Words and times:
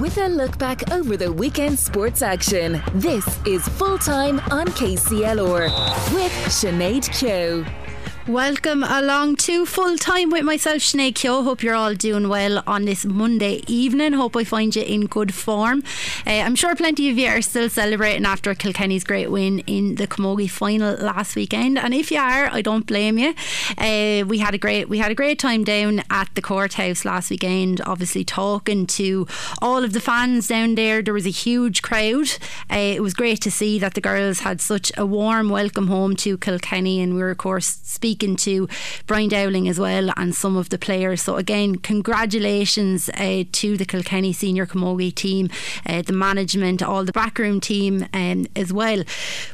with 0.00 0.18
a 0.18 0.28
look 0.28 0.56
back 0.58 0.90
over 0.92 1.16
the 1.16 1.32
weekend 1.32 1.78
sports 1.78 2.22
action. 2.22 2.80
This 2.94 3.26
is 3.46 3.66
Full 3.68 3.98
Time 3.98 4.38
on 4.50 4.66
KCLR 4.68 5.64
with 6.14 6.32
Sinead 6.46 7.08
Kehoe. 7.12 7.87
Welcome 8.28 8.84
along 8.84 9.36
to 9.36 9.64
full 9.64 9.96
time 9.96 10.28
with 10.28 10.44
myself, 10.44 10.82
Sinead 10.82 11.14
Kehoe. 11.14 11.44
Hope 11.44 11.62
you're 11.62 11.74
all 11.74 11.94
doing 11.94 12.28
well 12.28 12.62
on 12.66 12.84
this 12.84 13.06
Monday 13.06 13.62
evening. 13.66 14.12
Hope 14.12 14.36
I 14.36 14.44
find 14.44 14.76
you 14.76 14.82
in 14.82 15.06
good 15.06 15.32
form. 15.32 15.82
Uh, 16.26 16.32
I'm 16.32 16.54
sure 16.54 16.76
plenty 16.76 17.08
of 17.08 17.16
you 17.16 17.26
are 17.26 17.40
still 17.40 17.70
celebrating 17.70 18.26
after 18.26 18.54
Kilkenny's 18.54 19.02
great 19.02 19.30
win 19.30 19.60
in 19.60 19.94
the 19.94 20.06
Camogie 20.06 20.50
final 20.50 20.94
last 20.96 21.36
weekend, 21.36 21.78
and 21.78 21.94
if 21.94 22.10
you 22.10 22.18
are, 22.18 22.48
I 22.52 22.60
don't 22.60 22.84
blame 22.84 23.16
you. 23.16 23.34
Uh, 23.78 24.26
we 24.26 24.36
had 24.36 24.54
a 24.54 24.58
great 24.58 24.90
we 24.90 24.98
had 24.98 25.10
a 25.10 25.14
great 25.14 25.38
time 25.38 25.64
down 25.64 26.02
at 26.10 26.28
the 26.34 26.42
courthouse 26.42 27.06
last 27.06 27.30
weekend. 27.30 27.80
Obviously, 27.86 28.24
talking 28.24 28.86
to 28.88 29.26
all 29.62 29.82
of 29.82 29.94
the 29.94 30.00
fans 30.00 30.48
down 30.48 30.74
there. 30.74 31.00
There 31.00 31.14
was 31.14 31.26
a 31.26 31.30
huge 31.30 31.80
crowd. 31.80 32.28
Uh, 32.70 32.76
it 32.76 33.02
was 33.02 33.14
great 33.14 33.40
to 33.40 33.50
see 33.50 33.78
that 33.78 33.94
the 33.94 34.02
girls 34.02 34.40
had 34.40 34.60
such 34.60 34.92
a 34.98 35.06
warm 35.06 35.48
welcome 35.48 35.86
home 35.86 36.14
to 36.16 36.36
Kilkenny, 36.36 37.00
and 37.00 37.14
we 37.14 37.20
were 37.20 37.30
of 37.30 37.38
course 37.38 37.80
speaking 37.84 38.17
speaking 38.18 38.34
to 38.34 38.68
Brian 39.06 39.28
Dowling 39.28 39.68
as 39.68 39.78
well 39.78 40.10
and 40.16 40.34
some 40.34 40.56
of 40.56 40.70
the 40.70 40.78
players. 40.78 41.22
So 41.22 41.36
again, 41.36 41.76
congratulations 41.76 43.08
uh, 43.10 43.44
to 43.52 43.76
the 43.76 43.84
Kilkenny 43.84 44.32
senior 44.32 44.66
camogie 44.66 45.14
team, 45.14 45.50
uh, 45.86 46.02
the 46.02 46.12
management, 46.12 46.82
all 46.82 47.04
the 47.04 47.12
backroom 47.12 47.60
team 47.60 48.06
um, 48.12 48.48
as 48.56 48.72
well. 48.72 49.04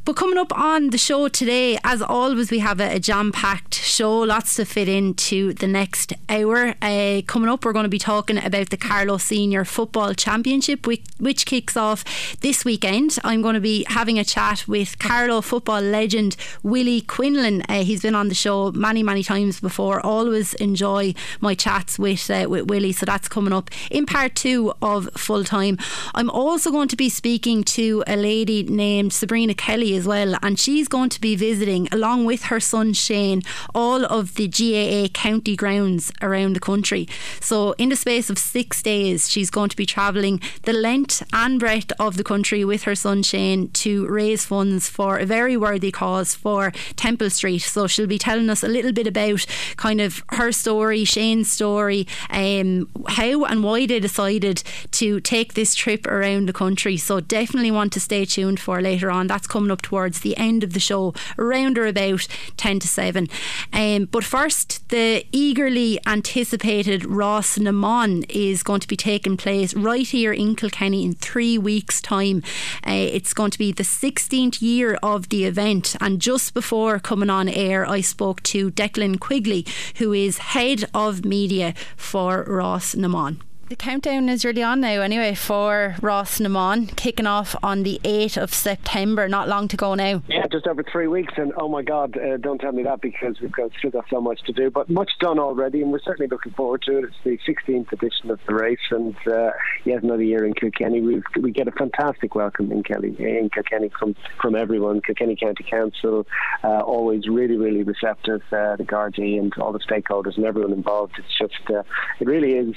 But 0.06 0.16
coming 0.16 0.38
up 0.38 0.56
on 0.58 0.90
the 0.90 0.96
show 0.96 1.28
today, 1.28 1.78
as 1.84 2.00
always, 2.00 2.50
we 2.50 2.60
have 2.60 2.80
a, 2.80 2.94
a 2.94 2.98
jam-packed 2.98 3.74
show, 3.74 4.20
lots 4.20 4.54
to 4.54 4.64
fit 4.64 4.88
into 4.88 5.52
the 5.52 5.66
next 5.66 6.14
hour. 6.30 6.74
Uh, 6.80 7.20
coming 7.26 7.50
up, 7.50 7.66
we're 7.66 7.74
going 7.74 7.84
to 7.84 7.90
be 7.90 7.98
talking 7.98 8.42
about 8.42 8.70
the 8.70 8.78
Carlow 8.78 9.18
Senior 9.18 9.66
Football 9.66 10.14
Championship, 10.14 10.86
which, 10.86 11.04
which 11.18 11.44
kicks 11.44 11.76
off 11.76 12.02
this 12.40 12.64
weekend. 12.64 13.18
I'm 13.24 13.42
going 13.42 13.56
to 13.56 13.60
be 13.60 13.84
having 13.88 14.18
a 14.18 14.24
chat 14.24 14.66
with 14.66 14.98
Carlow 14.98 15.42
football 15.42 15.82
legend 15.82 16.34
Willie 16.62 17.02
Quinlan. 17.02 17.60
Uh, 17.68 17.84
he's 17.84 18.00
been 18.00 18.14
on 18.14 18.28
the 18.28 18.34
show 18.34 18.53
show 18.54 18.72
many, 18.72 19.02
many 19.02 19.22
times 19.22 19.60
before. 19.60 20.00
Always 20.00 20.54
enjoy 20.54 21.14
my 21.40 21.54
chats 21.54 21.98
with 21.98 22.30
uh, 22.30 22.46
with 22.48 22.66
Willie. 22.70 22.92
So 22.92 23.06
that's 23.06 23.28
coming 23.28 23.52
up 23.52 23.70
in 23.90 24.06
part 24.06 24.34
two 24.34 24.72
of 24.80 25.08
full 25.16 25.44
time. 25.44 25.78
I'm 26.14 26.30
also 26.30 26.70
going 26.70 26.88
to 26.88 26.96
be 26.96 27.08
speaking 27.08 27.64
to 27.78 28.04
a 28.06 28.16
lady 28.16 28.62
named 28.62 29.12
Sabrina 29.12 29.54
Kelly 29.54 29.96
as 29.96 30.06
well, 30.06 30.36
and 30.42 30.58
she's 30.58 30.88
going 30.88 31.10
to 31.10 31.20
be 31.20 31.36
visiting 31.36 31.88
along 31.92 32.24
with 32.24 32.44
her 32.44 32.60
son 32.60 32.92
Shane 32.92 33.42
all 33.74 34.04
of 34.04 34.34
the 34.34 34.48
GAA 34.48 35.08
county 35.12 35.56
grounds 35.56 36.12
around 36.22 36.54
the 36.54 36.60
country. 36.60 37.08
So 37.40 37.72
in 37.72 37.88
the 37.88 37.96
space 37.96 38.30
of 38.30 38.38
six 38.38 38.82
days, 38.82 39.28
she's 39.30 39.50
going 39.50 39.70
to 39.70 39.76
be 39.76 39.86
travelling 39.86 40.40
the 40.62 40.72
length 40.72 41.22
and 41.32 41.58
breadth 41.58 41.92
of 41.98 42.16
the 42.16 42.24
country 42.24 42.64
with 42.64 42.82
her 42.84 42.94
son 42.94 43.22
Shane 43.22 43.68
to 43.84 44.06
raise 44.06 44.44
funds 44.44 44.88
for 44.88 45.18
a 45.18 45.26
very 45.26 45.56
worthy 45.56 45.90
cause 45.90 46.34
for 46.34 46.72
Temple 46.96 47.30
Street. 47.30 47.62
So 47.62 47.86
she'll 47.86 48.06
be 48.06 48.18
telling 48.18 48.43
telling 48.44 48.50
us 48.50 48.62
a 48.62 48.68
little 48.68 48.92
bit 48.92 49.06
about 49.06 49.46
kind 49.76 50.00
of 50.00 50.22
her 50.30 50.52
story, 50.52 51.04
Shane's 51.04 51.50
story, 51.50 52.06
um, 52.30 52.88
how 53.08 53.44
and 53.44 53.64
why 53.64 53.86
they 53.86 54.00
decided 54.00 54.62
to 54.92 55.20
take 55.20 55.54
this 55.54 55.74
trip 55.74 56.06
around 56.06 56.46
the 56.46 56.52
country. 56.52 56.96
So 56.96 57.20
definitely 57.20 57.70
want 57.70 57.92
to 57.94 58.00
stay 58.00 58.24
tuned 58.26 58.60
for 58.60 58.82
later 58.82 59.10
on. 59.10 59.28
That's 59.28 59.46
coming 59.46 59.70
up 59.70 59.82
towards 59.82 60.20
the 60.20 60.36
end 60.36 60.62
of 60.62 60.74
the 60.74 60.80
show, 60.80 61.14
around 61.38 61.78
or 61.78 61.86
about 61.86 62.26
10 62.56 62.80
to 62.80 62.88
7. 62.88 63.28
Um, 63.72 64.06
but 64.10 64.24
first, 64.24 64.88
the 64.90 65.24
eagerly 65.32 65.98
anticipated 66.06 67.02
Rás 67.02 67.58
na 67.58 67.70
mBan 67.70 68.26
is 68.28 68.62
going 68.62 68.80
to 68.80 68.88
be 68.88 68.96
taking 68.96 69.36
place 69.36 69.74
right 69.74 70.06
here 70.06 70.32
in 70.32 70.54
Kilkenny 70.54 71.04
in 71.04 71.14
three 71.14 71.56
weeks' 71.56 72.02
time. 72.02 72.42
Uh, 72.86 73.08
it's 73.16 73.32
going 73.32 73.50
to 73.50 73.58
be 73.58 73.72
the 73.72 73.84
16th 73.84 74.60
year 74.60 74.98
of 75.02 75.30
the 75.30 75.44
event, 75.44 75.96
and 76.00 76.20
just 76.20 76.52
before 76.52 76.98
coming 76.98 77.30
on 77.30 77.48
air, 77.48 77.88
I 77.88 78.00
spoke 78.00 78.23
spoke 78.24 78.42
to 78.42 78.70
Declan 78.70 79.20
Quigley, 79.20 79.66
who 79.96 80.14
is 80.14 80.38
head 80.38 80.86
of 80.94 81.26
media 81.26 81.74
for 81.94 82.42
Rás 82.46 82.96
na 82.96 83.06
mBan. 83.06 83.53
The 83.66 83.76
countdown 83.76 84.28
is 84.28 84.44
really 84.44 84.62
on 84.62 84.82
now, 84.82 85.00
anyway, 85.00 85.34
for 85.34 85.96
Rás 86.02 86.38
na 86.38 86.50
mBan, 86.50 86.94
kicking 86.96 87.26
off 87.26 87.56
on 87.62 87.82
the 87.82 87.98
8th 88.04 88.36
of 88.36 88.52
September. 88.52 89.26
Not 89.26 89.48
long 89.48 89.68
to 89.68 89.76
go 89.78 89.94
now. 89.94 90.22
Yeah, 90.28 90.46
just 90.52 90.66
over 90.66 90.82
three 90.82 91.06
weeks. 91.06 91.32
And 91.38 91.50
oh 91.56 91.70
my 91.70 91.80
God, 91.80 92.14
uh, 92.18 92.36
don't 92.36 92.58
tell 92.58 92.72
me 92.72 92.82
that 92.82 93.00
because 93.00 93.40
we've 93.40 93.50
got, 93.50 93.70
still 93.78 93.90
got 93.90 94.04
so 94.10 94.20
much 94.20 94.42
to 94.42 94.52
do. 94.52 94.70
But 94.70 94.90
much 94.90 95.12
done 95.18 95.38
already, 95.38 95.80
and 95.80 95.90
we're 95.90 96.00
certainly 96.00 96.28
looking 96.28 96.52
forward 96.52 96.82
to 96.82 96.98
it. 96.98 97.04
It's 97.04 97.16
the 97.24 97.38
16th 97.50 97.90
edition 97.90 98.30
of 98.30 98.38
the 98.46 98.54
race, 98.54 98.76
and 98.90 99.16
uh, 99.26 99.52
yet 99.86 100.02
another 100.02 100.22
year 100.22 100.44
in 100.44 100.52
Kilkenny. 100.52 101.00
we 101.00 101.22
we 101.40 101.50
get 101.50 101.66
a 101.66 101.72
fantastic 101.72 102.34
welcome 102.34 102.70
in, 102.70 102.82
Kelly, 102.82 103.16
in 103.18 103.48
Kilkenny 103.48 103.90
from, 103.98 104.14
from 104.42 104.56
everyone. 104.56 105.00
Kilkenny 105.00 105.36
County 105.36 105.64
Council, 105.64 106.26
uh, 106.64 106.80
always 106.80 107.26
really, 107.28 107.56
really 107.56 107.82
receptive. 107.82 108.42
Uh, 108.52 108.76
the 108.76 108.84
Gardaí 108.84 109.38
and 109.38 109.54
all 109.54 109.72
the 109.72 109.78
stakeholders 109.78 110.36
and 110.36 110.44
everyone 110.44 110.74
involved. 110.74 111.14
It's 111.18 111.38
just, 111.38 111.70
uh, 111.70 111.82
it 112.20 112.26
really 112.26 112.52
is 112.52 112.74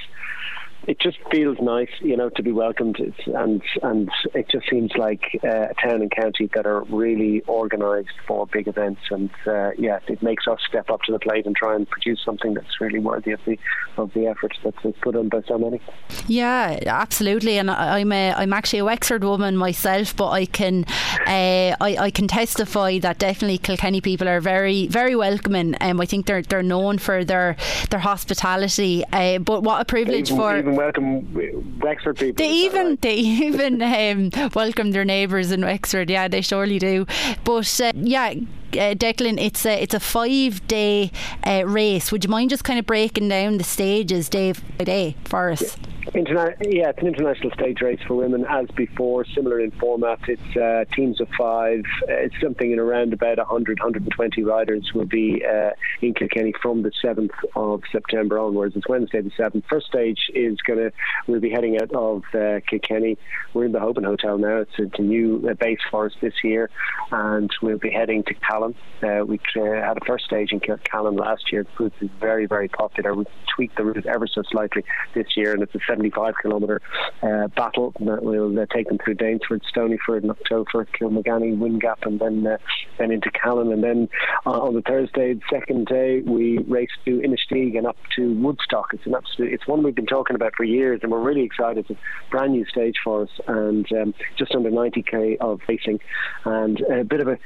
it 0.88 1.00
just 1.02 1.18
feels 1.30 1.58
nice, 1.62 1.90
you 2.00 2.16
know, 2.16 2.30
to 2.30 2.42
be 2.42 2.54
welcomed, 2.54 2.98
and 3.28 3.62
and 3.84 4.10
it 4.34 4.48
just 4.50 4.70
seems 4.70 4.92
like 4.96 5.22
uh, 5.44 5.68
a 5.70 5.74
town 5.74 6.02
and 6.02 6.10
county 6.10 6.50
that 6.56 6.66
are 6.66 6.84
really 6.86 7.44
organised 7.48 8.16
for 8.26 8.48
big 8.48 8.70
events, 8.70 9.02
and 9.12 9.30
uh, 9.46 9.72
yeah, 9.78 10.00
it 10.08 10.24
makes 10.24 10.48
us 10.48 10.60
step 10.68 10.90
up 10.90 11.02
to 11.04 11.12
the 11.12 11.20
plate 11.20 11.46
and 11.46 11.58
try 11.58 11.76
and 11.76 11.90
produce 11.90 12.22
something 12.24 12.54
that's 12.54 12.80
really 12.80 13.00
worthy 13.00 13.32
of 13.32 13.42
the 13.46 13.60
of 13.98 14.14
the 14.14 14.28
effort 14.28 14.58
that's 14.64 14.98
put 15.02 15.16
in 15.16 15.28
by 15.28 15.42
so 15.46 15.58
many. 15.58 15.82
Yeah, 16.28 16.80
absolutely, 16.86 17.58
and 17.58 17.70
I'm 17.70 18.14
a, 18.14 18.32
I'm 18.32 18.54
actually 18.54 18.80
a 18.80 18.86
Wexford 18.86 19.26
woman 19.26 19.58
myself, 19.58 20.16
but 20.16 20.30
I 20.30 20.46
can 20.46 20.86
uh, 21.28 21.76
I, 21.82 21.98
I 22.00 22.12
can 22.12 22.30
testify 22.30 23.00
that 23.00 23.20
definitely 23.20 23.58
Kilkenny 23.58 24.00
people 24.00 24.30
are 24.30 24.40
very 24.40 24.88
very 24.88 25.18
welcoming. 25.18 25.76
Um, 25.82 26.00
I 26.00 26.06
think 26.06 26.28
they're 26.28 26.44
they're 26.44 26.64
known 26.64 26.98
for 26.98 27.26
their 27.26 27.58
their 27.90 28.00
hospitality. 28.00 29.04
Uh, 29.12 29.40
but 29.40 29.64
what 29.64 29.82
a 29.82 29.86
privilege 29.86 30.32
even, 30.32 30.38
for 30.38 30.58
even 30.58 30.77
welcome 30.78 31.80
Wexford 31.80 32.18
people. 32.18 32.46
They 32.46 32.52
even 32.52 32.88
right? 32.88 33.02
they 33.02 33.16
even 33.18 33.82
um, 33.82 34.52
welcome 34.54 34.92
their 34.92 35.04
neighbours 35.04 35.52
in 35.52 35.62
Wexford. 35.62 36.10
Yeah, 36.10 36.28
they 36.28 36.42
surely 36.42 36.80
do. 36.80 37.06
But 37.44 37.82
uh, 37.82 37.92
yeah. 37.96 38.34
Uh, 38.74 38.94
Declan, 38.94 39.42
it's 39.42 39.66
a 39.66 39.82
it's 39.82 39.94
a 39.94 40.00
five 40.00 40.66
day 40.68 41.12
uh, 41.46 41.64
race. 41.66 42.12
Would 42.12 42.26
you 42.26 42.30
mind 42.30 42.50
just 42.50 42.66
kind 42.66 42.78
of 42.78 42.86
breaking 42.86 43.30
down 43.30 43.58
the 43.58 43.64
stages 43.64 44.28
day 44.28 44.54
by 44.78 44.84
day 44.84 45.16
for 45.24 45.50
us? 45.50 45.78
Yeah. 45.78 45.97
Interna- 46.14 46.56
yeah, 46.62 46.90
it's 46.90 47.00
an 47.00 47.08
international 47.08 47.52
stage 47.52 47.82
race 47.82 48.00
for 48.08 48.16
women 48.16 48.46
as 48.48 48.68
before, 48.76 49.26
similar 49.26 49.60
in 49.60 49.72
format. 49.72 50.20
It's 50.28 50.56
uh, 50.56 50.86
teams 50.96 51.20
of 51.20 51.28
five. 51.38 51.84
Uh, 52.04 52.14
it's 52.14 52.36
something 52.42 52.72
in 52.72 52.80
around 52.80 53.12
about 53.12 53.38
100, 53.38 53.80
120 53.80 54.44
riders 54.44 54.90
will 54.96 55.06
be 55.06 55.44
uh, 55.46 55.72
in 56.02 56.14
Kilkenny 56.14 56.54
from 56.62 56.84
the 56.84 56.92
7th 57.04 57.32
of 57.56 57.82
September 57.92 58.40
onwards. 58.40 58.76
It's 58.78 58.88
Wednesday 58.88 59.22
the 59.22 59.32
7th. 59.32 59.64
First 59.70 59.88
stage 59.88 60.32
is 60.34 60.58
going 60.62 60.80
to, 60.80 60.92
we'll 61.28 61.42
be 61.42 61.50
heading 61.50 61.78
out 61.82 61.92
of 61.94 62.24
uh, 62.34 62.62
Kilkenny. 62.70 63.18
We're 63.54 63.66
in 63.66 63.74
the 63.74 63.80
Hoban 63.80 64.06
Hotel 64.06 64.38
now. 64.38 64.58
It's, 64.62 64.72
it's 64.78 65.00
a 65.00 65.04
new 65.04 65.46
uh, 65.50 65.56
base 65.56 65.80
for 65.92 66.06
us 66.06 66.14
this 66.22 66.34
year, 66.42 66.70
and 67.12 67.52
we'll 67.62 67.80
be 67.80 67.92
heading 67.92 68.24
to 68.24 68.34
Callan. 68.34 68.76
Uh, 69.04 69.26
we 69.26 69.42
had 69.56 69.98
a 69.98 70.06
first 70.06 70.26
stage 70.26 70.52
in 70.54 70.62
Callan 70.62 71.18
last 71.18 71.52
year. 71.52 71.62
It 71.62 71.76
proved 71.76 71.96
very, 72.20 72.46
very 72.46 72.70
popular. 72.70 73.14
We 73.14 73.26
tweaked 73.54 73.76
the 73.76 73.84
route 73.84 74.06
ever 74.06 74.28
so 74.28 74.44
slightly 74.50 74.86
this 75.14 75.36
year, 75.36 75.54
and 75.54 75.62
it's 75.62 75.76
a 75.76 75.80
75 75.98 76.36
kilometre 76.42 76.82
uh, 77.24 77.48
battle. 77.48 77.94
We'll 78.00 78.60
uh, 78.60 78.66
take 78.74 78.88
them 78.88 79.00
through 79.04 79.16
Danesford, 79.16 79.62
Stonyford, 79.76 80.22
Knocktopher, 80.22 80.86
Kilmaganny, 81.00 81.58
Windgap, 81.58 82.06
and 82.06 82.20
then 82.20 82.46
uh, 82.46 82.58
then 83.00 83.12
into 83.12 83.32
Callan. 83.32 83.72
And 83.72 83.84
then 83.84 84.10
uh, 84.46 84.62
on 84.62 84.76
the 84.76 84.82
Thursday, 84.82 85.34
the 85.34 85.42
second 85.50 85.88
day, 85.88 86.22
we 86.22 86.60
race 86.60 86.90
to 87.06 87.22
Inistioge 87.22 87.78
and 87.78 87.88
up 87.88 87.98
to 88.16 88.34
Woodstock. 88.34 88.94
It's 88.94 89.06
an 89.06 89.16
absolute, 89.16 89.54
it's 89.54 89.68
one 89.68 89.84
we've 89.84 89.96
been 89.96 90.06
talking 90.06 90.36
about 90.36 90.54
for 90.56 90.64
years, 90.64 91.00
and 91.02 91.12
we're 91.12 91.22
really 91.22 91.44
excited. 91.44 91.86
It's 91.90 91.90
a 91.90 92.30
brand 92.30 92.54
new 92.54 92.66
stage 92.66 92.96
for 93.04 93.24
us, 93.24 93.30
and 93.48 93.92
um, 93.94 94.14
just 94.38 94.54
under 94.54 94.70
90k 94.70 95.38
of 95.40 95.62
racing, 95.68 96.00
and 96.46 96.80
a 96.82 97.04
bit 97.04 97.22
of 97.22 97.28
a 97.28 97.40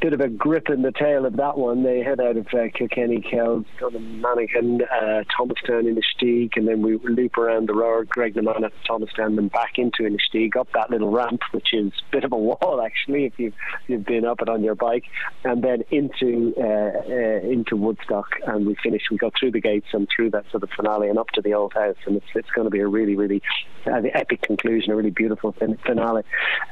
bit 0.00 0.12
of 0.12 0.20
a 0.20 0.28
grip 0.28 0.68
in 0.70 0.82
the 0.82 0.92
tail 0.92 1.26
of 1.26 1.36
that 1.36 1.58
one. 1.58 1.82
They 1.82 2.00
head 2.00 2.20
out 2.20 2.36
of 2.36 2.46
uh, 2.54 2.68
Kilkenny, 2.72 3.20
Kells, 3.20 3.64
Mannigan, 3.92 4.82
uh, 4.82 5.24
Thomastown, 5.36 5.84
Inistioge, 5.84 6.56
and 6.56 6.68
then 6.68 6.82
we 6.82 6.98
loop 6.98 7.36
around 7.36 7.68
the 7.68 7.74
road 7.74 7.87
or 7.88 8.04
Graiguenamanagh 8.04 8.66
at 8.66 8.72
Thomastown 8.86 9.38
and 9.38 9.50
back 9.50 9.78
into 9.78 10.02
Inistioge 10.02 10.56
up 10.56 10.68
that 10.74 10.90
little 10.90 11.10
ramp, 11.10 11.40
which 11.52 11.72
is 11.72 11.92
a 12.08 12.12
bit 12.12 12.24
of 12.24 12.32
a 12.32 12.36
wall 12.48 12.82
actually 12.84 13.24
if 13.24 13.38
you've, 13.38 13.54
you've 13.86 14.04
been 14.04 14.24
up 14.24 14.42
it 14.42 14.48
on 14.48 14.62
your 14.62 14.74
bike, 14.74 15.04
and 15.44 15.62
then 15.62 15.82
into 15.90 16.54
uh, 16.58 17.00
uh, 17.08 17.40
into 17.48 17.76
Woodstock, 17.76 18.28
and 18.46 18.66
we 18.66 18.76
finish. 18.82 19.02
We 19.10 19.16
go 19.16 19.30
through 19.38 19.52
the 19.52 19.60
gates 19.60 19.88
and 19.92 20.06
through 20.14 20.30
that 20.30 20.44
sort 20.50 20.62
of 20.62 20.70
finale 20.70 21.08
and 21.08 21.18
up 21.18 21.28
to 21.30 21.40
the 21.40 21.54
old 21.54 21.74
house, 21.74 21.96
and 22.06 22.16
it's 22.16 22.26
it's 22.34 22.50
going 22.50 22.66
to 22.66 22.70
be 22.70 22.80
a 22.80 22.86
really 22.86 23.16
really 23.16 23.42
uh, 23.86 24.00
the 24.00 24.16
epic 24.16 24.42
conclusion, 24.42 24.92
a 24.92 24.96
really 24.96 25.10
beautiful 25.10 25.52
fin- 25.52 25.78
finale. 25.84 26.22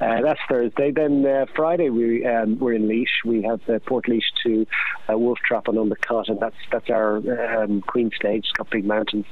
Uh, 0.01 0.21
that's 0.23 0.41
Thursday. 0.49 0.91
Then 0.91 1.25
uh, 1.25 1.47
Friday 1.55 1.91
we 1.91 2.25
um, 2.27 2.59
we're 2.59 2.75
in 2.75 2.89
Laois. 2.89 3.07
We 3.25 3.43
have 3.43 3.61
uh, 3.69 3.79
Laois 3.91 4.23
to 4.45 4.67
uh, 5.11 5.19
Wolf 5.19 5.39
Trap 5.47 5.69
and 5.69 6.01
Cut, 6.01 6.29
and 6.29 6.41
that's 6.41 6.57
that's 6.71 6.91
our 6.91 7.17
um, 7.63 7.83
Queen 7.83 8.11
stage. 8.15 8.45
It's 8.45 8.53
got 8.53 8.71
big 8.71 8.85
mountains, 8.85 9.27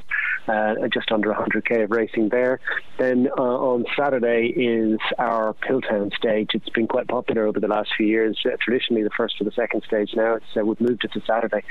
just 0.93 1.13
under 1.13 1.31
100 1.31 1.64
100k 1.65 1.85
of 1.85 1.91
racing 1.91 2.29
there. 2.29 2.61
Then 2.99 3.29
uh, 3.37 3.43
on 3.43 3.85
Saturday 3.99 4.53
is 4.57 4.99
our 5.19 5.55
Piltown 5.55 6.15
stage. 6.15 6.51
It's 6.55 6.69
been 6.71 6.87
quite 6.87 7.09
popular 7.09 7.47
over 7.47 7.61
the 7.61 7.69
last 7.69 7.91
few 7.97 8.07
years. 8.07 8.39
Uh, 8.45 8.57
traditionally, 8.61 9.03
the 9.03 9.11
first 9.17 9.41
or 9.41 9.45
the 9.45 9.53
second 9.53 9.83
stage. 9.87 10.11
Now 10.15 10.35
it's 10.35 10.47
uh, 10.57 10.65
we've 10.65 10.81
moved 10.81 11.05
it 11.05 11.13
to 11.13 11.21
Saturday. 11.27 11.63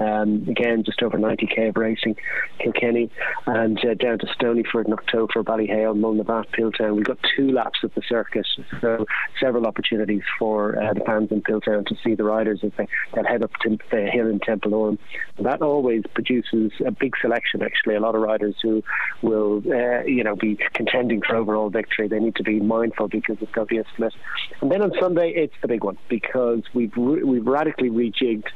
Um, 0.00 0.46
again, 0.48 0.82
just 0.84 1.02
over 1.02 1.18
90k 1.18 1.68
of 1.68 1.76
racing. 1.76 2.16
Kilkenny 2.58 3.10
and 3.46 3.78
uh, 3.84 3.94
down 3.94 4.18
to 4.18 4.26
Stonyford, 4.26 4.86
in 4.86 4.92
October, 4.92 5.42
Ballyhale, 5.42 5.94
Mullinavat, 5.94 6.46
Piltown. 6.56 6.96
We've 6.96 7.04
got 7.04 7.18
two 7.36 7.50
laps 7.50 7.80
of 7.82 7.92
the 7.94 8.02
circuit, 8.08 8.46
so 8.80 9.06
several 9.40 9.66
opportunities 9.66 10.22
for 10.38 10.80
uh, 10.82 10.94
the 10.94 11.00
fans 11.00 11.30
in 11.30 11.42
Piltown 11.42 11.86
to 11.86 11.94
see 12.04 12.14
the 12.14 12.24
riders 12.24 12.60
as 12.62 12.72
they, 12.76 12.86
they 13.14 13.22
head 13.28 13.42
up 13.42 13.50
to 13.62 13.78
the 13.90 14.08
hill 14.12 14.28
in 14.28 14.40
Templeorum. 14.40 14.98
That 15.40 15.62
always 15.62 16.02
produces 16.14 16.72
a 16.84 16.90
big 16.90 17.14
selection. 17.20 17.62
Actually, 17.62 17.96
a 17.96 18.00
lot 18.00 18.14
of 18.14 18.22
riders 18.22 18.54
who 18.62 18.82
will, 19.22 19.41
uh, 19.42 20.04
you 20.04 20.24
know, 20.24 20.36
be 20.36 20.58
contending 20.74 21.20
for 21.22 21.36
overall 21.36 21.70
victory. 21.70 22.08
They 22.08 22.18
need 22.18 22.36
to 22.36 22.42
be 22.42 22.60
mindful 22.60 23.08
because 23.08 23.36
it's 23.40 23.52
going 23.52 23.68
to 23.68 23.74
be 23.74 23.78
a 23.78 23.84
split. 23.94 24.12
And 24.60 24.70
then 24.70 24.82
on 24.82 24.92
Sunday, 25.00 25.32
it's 25.34 25.54
the 25.62 25.68
big 25.68 25.84
one 25.84 25.98
because 26.08 26.62
we've 26.74 26.96
we've 26.96 27.46
radically 27.46 27.90
rejigged 27.90 28.48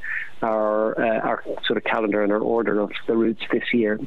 our 0.43 0.99
uh, 1.01 1.21
our 1.21 1.45
sort 1.67 1.77
of 1.77 1.85
calendar 1.85 2.23
and 2.23 2.33
our 2.33 2.41
order 2.41 2.81
of 2.81 2.91
the 3.07 3.17
routes 3.17 3.43
this 3.51 3.65
year 3.73 3.99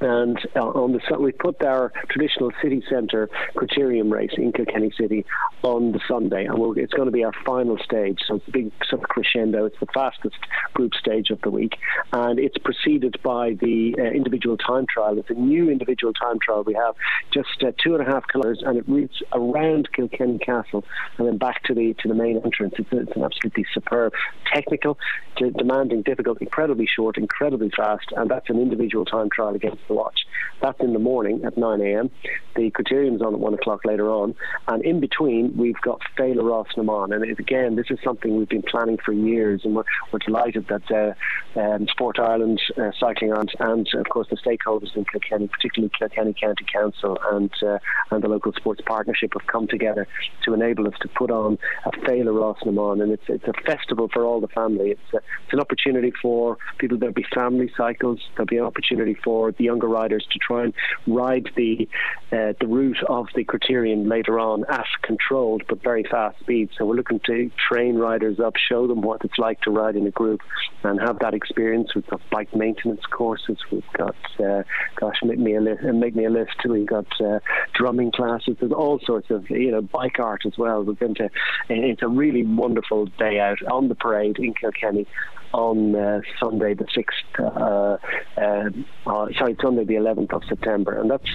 and 0.00 0.38
uh, 0.56 0.60
on 0.60 0.92
the 0.92 1.00
we 1.18 1.32
put 1.32 1.62
our 1.62 1.92
traditional 2.08 2.50
city 2.62 2.82
centre 2.88 3.28
criterium 3.54 4.10
race 4.10 4.30
in 4.36 4.52
Kilkenny 4.52 4.92
City 4.98 5.24
on 5.62 5.92
the 5.92 6.00
Sunday, 6.08 6.46
and 6.46 6.78
it's 6.78 6.92
going 6.92 7.06
to 7.06 7.12
be 7.12 7.24
our 7.24 7.32
final 7.44 7.78
stage. 7.78 8.20
So 8.26 8.36
it's 8.36 8.48
a 8.48 8.50
big 8.50 8.72
sort 8.88 9.02
of 9.02 9.08
crescendo. 9.08 9.66
It's 9.66 9.78
the 9.80 9.86
fastest 9.92 10.36
group 10.74 10.94
stage 10.94 11.30
of 11.30 11.40
the 11.42 11.50
week, 11.50 11.76
and 12.12 12.38
it's 12.38 12.56
preceded 12.58 13.20
by 13.22 13.54
the 13.60 13.94
uh, 13.98 14.02
individual 14.02 14.56
time 14.56 14.86
trial. 14.86 15.18
It's 15.18 15.30
a 15.30 15.34
new 15.34 15.70
individual 15.70 16.12
time 16.12 16.38
trial. 16.40 16.62
We 16.64 16.74
have 16.74 16.94
just 17.32 17.62
uh, 17.62 17.72
two 17.82 17.94
and 17.94 18.06
a 18.06 18.10
half 18.10 18.24
kilometres, 18.28 18.62
and 18.64 18.78
it 18.78 18.88
routes 18.88 19.22
around 19.32 19.88
Kilkenny 19.92 20.38
Castle 20.38 20.84
and 21.18 21.26
then 21.26 21.38
back 21.38 21.62
to 21.64 21.74
the 21.74 21.94
to 22.00 22.08
the 22.08 22.14
main 22.14 22.40
entrance. 22.44 22.74
It's, 22.78 22.88
it's 22.92 23.16
an 23.16 23.24
absolutely 23.24 23.66
superb, 23.74 24.12
technical, 24.52 24.98
demanding, 25.36 26.02
difficult, 26.02 26.40
incredibly 26.40 26.86
short, 26.86 27.18
incredibly 27.18 27.70
fast, 27.70 28.06
and 28.16 28.30
that's 28.30 28.48
an 28.48 28.60
individual 28.60 29.04
time 29.04 29.28
trial 29.30 29.54
against 29.54 29.80
to 29.90 29.94
watch. 29.94 30.20
That's 30.60 30.80
in 30.80 30.92
the 30.92 30.98
morning 30.98 31.42
at 31.44 31.56
9 31.56 31.80
a.m. 31.80 32.10
The 32.56 32.70
criterium's 32.70 33.22
on 33.22 33.34
at 33.34 33.40
1 33.40 33.54
o'clock 33.54 33.84
later 33.84 34.10
on. 34.10 34.34
And 34.68 34.84
in 34.84 35.00
between, 35.00 35.56
we've 35.56 35.80
got 35.82 36.00
Féile 36.18 36.42
Rás 36.42 36.66
na 36.76 36.82
mBan. 36.82 37.14
And 37.14 37.38
again, 37.38 37.76
this 37.76 37.86
is 37.90 37.98
something 38.04 38.36
we've 38.36 38.48
been 38.48 38.62
planning 38.62 38.98
for 39.04 39.12
years. 39.12 39.62
And 39.64 39.74
we're, 39.74 39.84
we're 40.12 40.18
delighted 40.18 40.66
that 40.68 40.90
uh, 40.90 41.60
um, 41.60 41.86
Sport 41.88 42.18
Ireland, 42.18 42.60
uh, 42.76 42.90
Cycling 42.98 43.32
Ireland, 43.32 43.52
and 43.60 43.88
of 43.94 44.08
course 44.10 44.28
the 44.30 44.36
stakeholders 44.36 44.94
in 44.96 45.04
Kilkenny, 45.04 45.48
particularly 45.48 45.90
Kilkenny 45.98 46.34
County 46.38 46.66
Council 46.70 47.18
and, 47.30 47.50
uh, 47.62 47.78
and 48.10 48.22
the 48.22 48.28
local 48.28 48.52
sports 48.52 48.82
partnership, 48.84 49.32
have 49.38 49.46
come 49.46 49.66
together 49.66 50.06
to 50.44 50.54
enable 50.54 50.86
us 50.86 50.94
to 51.00 51.08
put 51.08 51.30
on 51.30 51.58
a 51.86 51.90
Féile 51.90 52.26
Rás 52.26 52.56
na 52.66 52.72
mBan. 52.72 53.02
And 53.02 53.12
it's, 53.12 53.24
it's 53.28 53.48
a 53.48 53.54
festival 53.64 54.08
for 54.12 54.24
all 54.24 54.40
the 54.40 54.48
family. 54.48 54.90
It's, 54.90 55.14
a, 55.14 55.16
it's 55.16 55.52
an 55.52 55.60
opportunity 55.60 56.12
for 56.20 56.58
people, 56.78 56.98
there'll 56.98 57.14
be 57.14 57.26
family 57.34 57.72
cycles, 57.76 58.20
there'll 58.36 58.46
be 58.46 58.58
an 58.58 58.64
opportunity 58.64 59.16
for 59.24 59.52
the 59.52 59.70
younger 59.80 59.88
riders 59.88 60.26
to 60.32 60.38
try 60.38 60.64
and 60.64 60.74
ride 61.06 61.48
the 61.56 61.88
uh, 62.32 62.52
the 62.60 62.66
route 62.66 63.02
of 63.08 63.26
the 63.34 63.44
criterium 63.44 64.08
later 64.08 64.38
on 64.38 64.64
at 64.68 64.86
controlled 65.02 65.62
but 65.68 65.82
very 65.82 66.04
fast 66.04 66.38
speeds. 66.40 66.72
So 66.78 66.84
we're 66.84 66.94
looking 66.94 67.20
to 67.26 67.50
train 67.68 67.96
riders 67.96 68.38
up, 68.38 68.54
show 68.56 68.86
them 68.86 69.00
what 69.00 69.24
it's 69.24 69.38
like 69.38 69.60
to 69.62 69.70
ride 69.70 69.96
in 69.96 70.06
a 70.06 70.10
group, 70.10 70.40
and 70.84 71.00
have 71.00 71.18
that 71.20 71.34
experience. 71.34 71.94
We've 71.94 72.06
got 72.06 72.20
bike 72.30 72.54
maintenance 72.54 73.04
courses. 73.10 73.58
We've 73.72 73.92
got 73.94 74.16
uh, 74.38 74.62
gosh, 74.96 75.16
make 75.24 75.38
me 75.38 75.56
a 75.56 75.60
list. 75.60 75.82
Make 75.82 76.14
me 76.14 76.24
a 76.24 76.30
list. 76.30 76.56
We've 76.68 76.86
got 76.86 77.06
uh, 77.20 77.40
drumming 77.74 78.12
classes. 78.12 78.56
There's 78.60 78.72
all 78.72 79.00
sorts 79.04 79.30
of 79.30 79.50
you 79.50 79.72
know 79.72 79.82
bike 79.82 80.18
art 80.18 80.42
as 80.46 80.56
well. 80.56 80.84
We're 80.84 80.94
going 80.94 81.16
to. 81.16 81.30
It's 81.68 82.02
a 82.02 82.08
really 82.08 82.44
wonderful 82.44 83.06
day 83.18 83.40
out 83.40 83.58
on 83.70 83.88
the 83.88 83.94
parade 83.94 84.38
in 84.38 84.54
Kilkenny 84.54 85.06
on 85.52 85.94
uh, 85.94 86.20
Sunday 86.38 86.74
the 86.74 86.84
6th, 86.84 87.38
uh, 87.38 87.98
uh, 88.40 88.70
uh, 89.06 89.26
sorry, 89.38 89.56
Sunday 89.60 89.84
the 89.84 89.94
11th 89.94 90.32
of 90.32 90.42
September. 90.48 91.00
And 91.00 91.10
that's 91.10 91.30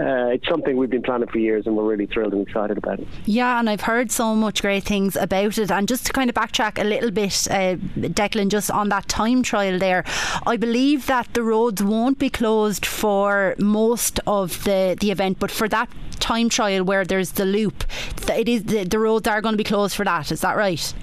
uh, 0.00 0.28
it's 0.28 0.46
something 0.48 0.76
we've 0.76 0.90
been 0.90 1.02
planning 1.02 1.28
for 1.28 1.38
years 1.38 1.66
and 1.66 1.76
we're 1.76 1.84
really 1.84 2.06
thrilled 2.06 2.32
and 2.32 2.46
excited 2.46 2.78
about 2.78 3.00
it. 3.00 3.08
Yeah, 3.24 3.58
and 3.58 3.68
I've 3.68 3.80
heard 3.80 4.12
so 4.12 4.34
much 4.36 4.62
great 4.62 4.84
things 4.84 5.16
about 5.16 5.58
it. 5.58 5.72
And 5.72 5.88
just 5.88 6.06
to 6.06 6.12
kind 6.12 6.30
of 6.30 6.36
backtrack 6.36 6.80
a 6.80 6.84
little 6.84 7.10
bit, 7.10 7.30
Declan, 7.30 8.48
just 8.48 8.70
on 8.70 8.90
that 8.90 9.08
time 9.08 9.42
trial 9.42 9.78
there, 9.78 10.04
I 10.46 10.56
believe 10.56 11.06
that 11.06 11.34
the 11.34 11.42
roads 11.42 11.82
won't 11.82 12.18
be 12.18 12.30
closed 12.30 12.86
for 12.86 13.56
most 13.58 14.20
of 14.26 14.62
the, 14.64 14.96
the 15.00 15.10
event, 15.10 15.40
but 15.40 15.50
for 15.50 15.68
that 15.68 15.88
time 16.20 16.48
trial 16.48 16.84
where 16.84 17.04
there's 17.04 17.32
the 17.32 17.44
loop, 17.44 17.84
it 18.28 18.48
is 18.48 18.64
the, 18.64 18.84
the 18.84 18.98
roads 18.98 19.26
are 19.26 19.40
going 19.40 19.54
to 19.54 19.58
be 19.58 19.64
closed 19.64 19.96
for 19.96 20.04
that. 20.04 20.30
Is 20.30 20.42
that 20.42 20.56
right? 20.56 20.94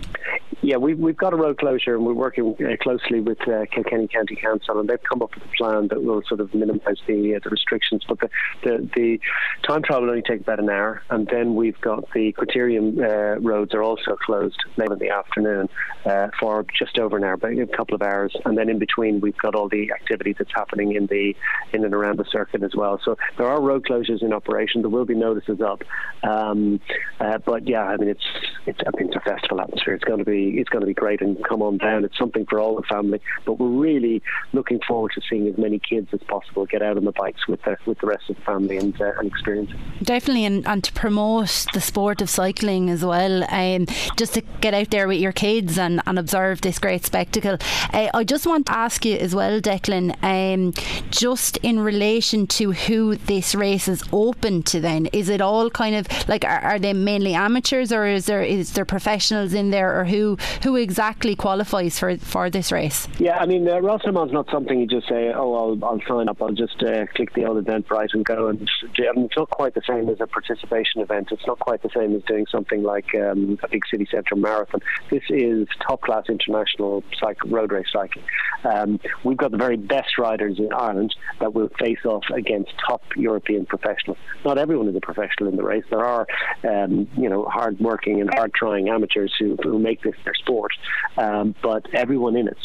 Yeah, 0.66 0.78
we've, 0.78 0.98
we've 0.98 1.16
got 1.16 1.32
a 1.32 1.36
road 1.36 1.60
closure 1.60 1.94
and 1.94 2.08
we're 2.08 2.14
working 2.14 2.56
uh, 2.60 2.76
closely 2.82 3.20
with 3.20 3.40
uh, 3.48 3.66
Kilkenny 3.72 4.08
County 4.08 4.36
Council 4.36 4.80
and 4.80 4.90
they've 4.90 5.04
come 5.04 5.22
up 5.22 5.36
with 5.36 5.44
a 5.44 5.56
plan 5.56 5.90
that 5.90 6.04
will 6.04 6.24
sort 6.28 6.40
of 6.40 6.56
minimise 6.56 6.98
the 7.06 7.36
uh, 7.36 7.40
the 7.44 7.52
restrictions. 7.52 8.04
But 8.08 8.20
the, 8.20 8.30
the, 8.64 8.90
the 8.96 9.20
time 9.68 9.84
trial 9.84 10.02
will 10.02 10.10
only 10.10 10.24
take 10.24 10.42
about 10.42 10.60
an 10.60 10.72
hour 10.72 11.04
and 11.12 11.28
then 11.28 11.54
we've 11.54 11.80
got 11.82 12.12
the 12.16 12.34
criterium 12.34 12.98
uh, 12.98 13.40
roads 13.42 13.76
are 13.76 13.84
also 13.84 14.16
closed 14.16 14.58
late 14.78 14.90
in 14.90 14.98
the 14.98 15.12
afternoon 15.12 15.70
uh, 16.04 16.30
for 16.40 16.66
just 16.76 16.98
over 16.98 17.16
an 17.16 17.24
hour, 17.24 17.34
about 17.34 17.52
a 17.52 17.68
couple 17.68 17.94
of 17.94 18.02
hours. 18.02 18.36
And 18.46 18.58
then 18.58 18.68
in 18.68 18.80
between 18.80 19.22
we've 19.22 19.38
got 19.38 19.54
all 19.54 19.70
the 19.70 19.92
activity 19.92 20.34
that's 20.36 20.52
happening 20.56 20.96
in 20.96 21.06
the 21.06 21.36
in 21.74 21.86
and 21.86 21.94
around 21.94 22.18
the 22.18 22.26
circuit 22.32 22.64
as 22.64 22.74
well. 22.74 23.00
So 23.06 23.18
there 23.38 23.46
are 23.46 23.62
road 23.62 23.86
closures 23.86 24.24
in 24.24 24.34
operation. 24.34 24.82
There 24.82 24.90
will 24.90 25.06
be 25.06 25.14
notices 25.14 25.62
up. 25.62 25.84
Um, 26.24 26.80
uh, 27.20 27.38
but 27.38 27.68
yeah, 27.68 27.84
I 27.84 27.98
mean, 27.98 28.10
it's, 28.10 28.26
it's, 28.66 28.80
I 28.80 28.98
mean, 28.98 29.10
it's 29.10 29.16
a 29.16 29.20
festival 29.20 29.62
atmosphere. 29.62 29.94
It's 29.94 30.04
going 30.04 30.18
to 30.18 30.26
be 30.26 30.55
it's 30.60 30.70
going 30.70 30.82
to 30.82 30.88
be 30.88 30.94
great 30.94 31.22
and 31.22 31.44
come 31.44 31.62
on 31.62 31.78
down. 31.78 32.06
It's 32.06 32.18
something 32.18 32.46
for 32.46 32.60
all 32.60 32.76
the 32.76 32.84
family. 32.84 33.22
But 33.46 33.60
we're 33.60 33.68
really 33.68 34.22
looking 34.54 34.80
forward 34.88 35.12
to 35.16 35.22
seeing 35.30 35.48
as 35.48 35.58
many 35.58 35.80
kids 35.80 36.10
as 36.14 36.22
possible 36.22 36.66
get 36.66 36.82
out 36.82 36.98
on 36.98 37.06
the 37.06 37.12
bikes 37.12 37.48
with 37.48 37.62
the 37.64 37.78
with 37.86 38.00
the 38.00 38.08
rest 38.08 38.30
of 38.30 38.36
the 38.38 38.42
family 38.42 38.78
and, 38.78 39.00
uh, 39.02 39.12
and 39.18 39.28
experience 39.28 39.72
it. 39.72 40.06
Definitely, 40.06 40.46
and, 40.46 40.68
and 40.68 40.84
to 40.84 40.94
promote 40.94 41.66
the 41.74 41.82
sport 41.82 42.22
of 42.22 42.30
cycling 42.30 42.90
as 42.90 43.04
well. 43.04 43.44
Um, 43.52 43.86
just 44.18 44.34
to 44.36 44.42
get 44.62 44.74
out 44.74 44.90
there 44.92 45.08
with 45.08 45.20
your 45.20 45.32
kids 45.32 45.78
and, 45.78 46.02
and 46.06 46.18
observe 46.18 46.62
this 46.62 46.80
great 46.80 47.06
spectacle. 47.06 47.58
Uh, 47.94 48.10
I 48.14 48.24
just 48.24 48.48
want 48.48 48.66
to 48.68 48.78
ask 48.78 49.06
you 49.06 49.16
as 49.18 49.36
well, 49.36 49.60
Declan, 49.62 50.16
um, 50.24 50.74
just 51.10 51.58
in 51.58 51.80
relation 51.80 52.48
to 52.48 52.72
who 52.72 53.16
this 53.16 53.56
race 53.56 53.88
is 53.88 54.04
open 54.12 54.64
to. 54.64 54.80
Then 54.80 55.08
is 55.08 55.30
it 55.30 55.42
all 55.42 55.70
kind 55.70 55.96
of 55.96 56.08
like 56.28 56.46
are, 56.46 56.60
are 56.60 56.80
they 56.80 56.94
mainly 56.94 57.34
amateurs 57.34 57.92
or 57.92 58.06
is 58.06 58.26
there 58.26 58.42
is 58.42 58.74
there 58.74 58.86
professionals 58.86 59.54
in 59.54 59.72
there 59.72 60.00
or 60.00 60.06
who 60.06 60.38
who 60.64 60.76
exactly 60.76 61.36
qualifies 61.36 62.00
for 62.00 62.18
for 62.18 62.50
this 62.50 62.72
race? 62.72 63.08
Yeah, 63.20 63.38
I 63.38 63.46
mean, 63.46 63.68
uh, 63.68 63.80
na 63.80 64.26
not 64.26 64.50
something 64.52 64.80
you 64.80 64.88
just 64.88 65.08
say, 65.08 65.32
oh, 65.34 65.54
I'll, 65.54 65.86
I'll 65.86 66.02
sign 66.08 66.30
up, 66.30 66.42
I'll 66.42 66.52
just 66.52 66.82
uh, 66.84 67.06
click 67.16 67.34
the 67.34 67.46
old 67.46 67.64
Eventbrite 67.64 68.14
and 68.14 68.26
go. 68.26 68.48
And 68.48 68.70
I 68.84 69.12
mean, 69.16 69.26
it's 69.26 69.38
not 69.38 69.50
quite 69.50 69.74
the 69.74 69.82
same 69.88 70.10
as 70.10 70.20
a 70.20 70.28
participation 70.28 71.02
event. 71.02 71.30
It's 71.32 71.46
not 71.48 71.60
quite 71.60 71.82
the 71.82 71.90
same 71.96 72.16
as 72.16 72.24
doing 72.24 72.46
something 72.52 72.84
like 72.84 73.14
um, 73.16 73.58
a 73.64 73.68
big 73.68 73.84
city 73.90 74.08
centre 74.10 74.36
marathon. 74.36 74.82
This 75.10 75.24
is 75.30 75.68
top 75.88 76.02
class 76.02 76.26
international 76.30 77.04
road 77.46 77.72
race 77.72 77.88
cycling. 77.92 78.26
Um, 78.64 79.00
we've 79.24 79.38
got 79.38 79.52
the 79.52 79.58
very 79.58 79.78
best 79.78 80.18
riders 80.18 80.60
in 80.60 80.72
Ireland 80.74 81.16
that 81.40 81.54
will 81.54 81.70
face 81.80 82.04
off 82.06 82.24
against 82.34 82.72
top 82.86 83.04
European 83.16 83.66
professionals. 83.66 84.18
Not 84.44 84.58
everyone 84.58 84.88
is 84.88 84.96
a 84.96 85.02
professional 85.02 85.50
in 85.50 85.56
the 85.56 85.64
race. 85.64 85.84
There 85.90 86.06
are, 86.06 86.28
um, 86.64 87.08
you 87.18 87.30
know, 87.30 87.46
hard 87.46 87.80
working 87.80 88.22
and 88.22 88.30
hard 88.34 88.54
trying 88.54 88.90
amateurs 88.90 89.34
who, 89.40 89.58
who 89.64 89.80
make 89.80 90.02
this 90.02 90.16
their 90.24 90.35
sport, 90.40 90.72
um, 91.18 91.56
but 91.62 91.86
everyone 91.94 92.36
in 92.36 92.48
it 92.48 92.58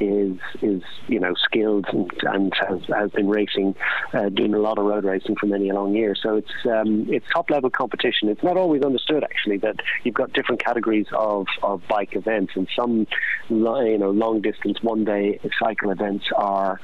is 0.00 0.38
is 0.62 0.82
you 1.08 1.20
know 1.20 1.34
skilled 1.34 1.86
and, 1.92 2.10
and 2.22 2.52
has, 2.68 2.80
has 2.88 3.10
been 3.12 3.28
racing, 3.28 3.74
uh, 4.12 4.28
doing 4.28 4.54
a 4.54 4.58
lot 4.58 4.78
of 4.78 4.84
road 4.84 5.04
racing 5.04 5.36
for 5.36 5.46
many 5.46 5.68
a 5.68 5.74
long 5.74 5.94
year. 5.94 6.14
So 6.20 6.36
it's 6.36 6.52
um, 6.66 7.06
it's 7.08 7.26
top 7.32 7.50
level 7.50 7.70
competition. 7.70 8.28
It's 8.28 8.42
not 8.42 8.56
always 8.56 8.82
understood 8.82 9.24
actually 9.24 9.58
that 9.58 9.76
you've 10.04 10.14
got 10.14 10.32
different 10.32 10.64
categories 10.64 11.06
of, 11.12 11.46
of 11.62 11.82
bike 11.88 12.14
events, 12.16 12.52
and 12.56 12.68
some 12.74 13.06
you 13.48 13.98
know 13.98 14.10
long 14.10 14.40
distance 14.40 14.82
one 14.82 15.04
day 15.04 15.38
cycle 15.58 15.90
events 15.90 16.26
are 16.36 16.80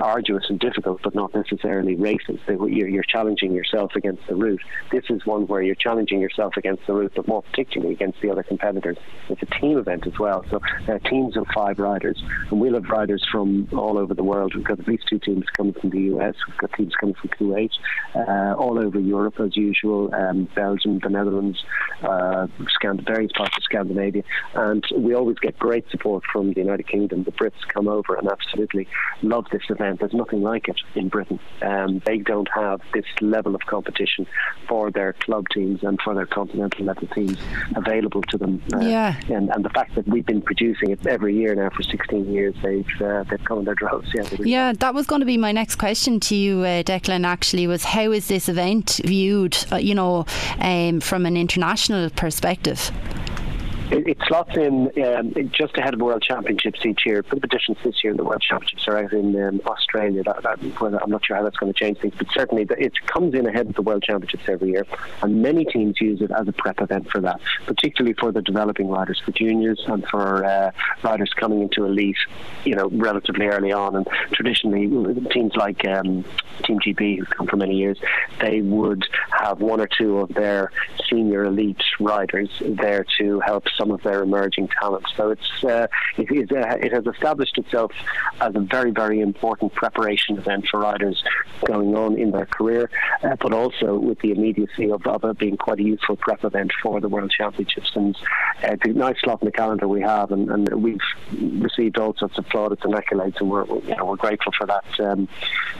arduous 0.00 0.44
and 0.48 0.58
difficult, 0.58 1.00
but 1.02 1.14
not 1.14 1.34
necessarily 1.34 1.94
races. 1.94 2.38
You're, 2.48 2.88
you're 2.88 3.02
challenging 3.02 3.52
yourself 3.52 3.92
against 3.96 4.26
the 4.26 4.34
route. 4.34 4.62
This 4.90 5.04
is 5.10 5.26
one 5.26 5.46
where 5.46 5.62
you're 5.62 5.74
challenging 5.74 6.20
yourself 6.20 6.56
against 6.56 6.86
the 6.86 6.94
route, 6.94 7.12
but 7.14 7.28
more 7.28 7.42
particularly 7.42 7.92
against 7.92 8.20
the 8.20 8.30
other 8.30 8.42
competitors. 8.42 8.96
It's 9.28 9.42
a 9.42 9.60
team 9.60 9.78
event 9.78 10.06
as 10.06 10.18
well, 10.18 10.44
so 10.50 10.60
uh, 10.88 10.98
teams 11.00 11.36
of 11.36 11.46
five 11.54 11.78
riders 11.78 12.22
and 12.50 12.60
we'll 12.60 12.74
have 12.74 12.88
riders 12.88 13.24
from 13.30 13.68
all 13.72 13.98
over 13.98 14.14
the 14.14 14.24
world. 14.24 14.54
We've 14.54 14.64
got 14.64 14.80
at 14.80 14.88
least 14.88 15.04
two 15.08 15.18
teams 15.18 15.44
coming 15.56 15.74
from 15.74 15.90
the 15.90 16.00
US, 16.14 16.34
we've 16.46 16.58
got 16.58 16.72
teams 16.72 16.94
coming 17.00 17.14
from 17.14 17.30
Kuwait, 17.30 17.70
uh, 18.14 18.54
all 18.54 18.78
over 18.78 18.98
Europe 18.98 19.40
as 19.40 19.56
usual, 19.56 20.14
um, 20.14 20.48
Belgium, 20.54 21.00
the 21.00 21.08
Netherlands, 21.08 21.62
uh, 22.02 22.46
various 23.06 23.32
parts 23.32 23.56
of 23.56 23.62
Scandinavia, 23.64 24.22
and 24.54 24.84
we 24.96 25.14
always 25.14 25.38
get 25.38 25.58
great 25.58 25.88
support 25.90 26.24
from 26.32 26.52
the 26.52 26.60
United 26.60 26.86
Kingdom. 26.86 27.24
The 27.24 27.32
Brits 27.32 27.52
come 27.68 27.88
over 27.88 28.14
and 28.16 28.28
absolutely 28.28 28.86
love 29.22 29.46
this 29.50 29.62
event. 29.68 30.00
There's 30.00 30.12
nothing 30.12 30.42
like 30.42 30.68
it 30.68 30.80
in 30.94 31.08
Britain. 31.08 31.38
Um, 31.62 32.02
they 32.06 32.18
don't 32.18 32.48
have 32.54 32.80
this 32.92 33.04
level 33.20 33.54
of 33.54 33.62
competition 33.62 34.26
for 34.68 34.90
their 34.90 35.12
club 35.14 35.46
teams 35.52 35.82
and 35.82 36.00
for 36.02 36.14
their 36.14 36.26
continental 36.26 36.84
level 36.84 37.08
teams 37.08 37.38
available 37.76 38.22
to 38.22 38.38
them. 38.38 38.62
Uh, 38.72 38.80
yeah. 38.80 39.20
And, 39.28 39.50
and 39.50 39.64
the 39.64 39.70
fact 39.70 39.94
that 39.94 40.06
we've 40.06 40.26
been 40.26 40.42
producing 40.42 40.90
it 40.90 41.06
every 41.06 41.36
year 41.36 41.54
now 41.54 41.70
for 41.70 41.82
16 41.82 42.32
years, 42.32 42.33
they've 42.62 42.86
uh, 43.00 43.24
they've 43.24 43.44
come 43.44 43.60
in 43.60 43.64
their 43.64 43.74
droves. 43.74 44.08
Yeah, 44.14 44.28
yeah, 44.40 44.72
that 44.72 44.94
was 44.94 45.06
going 45.06 45.20
to 45.20 45.26
be 45.26 45.36
my 45.36 45.52
next 45.52 45.76
question 45.76 46.20
to 46.20 46.34
you, 46.34 46.60
uh, 46.60 46.82
Declan. 46.82 47.24
Actually, 47.24 47.66
was 47.66 47.84
how 47.84 48.12
is 48.12 48.28
this 48.28 48.48
event 48.48 49.00
viewed? 49.04 49.56
Uh, 49.72 49.76
you 49.76 49.94
know, 49.94 50.26
um, 50.58 51.00
from 51.00 51.26
an 51.26 51.36
international 51.36 52.10
perspective. 52.10 52.90
It, 53.90 54.08
it 54.08 54.18
slots 54.26 54.56
in 54.56 54.90
um, 55.04 55.34
just 55.52 55.76
ahead 55.76 55.94
of 55.94 56.00
World 56.00 56.22
Championships 56.22 56.84
each 56.86 57.04
year. 57.04 57.22
For 57.22 57.36
the 57.36 57.44
additions 57.44 57.78
this 57.84 58.02
year, 58.02 58.12
in 58.12 58.16
the 58.16 58.24
World 58.24 58.40
Championships 58.40 58.88
are 58.88 58.98
out 58.98 59.12
in 59.12 59.40
um, 59.42 59.60
Australia. 59.66 60.22
That, 60.22 60.42
that, 60.42 60.58
I'm 61.02 61.10
not 61.10 61.24
sure 61.24 61.36
how 61.36 61.42
that's 61.42 61.56
going 61.56 61.72
to 61.72 61.78
change 61.78 61.98
things, 61.98 62.14
but 62.16 62.26
certainly 62.32 62.66
it 62.78 62.92
comes 63.06 63.34
in 63.34 63.46
ahead 63.46 63.66
of 63.66 63.74
the 63.74 63.82
World 63.82 64.02
Championships 64.02 64.44
every 64.48 64.70
year, 64.70 64.86
and 65.22 65.42
many 65.42 65.64
teams 65.64 66.00
use 66.00 66.22
it 66.22 66.30
as 66.30 66.48
a 66.48 66.52
prep 66.52 66.80
event 66.80 67.10
for 67.10 67.20
that, 67.20 67.40
particularly 67.66 68.14
for 68.14 68.32
the 68.32 68.42
developing 68.42 68.88
riders, 68.88 69.20
for 69.24 69.32
juniors, 69.32 69.82
and 69.86 70.06
for 70.08 70.44
uh, 70.44 70.70
riders 71.02 71.32
coming 71.36 71.62
into 71.62 71.84
elite, 71.84 72.16
you 72.64 72.74
know, 72.74 72.88
relatively 72.92 73.46
early 73.46 73.72
on. 73.72 73.96
And 73.96 74.08
traditionally, 74.32 74.88
teams 75.30 75.54
like 75.56 75.86
um, 75.86 76.24
Team 76.64 76.78
GB, 76.80 77.18
who've 77.18 77.30
come 77.30 77.46
for 77.46 77.56
many 77.56 77.76
years, 77.76 77.98
they 78.40 78.60
would 78.62 79.04
have 79.30 79.60
one 79.60 79.80
or 79.80 79.88
two 79.88 80.18
of 80.18 80.30
their 80.30 80.72
senior 81.10 81.44
elite 81.44 81.82
riders 82.00 82.48
there 82.60 83.04
to 83.18 83.40
help 83.40 83.64
some 83.76 83.83
of 83.90 84.02
their 84.02 84.22
emerging 84.22 84.68
talent. 84.80 85.06
So 85.16 85.30
it's 85.30 85.64
uh, 85.64 85.86
it, 86.16 86.30
is, 86.30 86.50
uh, 86.50 86.76
it 86.80 86.92
has 86.92 87.06
established 87.06 87.58
itself 87.58 87.92
as 88.40 88.54
a 88.54 88.60
very 88.60 88.90
very 88.90 89.20
important 89.20 89.74
preparation 89.74 90.38
event 90.38 90.66
for 90.68 90.80
riders 90.80 91.22
going 91.64 91.94
on 91.96 92.18
in 92.18 92.30
their 92.30 92.46
career, 92.46 92.90
uh, 93.22 93.36
but 93.40 93.52
also 93.52 93.98
with 93.98 94.18
the 94.20 94.30
immediacy 94.30 94.90
of, 94.90 95.06
of 95.06 95.24
it 95.24 95.38
being 95.38 95.56
quite 95.56 95.78
a 95.78 95.82
useful 95.82 96.16
prep 96.16 96.44
event 96.44 96.72
for 96.82 97.00
the 97.00 97.08
World 97.08 97.30
Championships. 97.30 97.92
And 97.94 98.16
uh, 98.62 98.72
it's 98.72 98.84
a 98.84 98.88
nice 98.88 99.20
slot 99.20 99.42
in 99.42 99.46
the 99.46 99.52
calendar 99.52 99.88
we 99.88 100.00
have, 100.02 100.30
and, 100.30 100.50
and 100.50 100.68
we've 100.82 101.00
received 101.32 101.98
all 101.98 102.14
sorts 102.16 102.38
of 102.38 102.46
plaudits 102.48 102.84
and 102.84 102.94
accolades, 102.94 103.40
and 103.40 103.50
we're 103.50 103.66
you 103.66 103.96
know, 103.96 104.04
we're 104.04 104.16
grateful 104.16 104.52
for 104.56 104.66
that. 104.66 104.84
Um, 105.00 105.28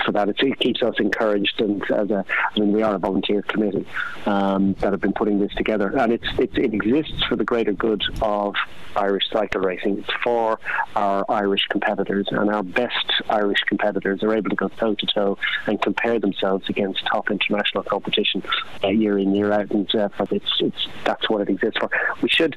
for 0.05 0.13
that, 0.13 0.29
it, 0.29 0.37
it 0.41 0.59
keeps 0.59 0.83
us 0.83 0.95
encouraged, 0.99 1.61
and 1.61 1.83
as 1.91 2.11
a 2.11 2.25
I 2.55 2.61
mean 2.61 2.73
we 2.73 2.83
are 2.83 2.95
a 2.95 2.99
volunteer 2.99 3.43
committee 3.43 3.87
um, 4.27 4.75
that 4.81 4.93
have 4.93 5.01
been 5.01 5.13
putting 5.13 5.39
this 5.39 5.53
together, 5.55 5.97
and 5.97 6.13
it's, 6.13 6.27
it's 6.39 6.57
it 6.57 6.75
exists 6.75 7.23
for 7.29 7.37
the 7.37 7.45
greater 7.45 7.73
good 7.85 8.03
of 8.23 8.55
Irish 8.97 9.25
cycle 9.33 9.61
racing. 9.61 10.05
For 10.23 10.59
our 10.95 11.25
Irish 11.29 11.67
competitors, 11.69 12.27
and 12.31 12.51
our 12.51 12.63
best 12.63 13.07
Irish 13.29 13.61
competitors 13.67 14.23
are 14.23 14.35
able 14.35 14.51
to 14.51 14.57
go 14.57 14.69
toe 14.69 14.95
to 14.95 15.07
toe 15.07 15.39
and 15.67 15.81
compare 15.83 16.19
themselves 16.19 16.65
against 16.69 17.05
top 17.07 17.31
international 17.31 17.83
competition 17.83 18.43
uh, 18.83 18.89
year 18.89 19.19
in 19.19 19.35
year 19.35 19.53
out. 19.53 19.71
And 19.71 19.93
uh, 19.95 20.09
it's, 20.31 20.53
it's 20.61 20.87
that's 21.05 21.29
what 21.29 21.41
it 21.43 21.49
exists 21.49 21.79
for. 21.81 21.91
We 22.23 22.29
should 22.29 22.57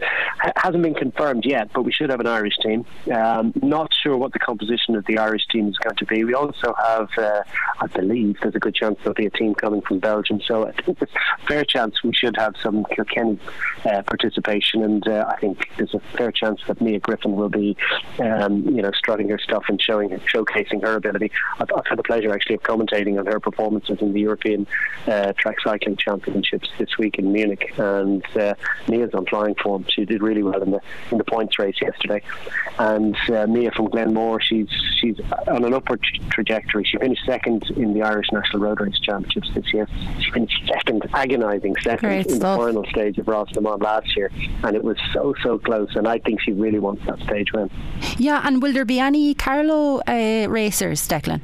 hasn't 0.56 0.84
been 0.84 0.94
confirmed 0.94 1.46
yet, 1.46 1.72
but 1.74 1.84
we 1.84 1.92
should 1.92 2.10
have 2.10 2.20
an 2.20 2.28
Irish 2.28 2.58
team. 2.58 2.86
Um, 3.14 3.54
not 3.62 3.92
sure 3.94 4.16
what 4.16 4.34
the 4.34 4.40
composition 4.40 4.96
of 4.96 5.06
the 5.06 5.18
Irish 5.18 5.46
team 5.48 5.68
is 5.68 5.78
going 5.78 5.96
to 5.96 6.06
be. 6.06 6.24
We 6.24 6.34
also 6.34 6.74
have, 6.78 7.10
uh, 7.18 7.44
I 7.80 7.88
believe, 7.88 8.38
there's 8.42 8.56
a 8.56 8.60
good 8.60 8.76
chance 8.76 8.98
there'll 9.00 9.14
be 9.14 9.26
a 9.26 9.32
team 9.32 9.56
coming 9.56 9.82
from 9.82 10.00
Belgium. 10.00 10.40
So 10.42 10.68
I 10.68 10.72
think 10.72 11.00
there's 11.00 11.12
a 11.12 11.48
fair 11.48 11.66
chance 11.66 12.04
we 12.04 12.14
should 12.14 12.38
have 12.38 12.56
some 12.62 12.86
Kilkenny 12.96 13.40
uh, 13.86 14.04
participation, 14.04 14.84
and 14.84 15.08
uh, 15.18 15.26
I 15.28 15.40
think 15.40 15.70
there's 15.78 15.94
a 15.94 16.00
fair 16.18 16.32
chance 16.32 16.62
that 16.68 16.82
Mia 16.82 17.00
Griffin 17.00 17.36
will 17.36 17.50
be, 17.50 17.76
um, 18.20 18.64
you 18.64 18.82
know, 18.82 18.92
strutting 18.98 19.30
her 19.30 19.40
stuff 19.40 19.64
and 19.68 19.82
showing, 19.82 20.10
showcasing 20.10 20.82
her 20.84 20.96
ability. 20.96 21.32
I've, 21.60 21.70
I've, 21.76 21.88
had 21.88 21.98
the 21.98 22.04
pleasure 22.04 22.34
actually 22.34 22.56
of 22.56 22.64
commentating 22.64 23.18
on 23.20 23.26
her 23.26 23.40
performances 23.40 24.00
in 24.02 24.14
the 24.14 24.22
European 24.22 24.68
uh, 25.08 25.34
Track 25.34 25.58
Cycling 25.64 25.98
Championships 25.98 26.70
this 26.78 26.98
week 26.98 27.18
in 27.18 27.32
Munich, 27.32 27.74
and 27.78 28.24
uh, 28.36 28.54
Mia's 28.88 29.14
on 29.14 29.26
flying 29.26 29.56
form. 29.56 29.86
She 29.90 30.06
did 30.06 30.22
really 30.22 30.44
well 30.44 30.62
in 30.62 30.72
the 30.72 30.82
in 31.12 31.18
the 31.18 31.24
points 31.24 31.58
race 31.60 31.82
yesterday, 31.82 32.22
and 32.80 33.16
uh, 33.30 33.48
Mia 33.48 33.72
from 33.72 33.90
Glenmore, 33.90 34.42
she's 34.42 34.70
she's 35.00 35.20
on 35.48 35.64
an 35.64 35.74
upward 35.74 36.04
trajectory. 36.30 36.84
She 36.84 36.98
finished 36.98 37.26
second 37.26 37.64
in 37.76 37.94
the 37.94 38.02
Irish 38.02 38.28
National 38.32 38.64
Road 38.64 38.82
Race 38.82 39.00
Championships 39.00 39.50
this 39.54 39.74
year. 39.74 39.88
She 40.20 40.32
finished 40.32 40.62
second, 40.68 41.04
agonising 41.14 41.76
second 41.82 42.10
Great 42.10 42.26
in 42.28 42.36
stuff. 42.36 42.60
the 42.60 42.66
final 42.66 42.86
stage 42.86 43.18
of 43.18 43.26
Rás 43.26 43.54
na 43.56 43.62
mBan 43.62 43.82
last 43.82 44.16
year, 44.16 44.32
and 44.64 44.76
it 44.76 44.84
was 44.84 44.98
so 45.14 45.34
so 45.44 45.60
close. 45.60 45.96
And 45.96 46.08
I 46.08 46.20
think 46.20 46.42
she 46.42 46.52
really 46.52 46.80
wants 46.80 47.06
that 47.06 47.20
stage 47.20 47.52
win. 47.54 47.70
Yeah, 48.18 48.42
and 48.46 48.62
will 48.62 48.74
there 48.74 48.86
be 48.86 49.00
any 49.00 49.34
Carlow 49.34 50.02
uh, 50.08 50.48
racers, 50.50 51.08
Declan? 51.08 51.42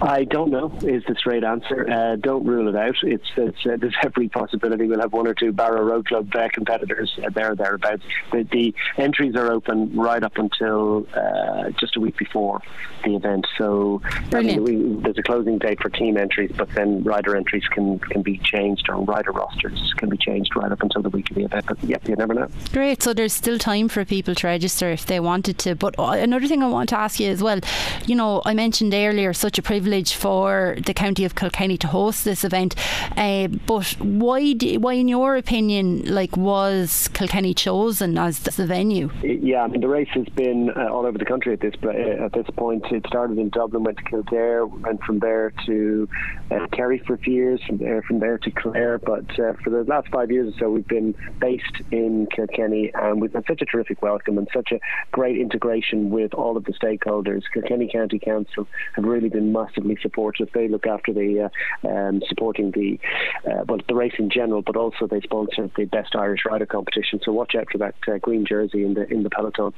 I 0.00 0.24
don't 0.24 0.50
know 0.50 0.72
is 0.82 1.02
the 1.08 1.16
straight 1.18 1.42
answer. 1.42 1.88
Uh, 1.90 2.16
don't 2.16 2.44
rule 2.44 2.68
it 2.68 2.76
out. 2.76 2.94
It's, 3.02 3.24
it's 3.36 3.66
uh, 3.66 3.76
there's 3.80 3.96
every 4.02 4.28
possibility 4.28 4.86
we'll 4.86 5.00
have 5.00 5.12
one 5.12 5.26
or 5.26 5.34
two 5.34 5.52
Barrow 5.52 5.82
Road 5.82 6.06
Club 6.06 6.30
uh, 6.36 6.48
competitors 6.52 7.18
uh, 7.24 7.30
there 7.30 7.54
thereabouts. 7.56 8.02
The, 8.30 8.46
the, 8.52 8.74
entries 8.96 9.34
are 9.36 9.50
open 9.50 9.96
right 9.96 10.22
up 10.22 10.36
until 10.36 11.06
uh, 11.14 11.70
just 11.80 11.96
a 11.96 12.00
week 12.00 12.16
before 12.16 12.60
the 13.04 13.16
event. 13.16 13.46
So 13.56 14.00
I 14.32 14.42
mean, 14.42 14.62
we, 14.62 15.02
there's 15.02 15.18
a 15.18 15.22
closing 15.22 15.58
date 15.58 15.80
for 15.80 15.88
team 15.88 16.16
entries, 16.16 16.52
but 16.56 16.68
then 16.74 17.02
rider 17.02 17.36
entries 17.36 17.64
can 17.72 17.98
can 17.98 18.22
be 18.22 18.38
changed 18.38 18.88
or 18.88 19.02
rider 19.02 19.32
rosters 19.32 19.94
can 19.96 20.08
be 20.10 20.16
changed 20.16 20.54
right 20.54 20.70
up 20.70 20.82
until 20.82 21.02
the 21.02 21.10
week 21.10 21.30
of 21.30 21.36
the 21.36 21.44
event. 21.44 21.66
But 21.66 21.82
yeah, 21.82 21.98
you 22.06 22.14
never 22.16 22.34
know. 22.34 22.48
Great. 22.72 23.02
So 23.02 23.14
there's 23.14 23.32
still 23.32 23.58
time 23.58 23.88
for 23.88 24.04
people 24.04 24.34
to 24.36 24.46
register 24.46 24.90
if 24.90 25.06
they 25.06 25.18
wanted 25.18 25.58
to. 25.60 25.74
But 25.74 25.98
uh, 25.98 26.10
another 26.10 26.46
thing 26.46 26.62
I 26.62 26.68
want 26.68 26.90
to 26.90 26.98
ask 26.98 27.18
you 27.18 27.30
as 27.30 27.42
well. 27.42 27.60
You 28.06 28.14
know, 28.14 28.42
I 28.44 28.54
mentioned 28.54 28.94
earlier 28.94 29.32
such 29.32 29.58
a 29.58 29.62
privilege 29.62 29.87
privilege 29.88 30.14
for 30.14 30.76
the 30.84 30.92
county 30.92 31.24
of 31.24 31.34
Kilkenny 31.34 31.78
to 31.78 31.86
host 31.86 32.24
this 32.24 32.44
event. 32.44 32.74
Uh, 33.16 33.48
but 33.66 33.86
why, 33.98 34.52
do, 34.52 34.78
why, 34.80 34.92
in 34.92 35.08
your 35.08 35.36
opinion, 35.36 36.04
like 36.14 36.36
was 36.36 37.08
Kilkenny 37.14 37.54
chosen 37.54 38.18
as 38.18 38.40
the 38.40 38.66
venue? 38.66 39.10
Yeah, 39.22 39.62
I 39.62 39.68
mean 39.68 39.80
the 39.80 39.88
race 39.88 40.10
has 40.12 40.26
been 40.36 40.70
uh, 40.76 40.92
all 40.92 41.06
over 41.06 41.16
the 41.16 41.24
country 41.24 41.54
at 41.54 41.60
this 41.60 41.74
uh, 41.82 42.24
at 42.26 42.32
this 42.34 42.46
point. 42.54 42.84
It 42.90 43.06
started 43.06 43.38
in 43.38 43.48
Dublin, 43.48 43.82
went 43.82 43.96
to 43.96 44.04
Kildare, 44.04 44.66
went 44.66 45.02
from 45.04 45.20
there 45.20 45.54
to 45.64 46.06
uh, 46.50 46.66
Kerry 46.72 46.98
for 47.06 47.14
a 47.14 47.18
few 47.18 47.32
years, 47.32 47.60
from 47.66 47.78
there 47.78 48.02
from 48.02 48.20
there 48.20 48.36
to 48.36 48.50
Clare. 48.50 48.98
But 48.98 49.30
uh, 49.40 49.54
for 49.64 49.70
the 49.70 49.84
last 49.84 50.08
five 50.08 50.30
years 50.30 50.54
or 50.54 50.58
so, 50.58 50.70
we've 50.70 50.86
been 50.86 51.14
based 51.40 51.76
in 51.90 52.28
Kilkenny, 52.34 52.90
and 52.92 53.22
we've 53.22 53.32
had 53.32 53.44
such 53.46 53.62
a 53.62 53.64
terrific 53.64 54.02
welcome 54.02 54.36
and 54.36 54.48
such 54.52 54.70
a 54.72 54.80
great 55.12 55.38
integration 55.38 56.10
with 56.10 56.34
all 56.34 56.58
of 56.58 56.64
the 56.64 56.72
stakeholders. 56.72 57.42
Kilkenny 57.54 57.88
County 57.90 58.18
Council 58.18 58.66
have 58.94 59.04
really 59.04 59.30
been 59.30 59.50
massive 59.52 59.77
massively 59.78 59.98
supportive. 60.00 60.48
They 60.52 60.68
look 60.68 60.86
after 60.86 61.12
the 61.12 61.50
uh, 61.84 61.88
um, 61.88 62.22
supporting 62.28 62.70
the 62.72 62.98
uh, 63.46 63.64
well 63.68 63.78
the 63.88 63.94
race 63.94 64.14
in 64.18 64.30
general, 64.30 64.62
but 64.62 64.76
also 64.76 65.06
they 65.06 65.20
sponsor 65.20 65.70
the 65.76 65.84
best 65.84 66.14
Irish 66.14 66.44
rider 66.44 66.66
competition. 66.66 67.20
So 67.24 67.32
watch 67.32 67.54
out 67.54 67.68
for 67.70 67.78
that 67.78 67.94
uh, 68.06 68.18
green 68.18 68.44
jersey 68.46 68.84
in 68.84 68.94
the 68.94 69.08
in 69.12 69.22
the 69.22 69.30
peloton. 69.30 69.72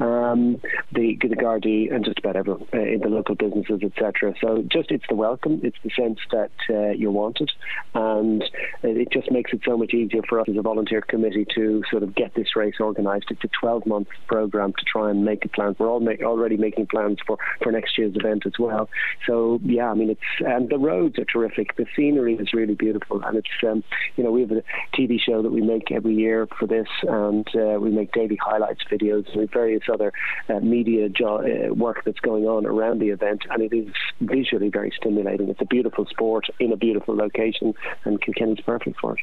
Um, 0.00 0.60
the 0.92 1.16
the 1.20 1.36
Gardaí 1.36 1.92
and 1.94 2.04
just 2.04 2.18
about 2.18 2.36
everyone 2.36 2.66
uh, 2.72 2.78
in 2.78 3.00
the 3.00 3.08
local 3.08 3.34
businesses, 3.34 3.80
etc. 3.82 4.34
So 4.40 4.62
just 4.70 4.90
it's 4.90 5.04
the 5.08 5.14
welcome. 5.14 5.60
It's 5.62 5.78
the 5.82 5.90
sense 5.90 6.18
that 6.30 6.52
uh, 6.70 6.90
you're 6.90 7.10
wanted, 7.10 7.50
and 7.94 8.44
it 8.82 9.10
just 9.10 9.30
makes 9.30 9.52
it 9.52 9.60
so 9.64 9.76
much 9.76 9.94
easier 9.94 10.22
for 10.28 10.40
us 10.40 10.48
as 10.48 10.56
a 10.56 10.62
volunteer 10.62 11.00
committee 11.00 11.46
to 11.54 11.82
sort 11.90 12.02
of 12.02 12.14
get 12.14 12.34
this 12.34 12.56
race 12.56 12.76
organised. 12.80 13.26
It's 13.30 13.44
a 13.44 13.48
12 13.60 13.86
month 13.86 14.08
program 14.26 14.72
to 14.72 14.84
try 14.84 15.10
and 15.10 15.24
make 15.24 15.44
a 15.44 15.48
plan. 15.48 15.76
We're 15.78 15.88
all 15.88 16.00
make, 16.00 16.22
already 16.22 16.56
making 16.56 16.86
plans 16.86 17.18
for 17.26 17.38
for 17.62 17.72
next 17.72 17.98
year's 17.98 18.14
event 18.16 18.46
as 18.46 18.58
well. 18.58 18.88
So 19.26 19.41
yeah, 19.64 19.90
I 19.90 19.94
mean 19.94 20.10
it's 20.10 20.20
and 20.40 20.68
the 20.68 20.78
roads 20.78 21.18
are 21.18 21.24
terrific. 21.24 21.76
The 21.76 21.86
scenery 21.96 22.34
is 22.34 22.52
really 22.52 22.74
beautiful, 22.74 23.22
and 23.22 23.36
it's 23.36 23.48
um, 23.66 23.84
you 24.16 24.24
know 24.24 24.30
we 24.30 24.42
have 24.42 24.52
a 24.52 24.62
TV 24.94 25.20
show 25.20 25.42
that 25.42 25.52
we 25.52 25.60
make 25.60 25.90
every 25.90 26.14
year 26.14 26.46
for 26.58 26.66
this, 26.66 26.88
and 27.02 27.46
uh, 27.54 27.78
we 27.80 27.90
make 27.90 28.12
daily 28.12 28.36
highlights 28.36 28.82
videos 28.90 29.26
and 29.34 29.50
various 29.50 29.82
other 29.92 30.12
uh, 30.48 30.60
media 30.60 31.08
jo- 31.08 31.42
uh, 31.42 31.74
work 31.74 32.02
that's 32.04 32.20
going 32.20 32.44
on 32.44 32.66
around 32.66 33.00
the 33.00 33.10
event, 33.10 33.42
and 33.50 33.62
it 33.62 33.72
is 33.72 33.92
visually 34.20 34.68
very 34.68 34.92
stimulating. 34.96 35.48
It's 35.48 35.60
a 35.60 35.66
beautiful 35.66 36.06
sport 36.06 36.46
in 36.58 36.72
a 36.72 36.76
beautiful 36.76 37.16
location, 37.16 37.74
and 38.04 38.20
Kilkenny's 38.20 38.60
perfect 38.60 38.98
for 39.00 39.14
it. 39.14 39.20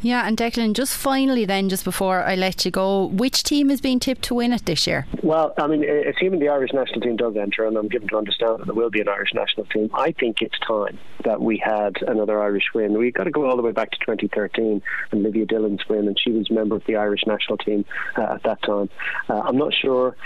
Yeah, 0.00 0.26
and 0.26 0.36
Declan, 0.36 0.74
just 0.74 0.96
finally, 0.96 1.44
then, 1.44 1.68
just 1.68 1.84
before 1.84 2.22
I 2.22 2.34
let 2.34 2.64
you 2.64 2.70
go, 2.70 3.06
which 3.06 3.42
team 3.42 3.70
is 3.70 3.80
being 3.80 4.00
tipped 4.00 4.22
to 4.22 4.34
win 4.34 4.52
it 4.52 4.66
this 4.66 4.86
year? 4.86 5.06
Well, 5.22 5.54
I 5.58 5.66
mean, 5.66 5.84
assuming 5.84 6.40
the 6.40 6.48
Irish 6.48 6.72
national 6.72 7.00
team 7.00 7.16
does 7.16 7.36
enter, 7.36 7.66
and 7.66 7.76
I'm 7.76 7.88
given 7.88 8.08
to 8.08 8.16
understand 8.16 8.60
that 8.60 8.66
there 8.66 8.74
will 8.74 8.90
be 8.90 9.00
an 9.00 9.08
Irish 9.08 9.34
national 9.34 9.47
team, 9.70 9.90
I 9.94 10.12
think 10.12 10.42
it's 10.42 10.58
time 10.60 10.98
that 11.24 11.40
we 11.40 11.62
had 11.62 11.96
another 12.06 12.42
Irish 12.42 12.64
win. 12.74 12.98
We 12.98 13.10
got 13.10 13.24
to 13.24 13.30
go 13.30 13.48
all 13.48 13.56
the 13.56 13.62
way 13.62 13.72
back 13.72 13.90
to 13.90 13.98
2013 13.98 14.82
and 15.10 15.22
Livia 15.22 15.46
Dillon's 15.46 15.80
win, 15.88 16.06
and 16.06 16.18
she 16.18 16.30
was 16.30 16.50
a 16.50 16.52
member 16.52 16.76
of 16.76 16.82
the 16.86 16.96
Irish 16.96 17.22
national 17.26 17.58
team 17.58 17.84
uh, 18.16 18.34
at 18.34 18.42
that 18.44 18.62
time. 18.62 18.88
Uh, 19.28 19.40
I'm 19.40 19.56
not 19.56 19.72
sure 19.74 20.16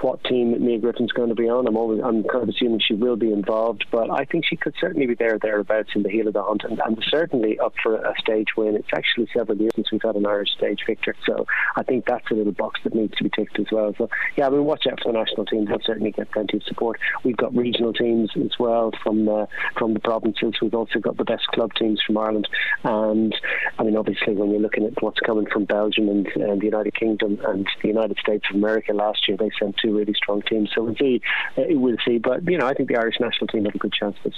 what 0.00 0.22
team 0.24 0.64
Mia 0.64 0.78
Griffin's 0.78 1.12
going 1.12 1.28
to 1.28 1.34
be 1.34 1.48
on. 1.48 1.66
I'm 1.66 1.76
always 1.76 2.00
I'm 2.02 2.22
kind 2.24 2.42
of 2.42 2.48
assuming 2.48 2.80
she 2.80 2.94
will 2.94 3.16
be 3.16 3.32
involved, 3.32 3.86
but 3.90 4.10
I 4.10 4.24
think 4.24 4.44
she 4.48 4.56
could 4.56 4.74
certainly 4.80 5.06
be 5.06 5.14
there 5.14 5.38
thereabouts 5.38 5.90
in 5.94 6.02
the 6.02 6.10
heel 6.10 6.28
of 6.28 6.34
the 6.34 6.42
hunt, 6.42 6.62
and, 6.64 6.80
and 6.84 7.04
certainly 7.08 7.58
up 7.58 7.74
for 7.82 7.96
a 7.96 8.14
stage 8.18 8.48
win. 8.56 8.76
It's 8.76 8.88
actually 8.94 9.28
several 9.36 9.58
years 9.58 9.72
since 9.74 9.90
we've 9.90 10.02
had 10.02 10.16
an 10.16 10.26
Irish 10.26 10.50
stage 10.56 10.80
victor, 10.86 11.14
so 11.26 11.46
I 11.76 11.82
think 11.82 12.06
that's 12.06 12.30
a 12.30 12.34
little 12.34 12.52
box 12.52 12.80
that 12.84 12.94
needs 12.94 13.14
to 13.16 13.24
be 13.24 13.30
ticked 13.30 13.58
as 13.58 13.66
well. 13.72 13.94
So 13.98 14.08
yeah, 14.36 14.46
I 14.46 14.50
mean, 14.50 14.64
watch 14.64 14.86
out 14.90 15.00
for 15.02 15.12
the 15.12 15.18
national 15.18 15.46
team. 15.46 15.64
They'll 15.64 15.78
certainly 15.84 16.12
get 16.12 16.30
plenty 16.30 16.58
of 16.58 16.62
support. 16.64 16.98
We've 17.24 17.36
got 17.36 17.54
regional 17.54 17.92
teams 17.92 18.30
as 18.36 18.58
well 18.58 18.92
from 19.02 19.28
uh, 19.28 19.46
from 19.76 19.94
the 19.94 20.00
provinces. 20.38 20.60
We've 20.60 20.74
also 20.74 20.98
got 20.98 21.16
the 21.16 21.24
best 21.24 21.46
club 21.48 21.72
teams 21.74 22.00
from 22.06 22.18
Ireland, 22.18 22.48
and 22.84 23.34
I 23.78 23.82
mean, 23.82 23.96
obviously, 23.96 24.34
when 24.34 24.50
you're 24.50 24.60
looking 24.60 24.84
at 24.84 25.00
what's 25.02 25.20
coming 25.20 25.46
from 25.46 25.64
Belgium 25.64 26.08
and, 26.08 26.26
and 26.26 26.60
the 26.60 26.66
United 26.66 26.94
Kingdom 26.94 27.38
and 27.46 27.66
the 27.82 27.88
United 27.88 28.18
States 28.18 28.44
of 28.50 28.56
America 28.56 28.92
last 28.92 29.28
year, 29.28 29.36
they 29.36 29.50
sent 29.58 29.76
two 29.82 29.96
really 29.96 30.14
strong 30.14 30.42
teams. 30.42 30.70
So 30.74 30.84
we'll 30.84 30.96
see. 30.96 31.20
Uh, 31.56 31.64
we'll 31.70 31.96
see. 32.04 32.18
But 32.18 32.48
you 32.48 32.58
know, 32.58 32.66
I 32.66 32.74
think 32.74 32.88
the 32.88 32.96
Irish 32.96 33.20
national 33.20 33.48
team 33.48 33.64
have 33.64 33.74
a 33.74 33.78
good 33.78 33.92
chance 33.92 34.16
this. 34.24 34.34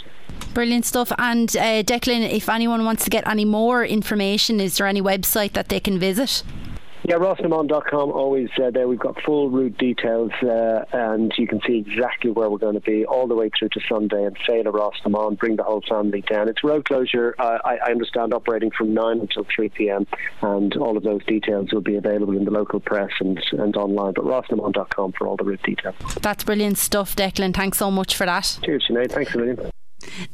Brilliant 0.54 0.84
stuff. 0.84 1.12
And 1.18 1.54
uh, 1.56 1.82
Declan, 1.82 2.28
if 2.30 2.48
anyone 2.48 2.84
wants 2.84 3.04
to 3.04 3.10
get 3.10 3.26
any 3.26 3.44
more 3.44 3.84
information, 3.84 4.60
is 4.60 4.78
there 4.78 4.86
any 4.86 5.02
website 5.02 5.52
that 5.52 5.68
they 5.68 5.80
can 5.80 5.98
visit? 5.98 6.42
Yeah, 7.04 7.16
rosnamon.com, 7.16 8.12
always 8.12 8.50
uh, 8.62 8.70
there. 8.70 8.86
We've 8.86 8.98
got 8.98 9.20
full 9.22 9.50
route 9.50 9.78
details 9.78 10.32
uh, 10.42 10.84
and 10.92 11.32
you 11.38 11.46
can 11.46 11.60
see 11.66 11.78
exactly 11.78 12.30
where 12.30 12.50
we're 12.50 12.58
going 12.58 12.74
to 12.74 12.80
be 12.80 13.06
all 13.06 13.26
the 13.26 13.34
way 13.34 13.50
through 13.58 13.70
to 13.70 13.80
Sunday 13.88 14.24
and 14.24 14.36
Féile 14.46 14.66
Rás 14.66 14.92
na 15.06 15.10
mBan, 15.10 15.38
bring 15.38 15.56
the 15.56 15.62
whole 15.62 15.82
family 15.88 16.20
down. 16.22 16.48
It's 16.48 16.62
road 16.62 16.84
closure, 16.84 17.34
uh, 17.38 17.58
I, 17.64 17.76
I, 17.76 17.90
understand, 17.90 18.34
operating 18.34 18.70
from 18.70 18.92
9 18.94 19.20
until 19.20 19.46
3 19.54 19.68
p.m. 19.70 20.06
and 20.42 20.76
all 20.76 20.96
of 20.96 21.02
those 21.02 21.24
details 21.24 21.72
will 21.72 21.80
be 21.80 21.96
available 21.96 22.36
in 22.36 22.44
the 22.44 22.50
local 22.50 22.80
press 22.80 23.10
and, 23.20 23.40
and 23.52 23.76
online, 23.76 24.12
but 24.14 24.24
rosnamon.com 24.24 25.12
for 25.12 25.26
all 25.26 25.36
the 25.36 25.44
route 25.44 25.62
details. 25.62 25.96
That's 26.20 26.44
brilliant 26.44 26.78
stuff, 26.78 27.16
Declan. 27.16 27.54
Thanks 27.54 27.78
so 27.78 27.90
much 27.90 28.14
for 28.16 28.26
that. 28.26 28.58
Cheers, 28.62 28.86
Sinead. 28.88 29.12
Thanks 29.12 29.34
a 29.34 29.38
million. 29.38 29.70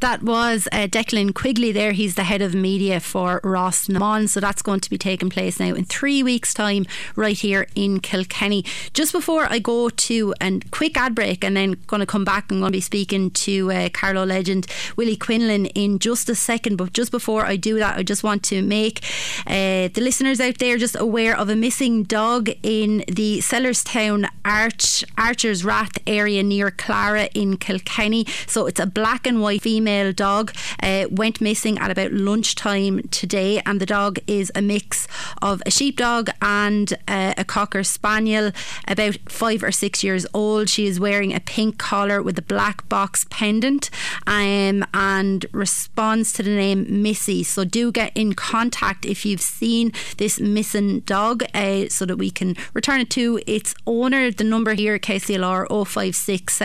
That 0.00 0.22
was 0.22 0.68
uh, 0.72 0.86
Declan 0.86 1.34
Quigley 1.34 1.72
there. 1.72 1.92
He's 1.92 2.14
the 2.14 2.24
head 2.24 2.42
of 2.42 2.54
media 2.54 3.00
for 3.00 3.40
Rás 3.42 3.88
na 3.88 4.00
mBan. 4.00 4.28
So 4.28 4.40
that's 4.40 4.62
going 4.62 4.80
to 4.80 4.90
be 4.90 4.98
taking 4.98 5.30
place 5.30 5.58
now 5.60 5.74
in 5.74 5.84
three 5.84 6.22
weeks' 6.22 6.54
time 6.54 6.86
right 7.14 7.36
here 7.36 7.66
in 7.74 8.00
Kilkenny. 8.00 8.64
Just 8.94 9.12
before 9.12 9.46
I 9.50 9.58
go 9.58 9.88
to 9.88 10.34
a 10.40 10.60
quick 10.70 10.96
ad 10.96 11.14
break 11.14 11.44
and 11.44 11.56
then 11.56 11.72
going 11.86 12.00
to 12.00 12.06
come 12.06 12.24
back, 12.24 12.50
I'm 12.50 12.60
going 12.60 12.72
to 12.72 12.76
be 12.76 12.80
speaking 12.80 13.30
to 13.30 13.72
uh, 13.72 13.88
Carlow 13.90 14.24
legend 14.24 14.66
Willie 14.96 15.16
Quinlan 15.16 15.66
in 15.66 15.98
just 15.98 16.28
a 16.28 16.34
second. 16.34 16.76
But 16.76 16.92
just 16.92 17.10
before 17.10 17.44
I 17.46 17.56
do 17.56 17.78
that, 17.78 17.96
I 17.98 18.02
just 18.02 18.22
want 18.22 18.42
to 18.44 18.62
make 18.62 19.04
uh, 19.46 19.88
the 19.88 20.00
listeners 20.00 20.40
out 20.40 20.58
there 20.58 20.76
just 20.78 20.96
aware 20.98 21.36
of 21.36 21.48
a 21.48 21.56
missing 21.56 22.04
dog 22.04 22.50
in 22.62 23.04
the 23.08 23.38
Sellerstown 23.38 24.28
Arch, 24.44 25.04
Archer's 25.18 25.64
Rath 25.64 25.98
area 26.06 26.42
near 26.42 26.70
Clara 26.70 27.28
in 27.34 27.56
Kilkenny. 27.56 28.26
So 28.46 28.66
it's 28.66 28.80
a 28.80 28.86
black 28.86 29.26
and 29.26 29.40
white 29.40 29.55
female 29.58 30.12
dog 30.12 30.54
uh, 30.82 31.06
went 31.10 31.40
missing 31.40 31.78
at 31.78 31.90
about 31.90 32.12
lunchtime 32.12 33.02
today, 33.08 33.60
and 33.66 33.80
the 33.80 33.86
dog 33.86 34.18
is 34.26 34.52
a 34.54 34.62
mix 34.62 35.08
of 35.42 35.62
a 35.66 35.70
sheepdog 35.70 36.30
and 36.42 36.94
uh, 37.08 37.34
a 37.36 37.44
cocker 37.44 37.82
spaniel, 37.82 38.52
about 38.88 39.16
five 39.28 39.62
or 39.62 39.72
six 39.72 40.02
years 40.04 40.26
old. 40.34 40.68
She 40.68 40.86
is 40.86 41.00
wearing 41.00 41.34
a 41.34 41.40
pink 41.40 41.78
collar 41.78 42.22
with 42.22 42.38
a 42.38 42.42
black 42.42 42.88
box 42.88 43.26
pendant, 43.30 43.90
um, 44.26 44.84
and 44.94 45.46
responds 45.52 46.32
to 46.34 46.42
the 46.42 46.50
name 46.50 47.02
Missy. 47.02 47.42
So 47.42 47.64
do 47.64 47.92
get 47.92 48.12
in 48.16 48.34
contact 48.34 49.04
if 49.04 49.24
you've 49.24 49.40
seen 49.40 49.92
this 50.18 50.40
missing 50.40 51.00
dog, 51.00 51.44
uh, 51.54 51.88
so 51.88 52.04
that 52.06 52.16
we 52.16 52.30
can 52.30 52.56
return 52.74 53.00
it 53.00 53.10
to 53.10 53.40
its 53.46 53.74
owner. 53.86 54.30
The 54.30 54.44
number 54.44 54.74
here, 54.74 54.98
KCLR 54.98 55.66
056 55.86 56.56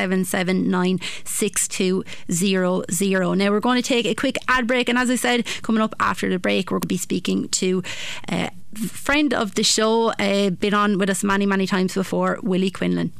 zero. 2.91 3.33
Now 3.33 3.51
we're 3.51 3.59
going 3.59 3.81
to 3.81 3.87
take 3.87 4.05
a 4.05 4.15
quick 4.15 4.37
ad 4.47 4.67
break, 4.67 4.89
and 4.89 4.97
as 4.97 5.09
I 5.09 5.15
said, 5.15 5.45
coming 5.61 5.81
up 5.81 5.95
after 5.99 6.29
the 6.29 6.39
break, 6.39 6.71
we're 6.71 6.77
going 6.77 6.81
to 6.81 6.87
be 6.87 6.97
speaking 6.97 7.49
to. 7.49 7.83
Uh, 8.29 8.49
friend 8.87 9.33
of 9.33 9.55
the 9.55 9.63
show, 9.63 10.11
uh, 10.11 10.49
been 10.49 10.73
on 10.73 10.97
with 10.97 11.09
us 11.09 11.23
many, 11.23 11.45
many 11.45 11.67
times 11.67 11.93
before, 11.93 12.39
Willie 12.41 12.71
Quinlan 12.71 13.11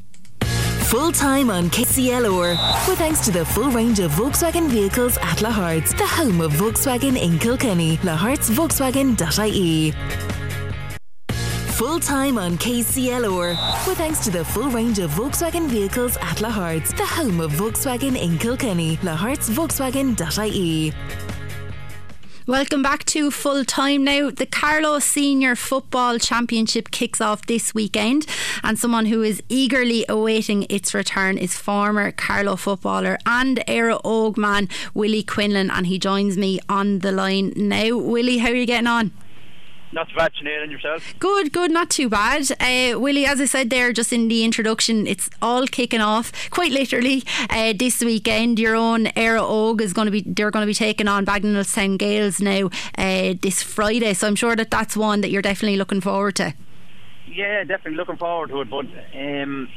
full 0.92 1.12
time 1.14 1.50
on 1.50 1.70
KCLR. 1.70 2.52
With 2.86 2.98
thanks 2.98 3.24
to 3.24 3.32
the 3.32 3.46
full 3.46 3.72
range 3.72 4.02
of 4.02 4.12
Volkswagen 4.12 4.68
vehicles 4.68 5.18
at 5.20 5.38
Lahart's, 5.38 5.94
the 5.94 6.06
home 6.06 6.42
of 6.42 6.52
Volkswagen 6.52 7.18
in 7.18 7.40
Kilkenny. 7.40 7.96
Lahartsvolkswagen.ie 7.98 9.94
full 11.82 12.00
time 12.00 12.38
on 12.38 12.60
KCLR. 12.60 13.88
With 13.88 13.98
thanks 13.98 14.20
to 14.26 14.30
the 14.30 14.46
full 14.46 14.70
range 14.70 15.00
of 15.00 15.10
Volkswagen 15.10 15.68
vehicles 15.68 16.16
at 16.18 16.38
Lahart's, 16.38 16.94
the 16.94 17.04
home 17.04 17.42
of 17.42 17.52
Volkswagen 17.54 18.16
in 18.16 18.38
Kilkenny. 18.38 18.98
Lahartsvolkswagen.ie. 18.98 20.94
Welcome 22.46 22.84
back 22.84 23.04
to 23.06 23.32
full 23.32 23.66
time 23.66 24.04
now. 24.04 24.30
The 24.30 24.46
Carlow 24.46 25.00
Senior 25.00 25.56
Football 25.56 26.20
Championship 26.20 26.92
kicks 26.92 27.20
off 27.20 27.48
this 27.48 27.74
weekend, 27.74 28.28
and 28.64 28.78
someone 28.78 29.08
who 29.08 29.24
is 29.24 29.42
eagerly 29.50 30.06
awaiting 30.08 30.68
its 30.70 30.94
return 30.94 31.40
is 31.40 31.58
former 31.58 32.12
Carlow 32.12 32.58
footballer 32.58 33.18
and 33.26 33.58
Éire 33.68 34.00
Óg 34.04 34.38
man 34.38 34.70
Willie 34.94 35.24
Quinlan, 35.24 35.72
and 35.72 35.88
he 35.88 35.98
joins 35.98 36.38
me 36.38 36.60
on 36.70 37.00
the 37.00 37.12
line 37.12 37.54
now. 37.56 37.98
Willie, 37.98 38.38
how 38.38 38.50
are 38.50 38.54
you 38.54 38.68
getting 38.68 38.86
on? 38.86 39.12
Not 39.94 40.08
too 40.08 40.16
bad, 40.16 40.32
Sinead, 40.34 40.64
and 40.64 40.72
yourself? 40.72 41.14
Good, 41.20 41.52
good, 41.52 41.70
not 41.70 41.90
too 41.90 42.08
bad. 42.08 42.50
Uh, 42.62 42.98
Willie, 42.98 43.26
as 43.26 43.42
I 43.42 43.46
said 43.46 43.70
there 43.70 43.92
just 43.92 44.14
in 44.14 44.30
the 44.30 44.46
introduction, 44.46 45.06
it's 45.06 45.30
all 45.42 45.68
kicking 45.68 46.00
off 46.00 46.32
quite 46.50 46.72
literally 46.72 47.24
uh, 47.50 47.74
this 47.78 48.02
weekend. 48.02 48.58
Your 48.58 48.76
own 48.76 49.08
Éire 49.08 49.42
Óg 49.42 49.82
is 49.82 49.92
going 49.92 50.06
to 50.06 50.12
be, 50.12 50.22
they're 50.22 50.50
going 50.50 50.64
to 50.64 50.68
be 50.68 50.74
taking 50.74 51.10
on 51.10 51.26
Bagenalstown 51.26 51.98
Gaels 51.98 52.40
now 52.40 52.70
uh, 52.98 53.34
this 53.42 53.62
Friday. 53.62 54.14
So 54.14 54.28
I'm 54.28 54.36
sure 54.36 54.56
that 54.56 54.72
that's 54.72 54.96
one 54.96 55.20
that 55.22 55.30
you're 55.30 55.42
definitely 55.42 55.78
looking 55.78 56.00
forward 56.00 56.38
to. 56.38 56.54
Yeah, 57.28 57.66
definitely 57.66 57.98
looking 57.98 58.18
forward 58.18 58.50
to 58.50 58.62
it. 58.62 58.70
But 58.70 58.86
um, 58.86 59.68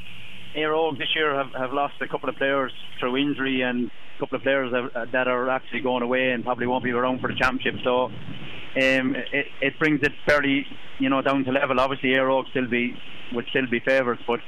Óg 0.54 0.98
this 0.98 1.08
year 1.16 1.34
have, 1.34 1.52
have 1.54 1.72
lost 1.72 1.94
a 2.00 2.06
couple 2.06 2.28
of 2.28 2.36
players 2.36 2.72
through 3.00 3.16
injury 3.16 3.62
and 3.62 3.90
a 4.16 4.20
couple 4.20 4.36
of 4.36 4.42
players 4.42 4.70
that, 4.70 5.10
that 5.10 5.26
are 5.26 5.50
actually 5.50 5.80
going 5.80 6.04
away 6.04 6.30
and 6.30 6.44
probably 6.44 6.68
won't 6.68 6.84
be 6.84 6.92
around 6.92 7.20
for 7.20 7.28
the 7.28 7.34
championship. 7.34 7.82
So 7.82 8.12
um, 8.76 9.16
it, 9.32 9.46
it 9.60 9.78
brings 9.78 10.00
it 10.02 10.12
fairly, 10.26 10.66
you 10.98 11.08
know, 11.08 11.22
down 11.22 11.44
to 11.44 11.52
level. 11.52 11.78
Obviously, 11.80 12.10
Óg 12.10 12.48
still 12.50 12.66
be 12.66 12.96
would 13.32 13.46
still 13.48 13.66
be 13.66 13.80
favourites, 13.80 14.22
but 14.26 14.40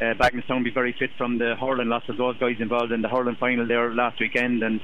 uh, 0.00 0.14
Bagenalstown 0.14 0.64
be 0.64 0.70
very 0.70 0.94
fit 0.98 1.10
from 1.16 1.38
the 1.38 1.56
hurling. 1.56 1.88
Lots 1.88 2.08
of 2.08 2.16
those 2.16 2.36
guys 2.38 2.56
involved 2.60 2.92
in 2.92 3.02
the 3.02 3.08
hurling 3.08 3.36
final 3.36 3.66
there 3.66 3.94
last 3.94 4.20
weekend, 4.20 4.62
and 4.62 4.80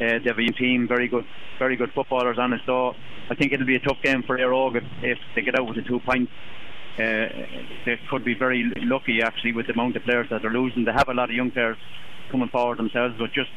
uh, 0.00 0.18
they 0.18 0.28
have 0.28 0.38
a 0.38 0.52
team, 0.52 0.88
very 0.88 1.08
good, 1.08 1.26
very 1.58 1.76
good 1.76 1.92
footballers 1.92 2.38
on 2.38 2.52
it. 2.52 2.60
So 2.66 2.94
I 3.30 3.34
think 3.34 3.52
it'll 3.52 3.66
be 3.66 3.76
a 3.76 3.80
tough 3.80 3.98
game 4.02 4.22
for 4.22 4.38
Éire 4.38 4.76
if, 4.76 4.84
if 5.02 5.18
they 5.34 5.42
get 5.42 5.58
out 5.58 5.66
with 5.66 5.76
the 5.76 5.82
two 5.82 6.00
points. 6.00 6.32
Uh, 6.94 7.26
they 7.84 7.98
could 8.08 8.24
be 8.24 8.34
very 8.34 8.70
lucky 8.76 9.20
actually 9.20 9.52
with 9.52 9.66
the 9.66 9.72
amount 9.72 9.96
of 9.96 10.04
players 10.04 10.28
that 10.30 10.42
they're 10.42 10.52
losing. 10.52 10.84
They 10.84 10.92
have 10.92 11.08
a 11.08 11.14
lot 11.14 11.28
of 11.28 11.34
young 11.34 11.50
players 11.50 11.76
coming 12.30 12.48
forward 12.48 12.78
themselves, 12.78 13.16
but 13.18 13.32
just 13.32 13.50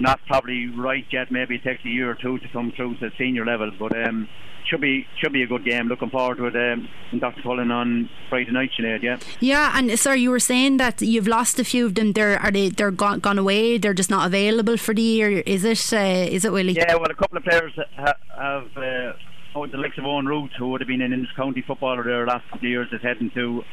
not 0.00 0.20
probably 0.26 0.68
right 0.68 1.04
yet. 1.10 1.30
Maybe 1.30 1.56
it 1.56 1.62
takes 1.62 1.84
a 1.84 1.88
year 1.88 2.10
or 2.10 2.14
two 2.14 2.38
to 2.38 2.48
come 2.48 2.72
through 2.74 2.96
to 2.98 3.10
senior 3.18 3.44
level, 3.44 3.70
but 3.78 3.96
um, 4.06 4.28
should 4.66 4.80
be 4.80 5.06
should 5.18 5.32
be 5.32 5.42
a 5.42 5.46
good 5.46 5.64
game. 5.64 5.88
Looking 5.88 6.10
forward 6.10 6.38
to 6.38 6.46
it. 6.46 6.56
Um, 6.56 6.88
Dr. 7.18 7.42
Cullen 7.42 7.70
on 7.70 8.08
Friday 8.28 8.50
night, 8.50 8.70
Sinead, 8.78 9.02
yeah. 9.02 9.18
Yeah, 9.40 9.72
and 9.74 9.98
sir, 9.98 10.14
you 10.14 10.30
were 10.30 10.40
saying 10.40 10.78
that 10.78 11.02
you've 11.02 11.26
lost 11.28 11.58
a 11.58 11.64
few 11.64 11.86
of 11.86 11.94
them. 11.94 12.12
They're 12.12 12.38
are 12.38 12.50
they 12.50 12.68
they're 12.68 12.90
gone, 12.90 13.20
gone 13.20 13.38
away? 13.38 13.78
They're 13.78 13.94
just 13.94 14.10
not 14.10 14.26
available 14.26 14.76
for 14.76 14.94
the 14.94 15.02
year. 15.02 15.40
Is 15.40 15.64
it? 15.64 15.92
Uh, 15.92 16.34
is 16.36 16.44
it 16.44 16.52
Willie? 16.52 16.72
Yeah, 16.72 16.94
well, 16.94 17.10
a 17.10 17.14
couple 17.14 17.38
of 17.38 17.44
players 17.44 17.72
have. 17.96 18.16
have 18.36 18.76
uh, 18.76 19.12
Oh, 19.52 19.66
the 19.66 19.78
likes 19.78 19.98
of 19.98 20.04
Owen 20.04 20.26
Root, 20.26 20.52
who 20.56 20.68
would 20.68 20.80
have 20.80 20.86
been 20.86 21.02
an 21.02 21.12
inter-county 21.12 21.64
footballer 21.66 22.04
there 22.04 22.24
last 22.24 22.44
couple 22.50 22.66
of 22.66 22.70
years, 22.70 22.86
is 22.92 23.02
heading 23.02 23.32
to 23.34 23.64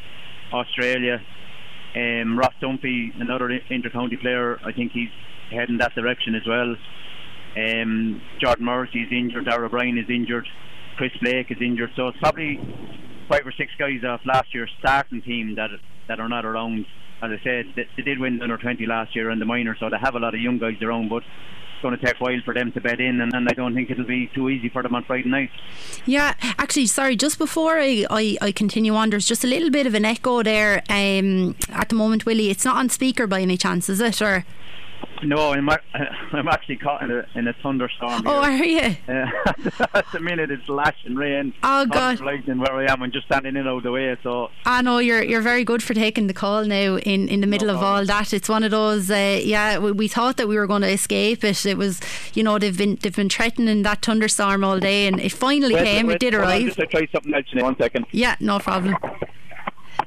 Australia. 0.51 1.21
Um, 1.95 2.35
Ross 2.37 2.53
Dunphy, 2.59 3.09
another 3.21 3.51
inter-county 3.69 4.17
player, 4.17 4.59
I 4.65 4.71
think 4.71 4.91
he's 4.91 5.09
heading 5.51 5.77
that 5.77 5.95
direction 5.95 6.35
as 6.35 6.45
well. 6.47 6.75
Um, 7.57 8.21
Jordan 8.39 8.65
Morrissey 8.65 9.01
is 9.01 9.11
injured, 9.11 9.45
Darragh 9.45 9.65
O'Brien 9.65 9.97
is 9.97 10.09
injured, 10.09 10.47
Chris 10.97 11.11
Blake 11.21 11.49
is 11.49 11.57
injured, 11.59 11.91
so 11.95 12.09
it's 12.09 12.17
probably 12.19 12.59
five 13.27 13.45
or 13.45 13.51
six 13.51 13.71
guys 13.79 14.03
off 14.03 14.21
last 14.25 14.53
year's 14.53 14.71
starting 14.79 15.21
team 15.21 15.55
that 15.55 15.69
that 16.07 16.19
are 16.19 16.29
not 16.29 16.45
around. 16.45 16.85
As 17.21 17.31
I 17.31 17.43
said, 17.43 17.65
they, 17.75 17.87
they 17.97 18.03
did 18.03 18.19
win 18.19 18.41
under 18.41 18.57
20 18.57 18.85
last 18.85 19.15
year 19.15 19.31
in 19.31 19.39
the 19.39 19.45
minor, 19.45 19.75
so 19.79 19.89
they 19.89 19.97
have 19.97 20.15
a 20.15 20.19
lot 20.19 20.35
of 20.35 20.39
young 20.39 20.59
guys 20.59 20.79
around, 20.81 21.09
but 21.09 21.23
it's 21.23 21.81
going 21.81 21.97
to 21.97 22.03
take 22.03 22.15
a 22.19 22.23
while 22.23 22.39
for 22.45 22.53
them 22.53 22.71
to 22.73 22.81
bed 22.81 22.99
in, 22.99 23.21
and, 23.21 23.33
and, 23.33 23.47
I 23.49 23.53
don't 23.53 23.73
think 23.73 23.89
it'll 23.89 24.05
be 24.05 24.27
too 24.33 24.49
easy 24.49 24.69
for 24.69 24.83
them 24.83 24.95
on 24.95 25.03
Friday 25.03 25.27
night. 25.27 25.49
Yeah, 26.05 26.35
actually, 26.57 26.85
sorry, 26.87 27.15
just 27.15 27.37
before 27.37 27.79
I, 27.79 28.05
I, 28.09 28.37
I 28.41 28.51
continue 28.51 28.93
on, 28.95 29.09
there's 29.09 29.27
just 29.27 29.43
a 29.43 29.47
little 29.47 29.71
bit 29.71 29.87
of 29.87 29.93
an 29.93 30.05
echo 30.05 30.43
there 30.43 30.83
um, 30.89 31.55
at 31.69 31.89
the 31.89 31.95
moment, 31.95 32.25
Willie. 32.25 32.49
It's 32.49 32.65
not 32.65 32.77
on 32.77 32.89
speaker 32.89 33.27
by 33.27 33.41
any 33.41 33.57
chance, 33.57 33.89
is 33.89 33.99
it? 33.99 34.21
Or 34.21 34.45
No, 35.23 35.53
I'm, 35.53 35.69
I'm 36.31 36.47
actually 36.47 36.77
caught 36.77 37.03
in 37.03 37.11
a, 37.11 37.25
in 37.35 37.47
a 37.47 37.53
thunderstorm. 37.53 38.23
Oh, 38.25 38.41
are 38.41 38.51
you? 38.51 38.95
Uh, 39.07 39.29
at 39.93 40.05
the 40.11 40.19
minute, 40.19 40.51
it's 40.51 40.67
lashing 40.69 41.15
rain. 41.15 41.53
Oh 41.63 41.85
God! 41.85 42.19
Lightning 42.19 42.59
where 42.59 42.73
I 42.73 42.91
am, 42.91 43.01
and 43.01 43.11
just 43.11 43.25
standing 43.25 43.55
in 43.55 43.67
out 43.67 43.77
of 43.77 43.83
the 43.83 43.91
way. 43.91 44.15
So. 44.23 44.49
I 44.65 44.81
know 44.81 44.99
you're 44.99 45.23
you're 45.23 45.41
very 45.41 45.63
good 45.63 45.81
for 45.81 45.93
taking 45.93 46.27
the 46.27 46.33
call 46.33 46.65
now 46.65 46.97
in, 46.97 47.27
in 47.27 47.41
the 47.41 47.47
middle 47.47 47.67
no 47.67 47.75
of 47.75 47.83
all 47.83 48.05
that. 48.05 48.33
It's 48.33 48.49
one 48.49 48.63
of 48.63 48.71
those. 48.71 49.09
Uh, 49.09 49.39
yeah, 49.43 49.77
we, 49.77 49.91
we, 49.91 50.07
thought 50.07 50.37
that 50.37 50.47
we 50.47 50.57
were 50.57 50.67
going 50.67 50.81
to 50.83 50.89
escape 50.89 51.43
it. 51.43 51.65
It 51.65 51.77
was, 51.77 51.99
you 52.33 52.43
know, 52.43 52.59
they've 52.59 52.77
been 52.77 52.97
they've 53.01 53.15
been 53.15 53.29
threatening 53.29 53.83
that 53.83 54.03
thunderstorm 54.03 54.63
all 54.63 54.79
day, 54.79 55.07
and 55.07 55.19
it 55.19 55.31
finally 55.31 55.75
wait, 55.75 55.83
came. 55.83 56.07
Wait, 56.07 56.15
it 56.15 56.19
did 56.19 56.33
arrive. 56.33 56.65
Just 56.65 56.79
to 56.79 56.87
try 56.87 57.07
something 57.11 57.33
else. 57.33 57.45
One 57.53 57.77
second. 57.77 58.05
Yeah, 58.11 58.35
no 58.39 58.59
problem. 58.59 58.95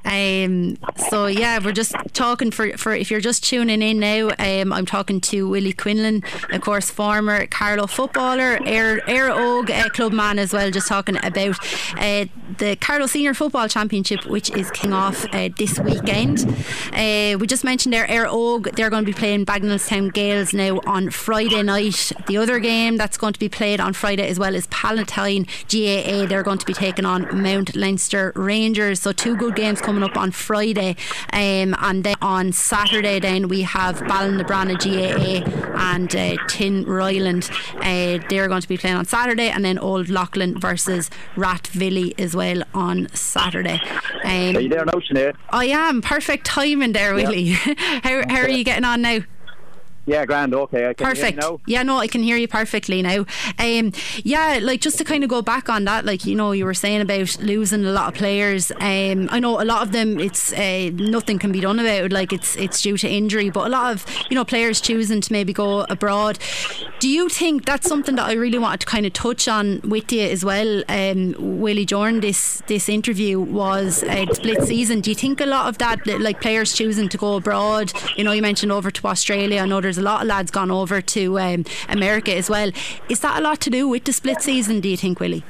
Um, 0.05 0.77
so 1.09 1.27
yeah, 1.27 1.59
we're 1.63 1.73
just 1.73 1.95
talking 2.13 2.51
for, 2.51 2.77
for 2.77 2.93
if 2.93 3.11
you're 3.11 3.21
just 3.21 3.45
tuning 3.45 3.83
in 3.83 4.01
now. 4.01 4.31
Um, 4.39 4.73
I'm 4.73 4.87
talking 4.87 5.21
to 5.23 5.49
Willie 5.49 5.73
Quinlan, 5.73 6.23
of 6.51 6.61
course, 6.61 6.91
former 6.91 7.47
Carlow 7.47 7.87
footballer, 7.87 8.59
Éire 8.59 9.01
Éire 9.03 9.31
Óg 9.31 9.71
uh, 9.71 9.89
club 9.91 10.13
man 10.13 10.39
as 10.39 10.53
well. 10.53 10.71
Just 10.71 10.89
talking 10.89 11.17
about 11.17 11.59
uh, 11.99 12.27
the 12.59 12.77
Carlow 12.81 13.07
Senior 13.07 13.35
Football 13.35 13.69
Championship, 13.69 14.27
which 14.27 14.51
is 14.51 14.71
kicking 14.71 14.93
off 14.93 15.25
uh, 15.33 15.49
this 15.57 15.79
weekend. 15.79 16.41
Uh, 16.93 17.37
we 17.39 17.47
just 17.47 17.65
mentioned 17.65 17.93
there 17.93 18.07
Éire 18.07 18.27
Óg. 18.27 18.75
They're 18.75 18.91
going 18.91 19.05
to 19.05 19.11
be 19.11 19.17
playing 19.17 19.47
Bagenalstown 19.47 20.13
Gaels 20.13 20.53
now 20.53 20.81
on 20.87 21.11
Friday 21.11 21.63
night. 21.63 22.13
The 22.27 22.37
other 22.37 22.59
game 22.59 22.97
that's 22.97 23.17
going 23.17 23.33
to 23.33 23.39
be 23.39 23.49
played 23.49 23.81
on 23.81 23.93
Friday 23.93 24.29
as 24.29 24.39
well 24.39 24.55
is 24.55 24.67
Palatine 24.69 25.45
GAA. 25.69 26.27
They're 26.27 26.43
going 26.43 26.59
to 26.59 26.67
be 26.67 26.75
taking 26.75 27.05
on 27.05 27.43
Mount 27.43 27.77
Leinster 27.77 28.33
Rangers. 28.35 29.01
So 29.01 29.13
two 29.13 29.37
good 29.37 29.55
games 29.57 29.80
coming 29.81 30.03
up 30.03 30.17
on 30.17 30.31
Friday, 30.31 30.97
um, 31.33 31.75
and 31.81 32.05
then 32.05 32.17
on 32.23 32.53
Saturday, 32.53 33.21
then 33.21 33.49
we 33.49 33.63
have 33.63 33.97
Ballinabranna 34.01 34.79
GAA 34.79 35.49
and 35.93 36.15
uh, 36.15 36.37
Tinryland. 36.47 37.51
Uh, 37.77 38.25
they're 38.29 38.49
going 38.49 38.63
to 38.63 38.69
be 38.69 38.77
playing 38.77 38.97
on 38.97 39.05
Saturday, 39.05 39.49
and 39.49 39.65
then 39.65 39.79
Old 39.79 40.09
Leighlin 40.09 40.59
versus 40.59 41.11
Rathvilly 41.37 42.19
as 42.19 42.35
well 42.35 42.63
on 42.75 43.09
Saturday. 43.15 43.81
Um, 44.25 44.57
are 44.57 44.61
you 44.61 44.69
there 44.69 44.85
now, 44.85 44.93
Sinead? 44.93 45.37
I 45.51 45.67
am. 45.67 46.03
Perfect 46.03 46.47
timing 46.47 46.93
there, 46.93 47.15
Willie. 47.15 47.41
Yeah. 47.41 47.57
how, 48.03 48.23
how 48.29 48.41
are 48.43 48.49
you 48.49 48.65
getting 48.65 48.85
on 48.85 49.03
now? 49.03 49.21
Yeah, 50.11 50.27
grand. 50.27 50.53
Okay, 50.53 50.89
I 50.89 50.95
can 50.95 51.07
perfect. 51.07 51.45
Yeah, 51.67 51.85
no, 51.85 51.99
I 51.99 52.09
can 52.09 52.25
hear 52.25 52.37
you 52.37 52.49
perfectly 52.49 53.01
now. 53.01 53.27
Um, 53.61 53.93
yeah, 54.25 54.59
like 54.61 54.81
just 54.81 54.99
to 54.99 55.05
kind 55.05 55.23
of 55.23 55.31
go 55.31 55.41
back 55.41 55.69
on 55.69 55.85
that, 55.85 56.05
like 56.05 56.25
you 56.27 56.35
know, 56.35 56.51
you 56.51 56.65
were 56.65 56.75
saying 56.75 57.01
about 57.01 57.39
losing 57.41 57.85
a 57.85 57.93
lot 57.93 58.09
of 58.09 58.15
players. 58.15 58.73
Um, 58.73 59.29
I 59.31 59.39
know 59.39 59.63
a 59.63 59.65
lot 59.65 59.83
of 59.83 59.93
them, 59.93 60.19
it's 60.19 60.53
uh, 60.53 60.91
nothing 60.95 61.39
can 61.39 61.53
be 61.53 61.61
done 61.61 61.79
about. 61.79 62.07
It, 62.07 62.13
like 62.13 62.33
it's 62.33 62.57
it's 62.57 62.83
due 62.83 62.97
to 62.97 63.09
injury, 63.09 63.51
but 63.51 63.69
a 63.69 63.71
lot 63.71 63.93
of 63.93 64.05
you 64.29 64.35
know 64.35 64.45
players 64.45 64.81
choosing 64.81 65.21
to 65.21 65.33
maybe 65.33 65.53
go 65.53 65.83
abroad. 65.89 66.41
Do 66.99 67.09
you 67.09 67.29
think 67.29 67.65
that's 67.65 67.87
something 67.87 68.17
that 68.17 68.27
I 68.27 68.33
really 68.33 68.59
wanted 68.59 68.81
to 68.81 68.87
kind 68.87 69.07
of 69.07 69.13
touch 69.13 69.47
on 69.47 69.81
with 69.85 70.11
you 70.11 70.23
as 70.23 70.45
well, 70.45 70.83
um, 70.89 71.37
Willie? 71.61 71.85
During 71.85 72.19
this 72.21 72.65
this 72.67 72.89
interview 72.89 73.39
was 73.39 74.03
a 74.03 74.27
split 74.35 74.65
season. 74.65 75.03
Do 75.03 75.11
you 75.13 75.15
think 75.15 75.41
a 75.41 75.47
lot 75.47 75.69
of 75.69 75.79
that, 75.79 76.05
like 76.05 76.41
players 76.41 76.73
choosing 76.73 77.09
to 77.11 77.17
go 77.17 77.37
abroad? 77.37 77.93
You 78.17 78.25
know, 78.25 78.33
you 78.33 78.43
mentioned 78.43 78.73
over 78.73 78.91
to 78.91 79.07
Australia. 79.07 79.61
I 79.61 79.67
know 79.67 79.81
there's 79.81 80.00
a 80.01 80.03
lot 80.03 80.23
of 80.23 80.27
lads 80.27 80.51
gone 80.51 80.71
over 80.71 81.01
to 81.01 81.39
um, 81.39 81.65
America 81.89 82.35
as 82.35 82.51
well. 82.51 82.71
Is 83.09 83.21
that 83.21 83.39
a 83.39 83.43
lot 83.43 83.61
to 83.61 83.71
do 83.71 83.89
with 83.89 84.05
the 84.05 84.13
split 84.13 84.43
season, 84.43 84.81
do 84.81 84.89
you 84.89 84.97
think, 84.97 85.21
Willie? 85.21 85.45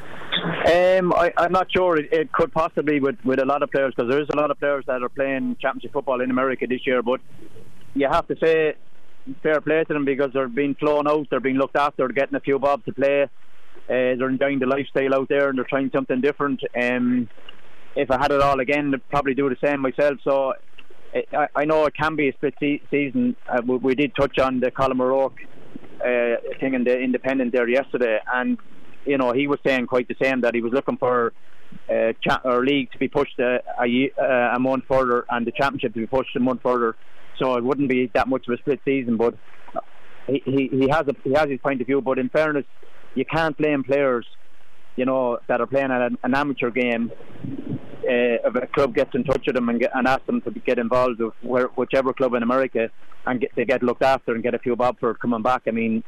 Um, 0.66 1.12
I, 1.12 1.32
am 1.38 1.52
not 1.52 1.68
sure. 1.72 1.96
It, 1.96 2.12
it, 2.12 2.32
could 2.32 2.52
possibly 2.52 3.00
with, 3.00 3.16
with 3.24 3.40
a 3.40 3.44
lot 3.44 3.62
of 3.62 3.70
players 3.70 3.94
because 3.94 4.10
there 4.10 4.20
is 4.20 4.28
a 4.32 4.36
lot 4.36 4.50
of 4.50 4.58
players 4.58 4.84
that 4.86 5.02
are 5.02 5.08
playing 5.08 5.56
championship 5.60 5.92
football 5.92 6.20
in 6.20 6.30
America 6.30 6.66
this 6.66 6.86
year. 6.86 7.02
But 7.02 7.20
you 7.94 8.08
have 8.08 8.26
to 8.28 8.36
say 8.42 8.74
fair 9.42 9.60
play 9.60 9.84
to 9.84 9.94
them 9.94 10.04
because 10.04 10.30
they're 10.32 10.48
being 10.48 10.74
flown 10.74 11.08
out, 11.08 11.28
they're 11.30 11.40
being 11.40 11.56
looked 11.56 11.76
after, 11.76 12.06
they're 12.06 12.14
getting 12.14 12.36
a 12.36 12.40
few 12.40 12.58
bob 12.58 12.84
to 12.84 12.92
play. 12.92 13.22
Uh, 13.22 13.28
they're 13.88 14.28
enjoying 14.28 14.58
the 14.58 14.66
lifestyle 14.66 15.14
out 15.14 15.28
there 15.28 15.48
and 15.48 15.58
they're 15.58 15.64
trying 15.64 15.90
something 15.92 16.20
different. 16.20 16.60
Um, 16.80 17.28
if 17.96 18.10
I 18.10 18.18
had 18.20 18.30
it 18.30 18.40
all 18.40 18.60
again, 18.60 18.94
I'd 18.94 19.08
probably 19.08 19.34
do 19.34 19.48
the 19.48 19.56
same 19.64 19.80
myself. 19.80 20.18
So 20.22 20.54
I, 21.56 21.64
know 21.64 21.86
it 21.86 21.94
can 21.94 22.16
be 22.16 22.28
a 22.28 22.32
split 22.32 22.54
season. 22.90 23.36
Uh, 23.48 23.62
we, 23.62 23.94
did 23.94 24.14
touch 24.14 24.38
on 24.38 24.60
the 24.60 24.70
Colm 24.70 25.00
O'Rourke 25.00 25.38
uh, 26.00 26.36
thing 26.60 26.74
in 26.74 26.84
the 26.84 26.98
Independent 26.98 27.52
there 27.52 27.68
yesterday, 27.68 28.18
and 28.32 28.58
you 29.04 29.18
know 29.18 29.32
he 29.32 29.46
was 29.46 29.58
saying 29.66 29.86
quite 29.86 30.08
the 30.08 30.16
same 30.22 30.42
that 30.42 30.54
he 30.54 30.60
was 30.60 30.72
looking 30.72 30.96
for 30.96 31.32
uh, 31.88 32.12
cha- 32.22 32.40
or 32.44 32.64
league 32.64 32.90
to 32.92 32.98
be 32.98 33.08
pushed 33.08 33.38
a, 33.40 33.60
a, 33.82 34.10
uh, 34.20 34.56
a 34.56 34.58
month 34.58 34.84
further 34.88 35.24
and 35.30 35.46
the 35.46 35.52
championship 35.52 35.94
to 35.94 36.00
be 36.00 36.06
pushed 36.06 36.34
a 36.36 36.40
month 36.40 36.62
further. 36.62 36.96
So 37.38 37.56
it 37.56 37.64
wouldn't 37.64 37.88
be 37.88 38.10
that 38.14 38.28
much 38.28 38.46
of 38.46 38.54
a 38.54 38.58
split 38.58 38.80
season, 38.84 39.16
but 39.16 39.34
he, 40.26 40.42
he, 40.44 40.68
he 40.68 40.88
has 40.90 41.08
a, 41.08 41.14
he 41.24 41.32
has 41.32 41.48
his 41.48 41.58
point 41.60 41.80
of 41.80 41.86
view. 41.86 42.00
But 42.00 42.18
in 42.18 42.28
fairness, 42.28 42.66
you 43.14 43.24
can't 43.24 43.56
blame 43.56 43.82
players, 43.82 44.26
you 44.96 45.06
know, 45.06 45.38
that 45.48 45.60
are 45.60 45.66
playing 45.66 45.90
an, 45.90 46.18
an 46.22 46.34
amateur 46.34 46.70
game 46.70 47.10
uh, 48.04 48.48
if 48.48 48.54
a 48.54 48.66
club 48.68 48.94
gets 48.94 49.14
in 49.14 49.24
touch 49.24 49.44
with 49.46 49.54
them 49.54 49.68
and, 49.68 49.80
get, 49.80 49.90
and 49.94 50.06
ask 50.06 50.24
them 50.26 50.40
to 50.42 50.50
get 50.50 50.78
involved 50.78 51.20
with 51.20 51.34
where, 51.42 51.66
whichever 51.76 52.12
club 52.12 52.34
in 52.34 52.42
America 52.42 52.90
and 53.26 53.40
get, 53.40 53.50
they 53.56 53.64
get 53.64 53.82
looked 53.82 54.02
after 54.02 54.34
and 54.34 54.42
get 54.42 54.54
a 54.54 54.58
few 54.58 54.76
bob 54.76 54.98
for 54.98 55.14
coming 55.14 55.42
back. 55.42 55.62
I 55.66 55.70
mean, 55.70 56.02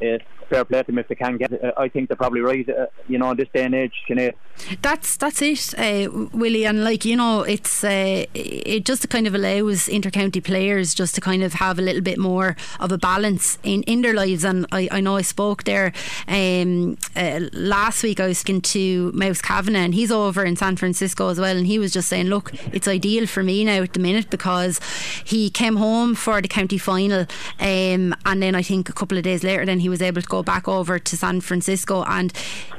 it's 0.00 0.24
fair 0.52 0.64
play 0.64 0.82
to 0.82 0.86
them 0.86 0.98
if 0.98 1.08
they 1.08 1.14
can 1.14 1.36
get 1.38 1.52
it. 1.52 1.74
I 1.76 1.88
think 1.88 2.08
they're 2.08 2.16
probably 2.16 2.40
right, 2.40 2.68
uh, 2.68 2.86
you 3.08 3.18
know, 3.18 3.30
in 3.30 3.36
this 3.36 3.48
day 3.52 3.64
and 3.64 3.74
age, 3.74 3.94
Sinead. 4.08 4.34
That's 4.82 5.16
that's 5.16 5.40
it, 5.40 5.74
uh, 5.78 6.10
Willie, 6.32 6.66
and 6.66 6.84
like 6.84 7.04
you 7.04 7.16
know, 7.16 7.42
it's 7.42 7.82
uh, 7.82 8.26
it 8.34 8.84
just 8.84 9.08
kind 9.08 9.26
of 9.26 9.34
allows 9.34 9.88
intercounty 9.88 10.44
players 10.44 10.94
just 10.94 11.14
to 11.14 11.20
kind 11.20 11.42
of 11.42 11.54
have 11.54 11.78
a 11.78 11.82
little 11.82 12.02
bit 12.02 12.18
more 12.18 12.56
of 12.80 12.92
a 12.92 12.98
balance 12.98 13.58
in, 13.62 13.82
in 13.84 14.02
their 14.02 14.14
lives. 14.14 14.44
And 14.44 14.66
I, 14.72 14.88
I 14.90 15.00
know 15.00 15.16
I 15.16 15.22
spoke 15.22 15.64
there 15.64 15.92
um, 16.28 16.98
uh, 17.16 17.40
last 17.52 18.02
week. 18.02 18.20
I 18.20 18.26
was 18.26 18.38
speaking 18.38 18.60
to 18.60 19.10
Mouse 19.12 19.40
Kavanagh, 19.40 19.78
and 19.78 19.94
he's 19.94 20.10
over 20.10 20.44
in 20.44 20.56
San 20.56 20.76
Francisco 20.76 21.28
as 21.28 21.40
well, 21.40 21.56
and 21.56 21.66
he 21.66 21.78
was 21.78 21.92
just 21.92 22.08
saying, 22.08 22.26
look, 22.26 22.52
it's 22.72 22.88
ideal 22.88 23.26
for 23.26 23.42
me 23.42 23.64
now 23.64 23.82
at 23.82 23.94
the 23.94 24.00
minute 24.00 24.28
because 24.30 24.80
he 25.24 25.48
came 25.48 25.76
home 25.76 26.14
for 26.14 26.42
the 26.42 26.48
county 26.48 26.78
final, 26.78 27.26
um, 27.60 28.14
and 28.26 28.42
then 28.42 28.54
I 28.54 28.62
think 28.62 28.88
a 28.88 28.92
couple 28.92 29.16
of 29.16 29.24
days 29.24 29.42
later, 29.42 29.64
then 29.72 29.80
he 29.80 29.88
was 29.88 30.02
able 30.02 30.20
to 30.20 30.28
go 30.28 30.42
back 30.42 30.68
over 30.68 30.98
to 30.98 31.16
San 31.16 31.40
Francisco, 31.40 32.04
and 32.04 32.32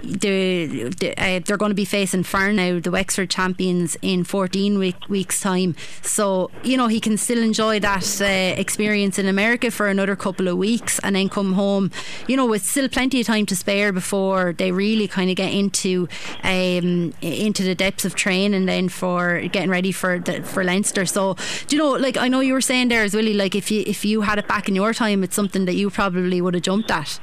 the, 0.03 0.93
the, 0.99 1.13
uh, 1.17 1.39
they're 1.43 1.57
going 1.57 1.71
to 1.71 1.75
be 1.75 1.85
facing 1.85 2.23
Farnow, 2.23 2.81
the 2.81 2.91
Wexford 2.91 3.31
champions, 3.31 3.97
in 4.01 4.23
14 4.23 4.77
week, 4.77 5.09
weeks' 5.09 5.41
time. 5.41 5.75
So 6.03 6.51
you 6.63 6.77
know 6.77 6.87
he 6.87 6.99
can 6.99 7.17
still 7.17 7.41
enjoy 7.41 7.79
that 7.79 8.21
uh, 8.21 8.25
experience 8.59 9.17
in 9.17 9.27
America 9.27 9.71
for 9.71 9.87
another 9.87 10.15
couple 10.15 10.47
of 10.47 10.57
weeks, 10.57 10.99
and 10.99 11.15
then 11.15 11.29
come 11.29 11.53
home. 11.53 11.89
You 12.27 12.37
know, 12.37 12.45
with 12.45 12.63
still 12.63 12.87
plenty 12.87 13.21
of 13.21 13.27
time 13.27 13.47
to 13.47 13.55
spare 13.55 13.91
before 13.91 14.53
they 14.53 14.71
really 14.71 15.07
kind 15.07 15.29
of 15.31 15.35
get 15.35 15.51
into 15.51 16.07
um, 16.43 17.13
into 17.21 17.63
the 17.63 17.73
depths 17.75 18.05
of 18.05 18.13
training, 18.13 18.53
and 18.53 18.69
then 18.69 18.87
for 18.87 19.41
getting 19.51 19.71
ready 19.71 19.91
for 19.91 20.19
the, 20.19 20.43
for 20.43 20.63
Leinster. 20.63 21.05
So 21.07 21.35
do 21.67 21.75
you 21.75 21.81
know, 21.81 21.91
like 21.91 22.17
I 22.17 22.27
know 22.27 22.41
you 22.41 22.53
were 22.53 22.61
saying 22.61 22.89
there 22.89 23.03
as 23.03 23.15
Willie, 23.15 23.33
like 23.33 23.55
if 23.55 23.71
you 23.71 23.83
if 23.87 24.05
you 24.05 24.21
had 24.21 24.37
it 24.37 24.47
back 24.47 24.69
in 24.69 24.75
your 24.75 24.93
time, 24.93 25.23
it's 25.23 25.35
something 25.35 25.65
that 25.65 25.73
you 25.73 25.89
probably 25.89 26.39
would 26.39 26.53
have 26.53 26.63
jumped 26.63 26.82
at. 26.91 27.19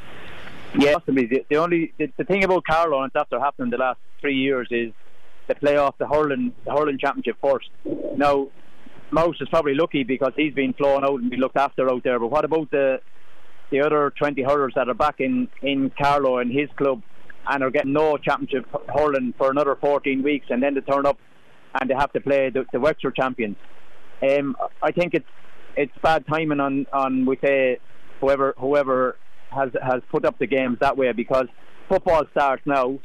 Yeah, 0.78 0.94
possibly. 0.94 1.26
The, 1.26 1.44
the 1.48 1.56
only 1.56 1.92
the, 1.98 2.10
the, 2.16 2.24
thing 2.24 2.44
about 2.44 2.64
Carlow 2.64 3.02
and 3.02 3.10
it's 3.12 3.20
after 3.20 3.40
happening 3.40 3.70
the 3.70 3.78
last 3.78 3.98
three 4.20 4.36
years 4.36 4.68
is 4.70 4.92
they 5.48 5.54
play 5.54 5.76
off 5.76 5.98
the 5.98 6.06
hurling 6.06 6.52
the 6.64 6.72
hurling 6.72 6.98
championship 6.98 7.36
first. 7.42 7.70
Now, 8.16 8.48
Mouse 9.10 9.36
is 9.40 9.48
probably 9.48 9.74
lucky 9.74 10.04
because 10.04 10.32
he's 10.36 10.54
been 10.54 10.72
flown 10.74 11.04
out 11.04 11.20
and 11.20 11.30
been 11.30 11.40
looked 11.40 11.56
after 11.56 11.90
out 11.90 12.04
there. 12.04 12.18
But 12.20 12.28
what 12.28 12.44
about 12.44 12.70
the 12.70 13.00
the 13.70 13.80
other 13.80 14.12
20 14.18 14.42
hurlers 14.42 14.72
that 14.76 14.88
are 14.88 14.94
back 14.94 15.20
in 15.20 15.48
in 15.62 15.90
Carlow 16.00 16.38
and 16.38 16.52
his 16.52 16.68
club 16.76 17.02
and 17.48 17.62
are 17.64 17.70
getting 17.70 17.92
no 17.92 18.16
championship 18.18 18.66
hurling 18.94 19.34
for 19.38 19.50
another 19.50 19.74
14 19.74 20.22
weeks, 20.22 20.46
and 20.50 20.62
then 20.62 20.74
they 20.74 20.80
turn 20.82 21.06
up 21.06 21.18
and 21.80 21.88
they 21.88 21.94
have 21.94 22.12
to 22.12 22.20
play 22.20 22.50
the, 22.50 22.64
the 22.72 22.80
Wexford 22.80 23.16
champions? 23.16 23.56
Um, 24.22 24.56
I 24.82 24.92
think 24.92 25.14
it's 25.14 25.28
it's 25.76 25.96
bad 26.02 26.26
timing 26.26 26.60
on 26.60 26.86
on 26.92 27.26
we 27.26 27.36
say 27.42 27.78
whoever 28.20 28.54
whoever 28.58 29.16
has 29.50 29.70
has 29.82 30.02
put 30.10 30.24
up 30.24 30.38
the 30.38 30.46
games 30.46 30.78
that 30.80 30.96
way 30.96 31.12
because 31.12 31.46
football 31.88 32.24
starts 32.32 32.62
now 32.66 32.98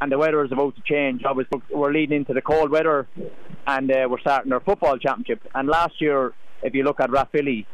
and 0.00 0.12
the 0.12 0.18
weather 0.18 0.44
is 0.44 0.52
about 0.52 0.76
to 0.76 0.82
change. 0.82 1.22
Obviously, 1.24 1.60
we're 1.70 1.92
leading 1.92 2.18
into 2.18 2.32
the 2.32 2.42
cold 2.42 2.70
weather 2.70 3.08
and 3.66 3.90
uh, 3.90 4.06
we're 4.08 4.20
starting 4.20 4.52
our 4.52 4.60
football 4.60 4.96
championship. 4.96 5.42
And 5.54 5.68
last 5.68 6.00
year, 6.00 6.34
if 6.62 6.74
you 6.74 6.84
look 6.84 7.00
at 7.00 7.10
Rathvilly, 7.10 7.66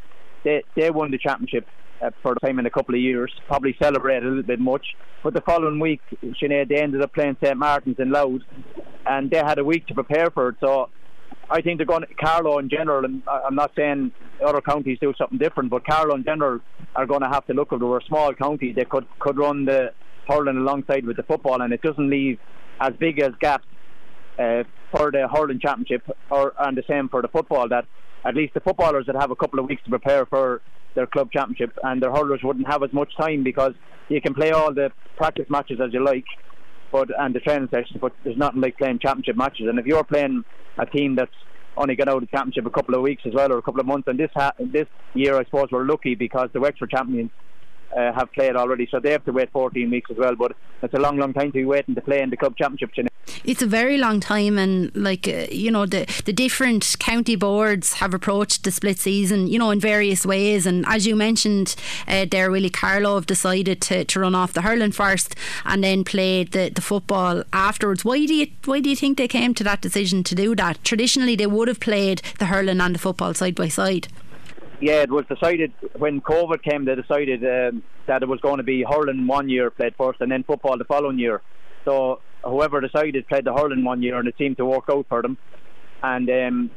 they, 0.44 0.64
they 0.76 0.90
won 0.90 1.10
the 1.10 1.18
championship 1.18 1.66
uh, 2.02 2.10
for 2.22 2.34
the 2.34 2.40
time 2.40 2.58
in 2.58 2.66
a 2.66 2.70
couple 2.70 2.94
of 2.94 3.00
years, 3.00 3.32
probably 3.46 3.76
celebrated 3.80 4.24
a 4.24 4.28
little 4.28 4.42
bit 4.42 4.60
much. 4.60 4.86
But 5.22 5.34
the 5.34 5.42
following 5.42 5.80
week, 5.80 6.00
Sinead, 6.22 6.68
they 6.68 6.80
ended 6.80 7.02
up 7.02 7.12
playing 7.12 7.36
St 7.42 7.56
Martin's 7.56 7.96
in 7.98 8.10
Louth 8.10 8.42
and 9.06 9.30
they 9.30 9.38
had 9.38 9.58
a 9.58 9.64
week 9.64 9.86
to 9.88 9.94
prepare 9.94 10.30
for 10.30 10.50
it. 10.50 10.56
So 10.60 10.88
I 11.50 11.60
think 11.60 11.78
they're 11.78 11.86
going 11.86 12.04
Carlow 12.20 12.58
in 12.58 12.68
general, 12.68 13.04
and 13.04 13.22
I'm 13.26 13.54
not 13.54 13.72
saying 13.76 14.12
other 14.44 14.60
counties 14.60 14.98
do 15.00 15.12
something 15.16 15.38
different, 15.38 15.70
but 15.70 15.86
Carlow 15.86 16.14
in 16.14 16.24
general 16.24 16.60
are 16.96 17.06
going 17.06 17.22
to 17.22 17.28
have 17.28 17.46
to 17.46 17.52
look 17.54 17.72
if 17.72 17.80
they 17.80 17.84
were 17.84 17.98
a 17.98 18.04
small 18.04 18.32
county, 18.34 18.72
they 18.72 18.84
could 18.84 19.06
could 19.18 19.36
run 19.36 19.64
the 19.64 19.92
hurling 20.28 20.56
alongside 20.56 21.04
with 21.06 21.16
the 21.16 21.22
football, 21.22 21.60
and 21.62 21.72
it 21.72 21.82
doesn't 21.82 22.08
leave 22.08 22.38
as 22.80 22.92
big 22.98 23.20
as 23.20 23.32
gaps 23.40 23.66
uh, 24.38 24.64
for 24.90 25.10
the 25.10 25.28
hurling 25.32 25.60
championship, 25.60 26.02
or 26.30 26.54
and 26.58 26.76
the 26.76 26.82
same 26.88 27.08
for 27.08 27.22
the 27.22 27.28
football. 27.28 27.68
That 27.68 27.86
at 28.24 28.34
least 28.34 28.54
the 28.54 28.60
footballers 28.60 29.06
that 29.06 29.16
have 29.16 29.30
a 29.30 29.36
couple 29.36 29.58
of 29.58 29.68
weeks 29.68 29.82
to 29.84 29.90
prepare 29.90 30.26
for 30.26 30.62
their 30.94 31.06
club 31.06 31.30
championship, 31.32 31.76
and 31.82 32.02
their 32.02 32.10
hurlers 32.10 32.40
wouldn't 32.42 32.68
have 32.68 32.82
as 32.82 32.92
much 32.92 33.14
time 33.16 33.42
because 33.42 33.72
you 34.08 34.20
can 34.20 34.34
play 34.34 34.50
all 34.52 34.72
the 34.72 34.90
practice 35.16 35.46
matches 35.48 35.80
as 35.84 35.92
you 35.92 36.04
like, 36.04 36.24
but 36.94 37.08
and 37.18 37.34
the 37.34 37.40
training 37.40 37.68
sessions, 37.72 37.98
but 38.00 38.12
there's 38.22 38.36
nothing 38.36 38.60
like 38.60 38.78
playing 38.78 39.00
championship 39.00 39.36
matches. 39.36 39.66
And 39.68 39.80
if 39.80 39.84
you're 39.84 40.04
playing 40.04 40.44
a 40.78 40.86
team 40.86 41.16
that's 41.16 41.34
only 41.76 41.96
got 41.96 42.06
out 42.06 42.18
of 42.18 42.20
the 42.20 42.28
championship 42.28 42.66
a 42.66 42.70
couple 42.70 42.94
of 42.94 43.02
weeks 43.02 43.24
as 43.26 43.34
well, 43.34 43.52
or 43.52 43.58
a 43.58 43.62
couple 43.62 43.80
of 43.80 43.86
months, 43.86 44.06
and 44.06 44.16
this 44.16 44.30
ha- 44.32 44.52
this 44.72 44.86
year 45.12 45.36
I 45.36 45.44
suppose 45.44 45.66
we're 45.72 45.86
lucky 45.86 46.14
because 46.14 46.50
the 46.52 46.60
Wexford 46.60 46.90
champions 46.90 47.32
uh, 47.96 48.12
have 48.12 48.32
played 48.32 48.56
already, 48.56 48.88
so 48.90 49.00
they 49.00 49.12
have 49.12 49.24
to 49.24 49.32
wait 49.32 49.50
14 49.50 49.90
weeks 49.90 50.10
as 50.10 50.16
well. 50.16 50.34
But 50.34 50.56
it's 50.82 50.94
a 50.94 50.98
long, 50.98 51.16
long 51.16 51.32
time 51.32 51.48
to 51.48 51.58
be 51.58 51.64
waiting 51.64 51.94
to 51.94 52.00
play 52.00 52.20
in 52.20 52.30
the 52.30 52.36
club 52.36 52.56
championship. 52.56 53.08
It's 53.44 53.62
a 53.62 53.66
very 53.66 53.98
long 53.98 54.20
time, 54.20 54.58
and 54.58 54.94
like 54.94 55.26
uh, 55.28 55.46
you 55.50 55.70
know, 55.70 55.86
the 55.86 56.06
the 56.24 56.32
different 56.32 56.96
county 56.98 57.36
boards 57.36 57.94
have 57.94 58.14
approached 58.14 58.64
the 58.64 58.70
split 58.70 58.98
season, 58.98 59.46
you 59.46 59.58
know, 59.58 59.70
in 59.70 59.80
various 59.80 60.24
ways. 60.26 60.66
And 60.66 60.84
as 60.86 61.06
you 61.06 61.16
mentioned, 61.16 61.74
uh, 62.06 62.26
there, 62.30 62.50
Willie 62.50 62.70
Carlow 62.70 63.14
have 63.16 63.26
decided 63.26 63.80
to, 63.82 64.04
to 64.04 64.20
run 64.20 64.34
off 64.34 64.52
the 64.52 64.62
hurling 64.62 64.92
first, 64.92 65.34
and 65.64 65.82
then 65.82 66.04
play 66.04 66.44
the, 66.44 66.70
the 66.70 66.82
football 66.82 67.44
afterwards. 67.52 68.04
Why 68.04 68.24
do 68.26 68.34
you 68.34 68.46
why 68.64 68.80
do 68.80 68.90
you 68.90 68.96
think 68.96 69.18
they 69.18 69.28
came 69.28 69.54
to 69.54 69.64
that 69.64 69.80
decision 69.80 70.22
to 70.24 70.34
do 70.34 70.54
that? 70.56 70.82
Traditionally, 70.84 71.36
they 71.36 71.46
would 71.46 71.68
have 71.68 71.80
played 71.80 72.22
the 72.38 72.46
hurling 72.46 72.80
and 72.80 72.94
the 72.94 72.98
football 72.98 73.34
side 73.34 73.54
by 73.54 73.68
side 73.68 74.08
yeah, 74.80 75.02
it 75.02 75.10
was 75.10 75.24
decided 75.26 75.72
when 75.96 76.20
COVID 76.20 76.62
came. 76.62 76.84
They 76.84 76.94
decided 76.94 77.42
um, 77.44 77.82
that 78.06 78.22
it 78.22 78.28
was 78.28 78.40
going 78.40 78.58
to 78.58 78.62
be 78.62 78.84
hurling 78.88 79.26
one 79.26 79.48
year 79.48 79.70
played 79.70 79.94
first, 79.96 80.20
and 80.20 80.30
then 80.30 80.44
football 80.44 80.78
the 80.78 80.84
following 80.84 81.18
year. 81.18 81.42
So 81.84 82.20
whoever 82.42 82.80
decided 82.80 83.26
played 83.28 83.44
the 83.44 83.52
hurling 83.52 83.84
one 83.84 84.02
year, 84.02 84.18
and 84.18 84.28
it 84.28 84.34
seemed 84.38 84.56
to 84.58 84.64
work 84.64 84.84
out 84.90 85.06
for 85.08 85.22
them. 85.22 85.38
And 86.02 86.28
um, 86.28 86.70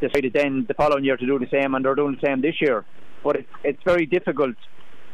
decided 0.00 0.32
then 0.32 0.64
the 0.66 0.74
following 0.74 1.04
year 1.04 1.16
to 1.16 1.26
do 1.26 1.38
the 1.38 1.48
same, 1.50 1.74
and 1.74 1.84
they're 1.84 1.94
doing 1.94 2.18
the 2.20 2.26
same 2.26 2.40
this 2.40 2.60
year. 2.60 2.84
But 3.22 3.36
it's 3.36 3.52
it's 3.64 3.82
very 3.84 4.06
difficult. 4.06 4.56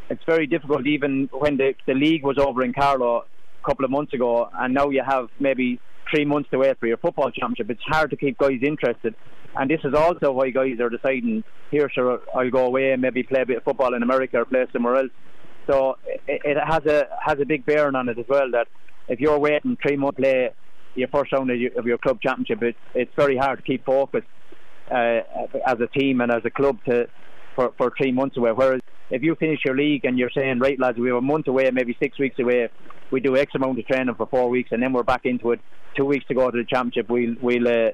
It's 0.08 0.22
very 0.24 0.46
difficult, 0.46 0.86
even 0.86 1.28
when 1.32 1.56
the 1.56 1.74
the 1.86 1.94
league 1.94 2.24
was 2.24 2.38
over 2.38 2.64
in 2.64 2.72
Carlow 2.72 3.24
a 3.62 3.66
couple 3.66 3.84
of 3.84 3.90
months 3.90 4.14
ago, 4.14 4.48
and 4.54 4.72
now 4.72 4.88
you 4.90 5.02
have 5.06 5.28
maybe 5.40 5.80
three 6.10 6.24
months 6.24 6.48
to 6.50 6.58
wait 6.58 6.78
for 6.78 6.86
your 6.86 6.98
football 6.98 7.30
championship. 7.30 7.70
It's 7.70 7.82
hard 7.84 8.10
to 8.10 8.16
keep 8.16 8.38
guys 8.38 8.60
interested 8.62 9.14
and 9.58 9.70
this 9.70 9.80
is 9.84 9.94
also 9.94 10.32
why 10.32 10.50
guys 10.50 10.78
are 10.80 10.90
deciding 10.90 11.44
here, 11.70 11.90
sure, 11.92 12.20
I'll 12.34 12.50
go 12.50 12.66
away 12.66 12.92
and 12.92 13.02
maybe 13.02 13.22
play 13.22 13.42
a 13.42 13.46
bit 13.46 13.58
of 13.58 13.64
football 13.64 13.94
in 13.94 14.02
America 14.02 14.38
or 14.38 14.44
play 14.44 14.66
somewhere 14.72 14.96
else. 14.96 15.10
So 15.68 15.96
it, 16.06 16.42
it 16.44 16.56
has 16.64 16.84
a 16.86 17.08
has 17.24 17.38
a 17.40 17.44
big 17.44 17.66
bearing 17.66 17.96
on 17.96 18.08
it 18.08 18.18
as 18.18 18.26
well. 18.28 18.50
That 18.52 18.68
if 19.08 19.20
you're 19.20 19.38
waiting 19.38 19.76
three 19.82 19.96
months 19.96 20.16
to 20.16 20.22
play 20.22 20.50
your 20.94 21.08
first 21.08 21.32
round 21.32 21.50
of 21.50 21.58
your, 21.58 21.72
of 21.78 21.86
your 21.86 21.98
club 21.98 22.20
championship, 22.22 22.62
it, 22.62 22.76
it's 22.94 23.12
very 23.16 23.36
hard 23.36 23.58
to 23.58 23.64
keep 23.64 23.84
focused 23.84 24.28
uh, 24.90 25.20
as 25.66 25.76
a 25.80 25.88
team 25.98 26.20
and 26.20 26.30
as 26.30 26.42
a 26.44 26.50
club 26.50 26.78
to 26.88 27.06
for, 27.54 27.72
for 27.76 27.92
three 27.98 28.12
months 28.12 28.36
away. 28.36 28.52
Whereas 28.52 28.80
if 29.10 29.22
you 29.22 29.34
finish 29.36 29.60
your 29.64 29.76
league 29.76 30.04
and 30.04 30.18
you're 30.18 30.30
saying, 30.36 30.58
right, 30.58 30.78
lads, 30.78 30.98
we 30.98 31.08
have 31.08 31.16
a 31.16 31.22
month 31.22 31.48
away, 31.48 31.70
maybe 31.72 31.96
six 32.00 32.18
weeks 32.18 32.38
away, 32.38 32.68
we 33.10 33.20
do 33.20 33.36
X 33.36 33.52
amount 33.54 33.78
of 33.78 33.86
training 33.86 34.14
for 34.16 34.26
four 34.26 34.48
weeks, 34.48 34.70
and 34.72 34.82
then 34.82 34.92
we're 34.92 35.02
back 35.02 35.22
into 35.24 35.52
it. 35.52 35.60
Two 35.96 36.04
weeks 36.04 36.26
to 36.26 36.34
go 36.34 36.50
to 36.50 36.58
the 36.58 36.64
championship, 36.64 37.08
we'll 37.08 37.34
we'll 37.40 37.66
uh, 37.66 37.90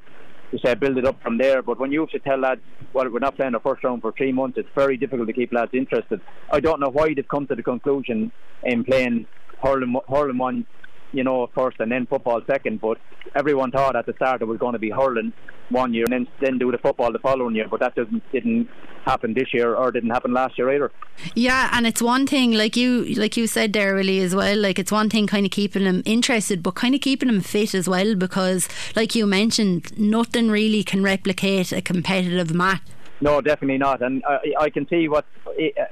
to 0.52 0.58
say 0.64 0.74
build 0.74 0.98
it 0.98 1.06
up 1.06 1.20
from 1.22 1.38
there. 1.38 1.62
But 1.62 1.80
when 1.80 1.90
you 1.90 2.00
have 2.00 2.10
to 2.10 2.18
tell 2.20 2.38
lads, 2.38 2.60
well, 2.92 3.10
we're 3.10 3.18
not 3.18 3.36
playing 3.36 3.54
a 3.54 3.60
first 3.60 3.82
round 3.82 4.02
for 4.02 4.12
three 4.12 4.32
months, 4.32 4.58
it's 4.58 4.68
very 4.76 4.96
difficult 4.96 5.26
to 5.28 5.34
keep 5.34 5.52
lads 5.52 5.70
interested. 5.72 6.20
I 6.52 6.60
don't 6.60 6.78
know 6.78 6.90
why 6.90 7.14
they've 7.14 7.26
come 7.26 7.46
to 7.48 7.54
the 7.54 7.62
conclusion 7.62 8.30
in 8.62 8.84
playing 8.84 9.26
hurling, 9.62 9.96
hurling 10.08 10.38
one, 10.38 10.66
you 11.12 11.24
know, 11.24 11.48
first 11.54 11.78
and 11.80 11.92
then 11.92 12.06
football 12.06 12.40
second. 12.46 12.80
But 12.80 12.98
everyone 13.34 13.70
thought 13.70 13.96
at 13.96 14.06
the 14.06 14.14
start 14.14 14.42
it 14.42 14.46
was 14.46 14.58
going 14.58 14.72
to 14.72 14.78
be 14.78 14.90
hurling 14.90 15.32
one 15.68 15.94
year 15.94 16.04
and 16.04 16.12
then 16.12 16.28
then 16.40 16.58
do 16.58 16.70
the 16.70 16.78
football 16.78 17.12
the 17.12 17.18
following 17.18 17.54
year. 17.54 17.66
But 17.70 17.80
that 17.80 17.94
doesn't 17.94 18.22
didn't 18.32 18.68
happen 19.04 19.34
this 19.34 19.52
year 19.52 19.74
or 19.74 19.90
didn't 19.90 20.10
happen 20.10 20.32
last 20.32 20.56
year 20.58 20.72
either. 20.72 20.92
Yeah, 21.34 21.68
and 21.72 21.86
it's 21.86 22.02
one 22.02 22.26
thing 22.26 22.52
like 22.52 22.76
you 22.76 23.04
like 23.14 23.36
you 23.36 23.46
said 23.46 23.72
there 23.72 23.94
really 23.94 24.20
as 24.20 24.34
well. 24.34 24.56
Like 24.56 24.78
it's 24.78 24.92
one 24.92 25.10
thing 25.10 25.26
kind 25.26 25.46
of 25.46 25.52
keeping 25.52 25.84
them 25.84 26.02
interested, 26.04 26.62
but 26.62 26.74
kind 26.74 26.94
of 26.94 27.00
keeping 27.00 27.28
them 27.28 27.40
fit 27.40 27.74
as 27.74 27.88
well 27.88 28.14
because, 28.14 28.68
like 28.96 29.14
you 29.14 29.26
mentioned, 29.26 29.96
nothing 29.98 30.50
really 30.50 30.82
can 30.82 31.02
replicate 31.02 31.72
a 31.72 31.82
competitive 31.82 32.54
match. 32.54 32.82
No, 33.20 33.40
definitely 33.40 33.78
not. 33.78 34.02
And 34.02 34.24
I, 34.26 34.38
I 34.58 34.70
can 34.70 34.88
see 34.88 35.08
what 35.08 35.24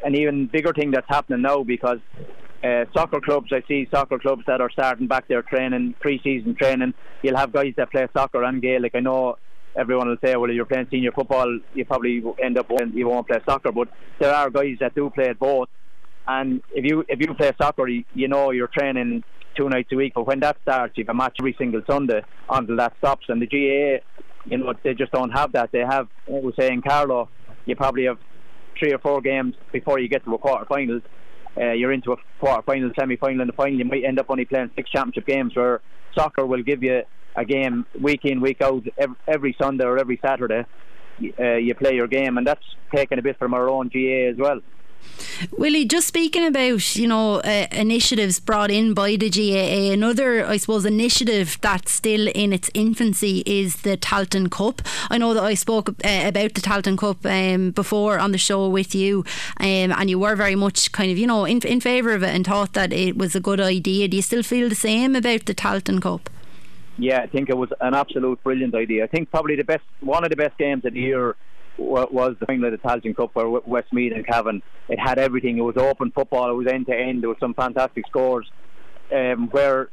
an 0.04 0.16
even 0.16 0.46
bigger 0.46 0.72
thing 0.72 0.90
that's 0.90 1.08
happening 1.08 1.42
now 1.42 1.62
because 1.62 2.00
uh, 2.62 2.84
soccer 2.92 3.20
clubs, 3.20 3.52
I 3.52 3.62
see 3.66 3.88
soccer 3.90 4.18
clubs 4.18 4.44
that 4.46 4.60
are 4.60 4.70
starting 4.70 5.06
back 5.06 5.28
their 5.28 5.42
training, 5.42 5.94
pre-season 6.00 6.54
training. 6.54 6.94
You'll 7.22 7.36
have 7.36 7.52
guys 7.52 7.72
that 7.76 7.90
play 7.90 8.06
soccer 8.12 8.42
and 8.44 8.60
Gaelic. 8.60 8.94
I 8.94 9.00
know 9.00 9.38
everyone 9.76 10.08
will 10.08 10.16
say, 10.22 10.36
well, 10.36 10.50
if 10.50 10.56
you're 10.56 10.66
playing 10.66 10.88
senior 10.90 11.12
football, 11.12 11.58
you 11.74 11.84
probably 11.84 12.22
end 12.42 12.58
up 12.58 12.70
you 12.92 13.08
won't 13.08 13.26
play 13.26 13.38
soccer. 13.46 13.72
But 13.72 13.88
there 14.18 14.34
are 14.34 14.50
guys 14.50 14.76
that 14.80 14.94
do 14.94 15.10
play 15.10 15.32
both. 15.32 15.68
And 16.26 16.62
if 16.72 16.84
you 16.84 17.04
if 17.08 17.18
you 17.20 17.34
play 17.34 17.52
soccer, 17.60 17.88
you, 17.88 18.28
know 18.28 18.50
you're 18.50 18.68
training 18.68 19.24
two 19.56 19.68
nights 19.68 19.90
a 19.92 19.96
week. 19.96 20.12
But 20.14 20.26
when 20.26 20.40
that 20.40 20.58
starts, 20.62 20.96
you 20.96 21.04
have 21.06 21.14
a 21.14 21.16
match 21.16 21.36
every 21.40 21.54
single 21.58 21.82
Sunday 21.88 22.22
until 22.48 22.76
that 22.76 22.94
stops. 22.98 23.26
And 23.28 23.40
the 23.40 23.46
GAA, 23.46 24.04
you 24.50 24.58
know, 24.58 24.74
they 24.84 24.94
just 24.94 25.12
don't 25.12 25.30
have 25.30 25.52
that. 25.52 25.72
They 25.72 25.80
have, 25.80 26.08
I 26.28 26.32
was 26.32 26.54
saying, 26.58 26.82
Carlow, 26.82 27.28
you 27.64 27.74
probably 27.74 28.04
have 28.04 28.18
three 28.78 28.92
or 28.92 28.98
four 28.98 29.20
games 29.20 29.54
before 29.72 29.98
you 29.98 30.08
get 30.08 30.24
to 30.24 30.34
a 30.34 30.38
quarter 30.38 30.66
final. 30.66 31.00
Uh, 31.56 31.72
you're 31.72 31.92
into 31.92 32.12
a 32.12 32.16
quarter 32.38 32.62
final, 32.62 32.90
semi 32.98 33.16
final, 33.16 33.40
and 33.40 33.48
the 33.48 33.54
final. 33.54 33.78
You 33.78 33.84
might 33.84 34.04
end 34.04 34.18
up 34.18 34.26
only 34.28 34.44
playing 34.44 34.70
six 34.76 34.90
championship 34.90 35.26
games. 35.26 35.54
Where 35.56 35.80
soccer 36.14 36.46
will 36.46 36.62
give 36.62 36.82
you 36.82 37.02
a 37.36 37.44
game 37.44 37.86
week 38.00 38.24
in, 38.24 38.40
week 38.40 38.60
out, 38.62 38.84
every 39.26 39.56
Sunday 39.60 39.84
or 39.84 39.98
every 39.98 40.18
Saturday. 40.24 40.64
Uh, 41.38 41.56
you 41.56 41.74
play 41.74 41.94
your 41.94 42.06
game, 42.06 42.38
and 42.38 42.46
that's 42.46 42.64
taken 42.94 43.18
a 43.18 43.22
bit 43.22 43.38
from 43.38 43.52
our 43.52 43.68
own 43.68 43.88
GAA 43.92 44.30
as 44.30 44.36
well. 44.38 44.60
Willie, 45.52 45.84
just 45.84 46.06
speaking 46.06 46.46
about 46.46 46.96
you 46.96 47.06
know 47.06 47.36
uh, 47.36 47.66
initiatives 47.72 48.40
brought 48.40 48.70
in 48.70 48.94
by 48.94 49.16
the 49.16 49.30
GAA, 49.30 49.92
another 49.92 50.44
I 50.44 50.56
suppose 50.56 50.84
initiative 50.84 51.58
that's 51.60 51.92
still 51.92 52.28
in 52.28 52.52
its 52.52 52.70
infancy 52.74 53.42
is 53.46 53.76
the 53.82 53.96
Tailteann 53.96 54.50
Cup. 54.50 54.82
I 55.10 55.18
know 55.18 55.34
that 55.34 55.42
I 55.42 55.54
spoke 55.54 55.88
uh, 55.88 56.22
about 56.24 56.54
the 56.54 56.60
Tailteann 56.60 56.98
Cup 56.98 57.24
um, 57.24 57.70
before 57.70 58.18
on 58.18 58.32
the 58.32 58.38
show 58.38 58.68
with 58.68 58.94
you, 58.94 59.24
um, 59.58 59.92
and 59.92 60.10
you 60.10 60.18
were 60.18 60.36
very 60.36 60.56
much 60.56 60.92
kind 60.92 61.10
of 61.10 61.18
you 61.18 61.26
know 61.26 61.44
in 61.44 61.60
in 61.62 61.80
favour 61.80 62.12
of 62.12 62.22
it 62.22 62.34
and 62.34 62.44
thought 62.44 62.74
that 62.74 62.92
it 62.92 63.16
was 63.16 63.34
a 63.34 63.40
good 63.40 63.60
idea. 63.60 64.08
Do 64.08 64.16
you 64.16 64.22
still 64.22 64.42
feel 64.42 64.68
the 64.68 64.74
same 64.74 65.16
about 65.16 65.46
the 65.46 65.54
Tailteann 65.54 66.02
Cup? 66.02 66.28
yeah, 67.00 67.22
I 67.22 67.26
think 67.26 67.48
it 67.48 67.56
was 67.56 67.70
an 67.80 67.94
absolute 67.94 68.42
brilliant 68.42 68.74
idea. 68.74 69.04
I 69.04 69.06
think 69.06 69.30
probably 69.30 69.56
the 69.56 69.64
best, 69.64 69.84
one 70.00 70.22
of 70.22 70.30
the 70.30 70.36
best 70.36 70.58
games 70.58 70.84
of 70.84 70.92
the 70.92 71.00
year 71.00 71.36
was 71.80 72.36
the 72.38 72.46
final 72.46 72.66
of 72.66 72.72
the 72.72 72.78
Tailteann 72.78 73.16
Cup 73.16 73.34
where 73.34 73.48
Westmeath 73.48 74.12
and 74.12 74.26
Cavan. 74.26 74.62
It 74.88 74.98
had 74.98 75.18
everything. 75.18 75.58
It 75.58 75.62
was 75.62 75.76
open 75.76 76.10
football. 76.10 76.50
It 76.50 76.54
was 76.54 76.66
end 76.66 76.86
to 76.86 76.94
end. 76.96 77.22
There 77.22 77.28
was 77.28 77.38
some 77.40 77.54
fantastic 77.54 78.06
scores. 78.06 78.50
Um, 79.12 79.48
where 79.50 79.88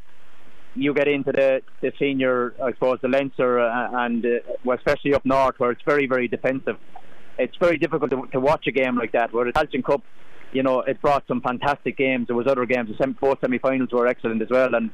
you 0.76 0.94
get 0.94 1.08
into 1.08 1.32
the, 1.32 1.62
the 1.82 1.92
senior, 1.98 2.54
I 2.64 2.72
suppose, 2.74 3.00
the 3.02 3.08
Leinster 3.08 3.60
uh, 3.60 3.90
and 4.06 4.24
uh, 4.26 4.30
well, 4.64 4.78
especially 4.78 5.14
up 5.14 5.26
north 5.26 5.56
where 5.60 5.72
it's 5.72 5.82
very, 5.86 6.06
very 6.08 6.28
defensive. 6.28 6.78
It's 7.40 7.56
very 7.60 7.78
difficult 7.78 8.12
to, 8.12 8.28
to 8.32 8.40
watch 8.40 8.68
a 8.68 8.72
game 8.72 8.96
like 8.96 9.14
that. 9.14 9.34
Where 9.34 9.46
the 9.46 9.54
Tailteann 9.54 9.84
Cup, 9.84 10.04
you 10.52 10.64
know, 10.64 10.82
it 10.82 11.02
brought 11.02 11.26
some 11.28 11.42
fantastic 11.42 11.98
games. 11.98 12.28
There 12.28 12.36
was 12.36 12.48
other 12.48 12.66
games. 12.66 12.90
The 12.96 13.08
Both 13.08 13.40
semi-finals 13.42 13.90
were 13.92 14.08
excellent 14.08 14.42
as 14.42 14.50
well, 14.50 14.70
and 14.76 14.92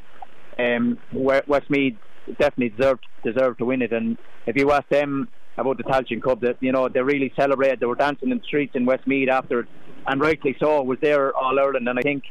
um, 0.59 0.97
Westmeath 1.11 1.97
definitely 2.39 2.69
deserved 2.69 3.05
deserved 3.23 3.59
to 3.59 3.65
win 3.65 3.81
it. 3.81 3.91
And 3.91 4.17
if 4.45 4.55
you 4.55 4.71
ask 4.71 4.87
them 4.89 5.27
about 5.57 5.77
the 5.77 5.83
Tailteann 5.83 6.21
Cup, 6.21 6.41
that 6.41 6.57
you 6.59 6.71
know 6.71 6.89
they 6.89 7.01
really 7.01 7.31
celebrated. 7.39 7.79
They 7.79 7.85
were 7.85 7.95
dancing 7.95 8.29
in 8.29 8.37
the 8.37 8.43
streets 8.43 8.75
in 8.75 8.85
Westmeath 8.85 9.29
after 9.29 9.61
it, 9.61 9.67
and 10.07 10.21
rightly 10.21 10.55
so. 10.59 10.81
Was 10.81 10.97
there 11.01 11.35
all 11.35 11.59
Ireland, 11.59 11.87
and 11.87 11.97
I 11.99 12.01
think 12.01 12.23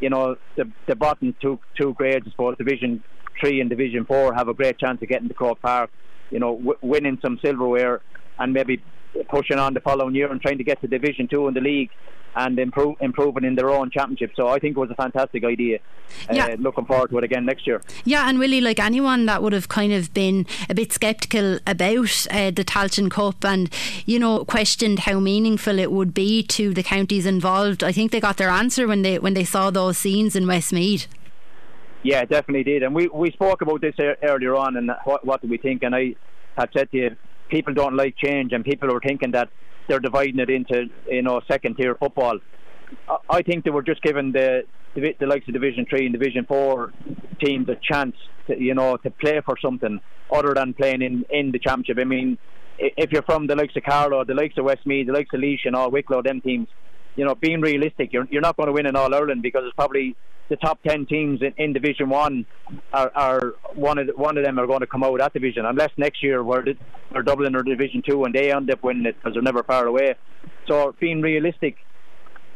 you 0.00 0.10
know 0.10 0.36
the 0.56 0.70
the 0.86 0.96
bottom 0.96 1.34
two 1.40 1.58
two 1.80 1.94
grades, 1.94 2.26
suppose, 2.30 2.56
Division 2.56 3.02
Three 3.40 3.60
and 3.60 3.70
Division 3.70 4.04
Four, 4.04 4.34
have 4.34 4.48
a 4.48 4.54
great 4.54 4.78
chance 4.78 5.00
of 5.02 5.08
getting 5.08 5.28
to 5.28 5.34
Croke 5.34 5.60
Park. 5.62 5.90
You 6.30 6.40
know, 6.40 6.56
w- 6.56 6.78
winning 6.82 7.18
some 7.22 7.38
silverware 7.42 8.02
and 8.38 8.52
maybe 8.52 8.82
pushing 9.24 9.58
on 9.58 9.74
the 9.74 9.80
following 9.80 10.14
year 10.14 10.30
and 10.30 10.40
trying 10.40 10.58
to 10.58 10.64
get 10.64 10.80
to 10.80 10.86
Division 10.86 11.28
Two 11.28 11.48
in 11.48 11.54
the 11.54 11.60
league 11.60 11.90
and 12.36 12.58
improve, 12.58 12.96
improving 13.00 13.44
in 13.44 13.54
their 13.56 13.70
own 13.70 13.90
championship. 13.90 14.32
So 14.36 14.48
I 14.48 14.58
think 14.58 14.76
it 14.76 14.80
was 14.80 14.90
a 14.90 14.94
fantastic 14.94 15.44
idea. 15.44 15.78
Uh, 16.30 16.34
yeah. 16.34 16.46
Uh, 16.46 16.56
looking 16.58 16.84
forward 16.84 17.10
to 17.10 17.18
it 17.18 17.24
again 17.24 17.44
next 17.44 17.66
year. 17.66 17.82
Yeah, 18.04 18.28
and 18.28 18.38
really, 18.38 18.60
like 18.60 18.78
anyone 18.78 19.26
that 19.26 19.42
would 19.42 19.52
have 19.52 19.68
kind 19.68 19.92
of 19.92 20.14
been 20.14 20.46
a 20.68 20.74
bit 20.74 20.92
sceptical 20.92 21.58
about 21.66 22.26
uh, 22.30 22.50
the 22.50 22.64
Tailteann 22.64 23.10
Cup 23.10 23.44
and, 23.44 23.70
you 24.06 24.18
know, 24.18 24.44
questioned 24.44 25.00
how 25.00 25.18
meaningful 25.18 25.78
it 25.78 25.90
would 25.90 26.14
be 26.14 26.42
to 26.44 26.72
the 26.72 26.82
counties 26.82 27.26
involved, 27.26 27.82
I 27.82 27.92
think 27.92 28.12
they 28.12 28.20
got 28.20 28.36
their 28.36 28.50
answer 28.50 28.86
when 28.86 29.02
they 29.02 29.18
when 29.18 29.34
they 29.34 29.44
saw 29.44 29.70
those 29.70 29.98
scenes 29.98 30.36
in 30.36 30.46
Westmeath. 30.46 31.08
Yeah, 32.04 32.24
definitely 32.24 32.62
did. 32.62 32.84
And 32.84 32.94
we, 32.94 33.08
we 33.08 33.32
spoke 33.32 33.62
about 33.62 33.80
this 33.80 33.96
earlier 34.22 34.54
on 34.54 34.76
and 34.76 34.92
what, 35.04 35.24
what 35.24 35.42
do 35.42 35.48
we 35.48 35.56
think. 35.56 35.82
And 35.82 35.94
I 35.94 36.14
had 36.56 36.70
said 36.72 36.90
to 36.92 36.96
you, 36.96 37.16
people 37.48 37.74
don't 37.74 37.96
like 37.96 38.16
change 38.16 38.52
and 38.52 38.64
people 38.64 38.92
are 38.94 39.00
thinking 39.00 39.32
that 39.32 39.48
they're 39.88 40.00
dividing 40.00 40.38
it 40.38 40.50
into 40.50 40.86
you 41.08 41.22
know 41.22 41.40
second 41.48 41.76
tier 41.76 41.94
football. 41.94 42.38
I 43.28 43.42
think 43.42 43.64
they 43.64 43.70
were 43.70 43.82
just 43.82 44.02
giving 44.02 44.32
the 44.32 44.62
the 44.94 45.14
the 45.18 45.26
likes 45.26 45.46
of 45.48 45.54
Division 45.54 45.86
Three 45.88 46.06
and 46.06 46.12
Division 46.12 46.44
Four 46.46 46.92
teams 47.42 47.68
a 47.68 47.76
chance, 47.76 48.16
to, 48.46 48.60
you 48.60 48.74
know, 48.74 48.96
to 48.98 49.10
play 49.10 49.40
for 49.44 49.56
something 49.62 50.00
other 50.32 50.54
than 50.54 50.74
playing 50.74 51.02
in 51.02 51.24
in 51.30 51.52
the 51.52 51.58
championship. 51.58 51.98
I 52.00 52.04
mean, 52.04 52.38
if 52.78 53.12
you're 53.12 53.22
from 53.22 53.46
the 53.46 53.56
likes 53.56 53.76
of 53.76 53.82
Carlow, 53.82 54.24
the 54.24 54.34
likes 54.34 54.56
of 54.58 54.64
Westmeath, 54.64 55.06
the 55.06 55.12
likes 55.12 55.30
of 55.32 55.40
Laois 55.40 55.58
and 55.64 55.74
all 55.74 55.90
Wicklow, 55.90 56.22
them 56.22 56.40
teams, 56.40 56.68
you 57.18 57.24
know, 57.24 57.34
being 57.34 57.60
realistic, 57.60 58.12
you're 58.12 58.28
you're 58.30 58.40
not 58.40 58.56
going 58.56 58.68
to 58.68 58.72
win 58.72 58.86
in 58.86 58.94
All 58.94 59.12
Ireland 59.12 59.42
because 59.42 59.64
it's 59.66 59.74
probably 59.74 60.16
the 60.48 60.56
top 60.56 60.80
ten 60.84 61.04
teams 61.04 61.42
in, 61.42 61.52
in 61.56 61.72
Division 61.72 62.08
One 62.08 62.46
are, 62.92 63.10
are 63.12 63.54
one 63.74 63.98
of 63.98 64.06
the, 64.06 64.12
one 64.14 64.38
of 64.38 64.44
them 64.44 64.56
are 64.60 64.68
going 64.68 64.80
to 64.80 64.86
come 64.86 65.02
out 65.02 65.12
of 65.12 65.18
that 65.18 65.34
division 65.34 65.66
unless 65.66 65.90
next 65.96 66.22
year 66.22 66.44
we're, 66.44 66.64
we're 67.12 67.22
Dublin 67.22 67.56
or 67.56 67.64
Division 67.64 68.02
Two 68.08 68.22
and 68.22 68.32
they 68.32 68.52
end 68.52 68.70
up 68.70 68.84
winning 68.84 69.04
it 69.04 69.16
because 69.16 69.34
they're 69.34 69.42
never 69.42 69.64
far 69.64 69.86
away. 69.86 70.14
So 70.68 70.94
being 71.00 71.20
realistic, 71.20 71.76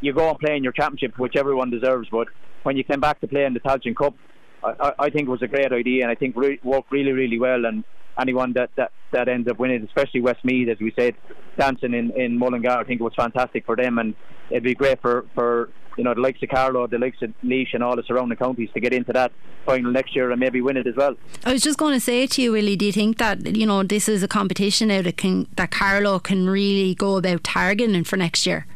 you 0.01 0.13
go 0.13 0.31
and 0.31 0.39
play 0.39 0.57
in 0.57 0.63
your 0.63 0.73
championship, 0.73 1.19
which 1.19 1.35
everyone 1.35 1.71
deserves. 1.71 2.09
But 2.09 2.29
when 2.63 2.77
you 2.77 2.85
came 2.85 3.01
back 3.01 3.21
to 3.23 3.27
play 3.27 3.45
in 3.45 3.55
the 3.55 3.61
Tailteann 3.61 3.97
Cup, 3.97 4.15
I, 4.63 4.93
I 4.97 5.11
think 5.11 5.27
it 5.27 5.31
was 5.31 5.43
a 5.43 5.49
great 5.49 5.73
idea 5.73 6.05
and 6.05 6.11
I 6.13 6.15
think 6.15 6.37
re- 6.37 6.61
worked 6.63 6.93
really 6.93 7.11
really 7.11 7.41
well 7.41 7.67
and 7.67 7.83
anyone 8.21 8.53
that, 8.55 8.71
that, 8.77 8.93
that 9.13 9.29
ends 9.29 9.49
up 9.49 9.59
winning, 9.59 9.83
especially 9.85 10.21
Westmeath, 10.21 10.69
as 10.69 10.79
we 10.79 10.93
said, 10.99 11.15
dancing 11.59 11.95
in, 11.95 12.11
in 12.13 12.39
Mullingar, 12.39 12.71
I 12.71 12.85
think 12.85 13.01
it 13.01 13.05
was 13.05 13.15
fantastic 13.15 13.67
for 13.67 13.77
them, 13.77 13.99
and 13.99 14.15
it'd 14.51 14.63
be 14.63 14.75
great 14.75 15.01
for, 15.01 15.27
for 15.35 15.71
you 15.97 16.05
know 16.05 16.15
the 16.15 16.21
likes 16.21 16.43
of 16.43 16.49
Carlow, 16.49 16.87
the 16.87 16.99
likes 16.99 17.21
of 17.23 17.33
Laois, 17.43 17.75
and 17.75 17.83
all 17.83 17.97
the 17.97 18.03
surrounding 18.03 18.39
counties 18.39 18.71
to 18.75 18.81
get 18.81 18.93
into 18.93 19.13
that 19.13 19.33
final 19.67 19.93
next 19.93 20.17
year 20.17 20.31
and 20.31 20.41
maybe 20.41 20.61
win 20.61 20.77
it 20.77 20.87
as 20.87 20.97
well. 20.97 21.15
I 21.45 21.53
was 21.53 21.63
just 21.63 21.79
going 21.79 21.95
to 21.95 22.01
say 22.01 22.27
to 22.27 22.43
you, 22.43 22.53
Willie, 22.53 22.77
do 22.77 22.87
you 22.87 22.93
think 22.93 23.19
that 23.19 23.57
you 23.57 23.67
know 23.67 23.83
this 23.83 24.09
is 24.09 24.23
a 24.23 24.29
competition 24.29 24.89
now 24.89 25.03
that 25.03 25.17
can 25.17 25.49
that 25.57 25.71
Carlow 25.71 26.19
can 26.19 26.49
really 26.49 26.95
go 26.95 27.17
about 27.17 27.45
targeting 27.45 28.05
for 28.05 28.17
next 28.17 28.47
year? 28.47 28.67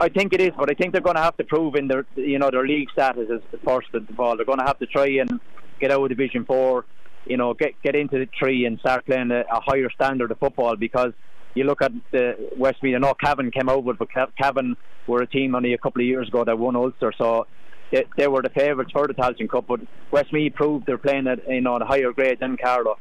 I 0.00 0.08
think 0.08 0.32
it 0.32 0.40
is, 0.40 0.52
but 0.56 0.70
I 0.70 0.74
think 0.74 0.92
they're 0.92 1.00
going 1.00 1.16
to 1.16 1.22
have 1.22 1.36
to 1.38 1.44
prove 1.44 1.74
in 1.74 1.88
their, 1.88 2.04
you 2.14 2.38
know, 2.38 2.50
their 2.50 2.66
league 2.66 2.90
status 2.90 3.28
as 3.30 3.40
first 3.64 3.88
of 3.94 4.20
all. 4.20 4.36
They're 4.36 4.46
going 4.46 4.58
to 4.58 4.64
have 4.64 4.78
to 4.78 4.86
try 4.86 5.06
and 5.06 5.40
get 5.80 5.90
out 5.90 6.02
of 6.02 6.08
Division 6.08 6.44
Four 6.44 6.84
you 7.26 7.36
know, 7.36 7.54
get 7.54 7.80
get 7.82 7.94
into 7.94 8.18
the 8.18 8.26
tree 8.26 8.64
and 8.64 8.78
start 8.80 9.06
playing 9.06 9.30
a, 9.30 9.40
a 9.40 9.60
higher 9.60 9.90
standard 9.90 10.30
of 10.30 10.38
football 10.38 10.76
because 10.76 11.12
you 11.54 11.64
look 11.64 11.82
at 11.82 11.92
the 12.10 12.50
Westmeath, 12.56 12.96
I 12.96 12.98
know 12.98 13.14
Cavan 13.14 13.50
came 13.50 13.68
over, 13.68 13.92
but 13.92 14.08
Cavan 14.40 14.76
were 15.06 15.22
a 15.22 15.26
team 15.26 15.54
only 15.54 15.74
a 15.74 15.78
couple 15.78 16.00
of 16.00 16.06
years 16.06 16.28
ago 16.28 16.44
that 16.44 16.58
won 16.58 16.76
Ulster, 16.76 17.12
so 17.16 17.46
they, 17.90 18.04
they 18.16 18.26
were 18.26 18.42
the 18.42 18.48
favourites 18.48 18.90
for 18.92 19.06
the 19.06 19.14
Tailteann 19.14 19.50
Cup. 19.50 19.66
But 19.68 19.80
Westmeath 20.10 20.54
proved 20.54 20.86
they're 20.86 20.98
playing 20.98 21.26
at 21.26 21.48
you 21.48 21.60
know 21.60 21.76
a 21.76 21.84
higher 21.84 22.12
grade 22.12 22.38
than 22.40 22.56
Carlow, 22.56 22.98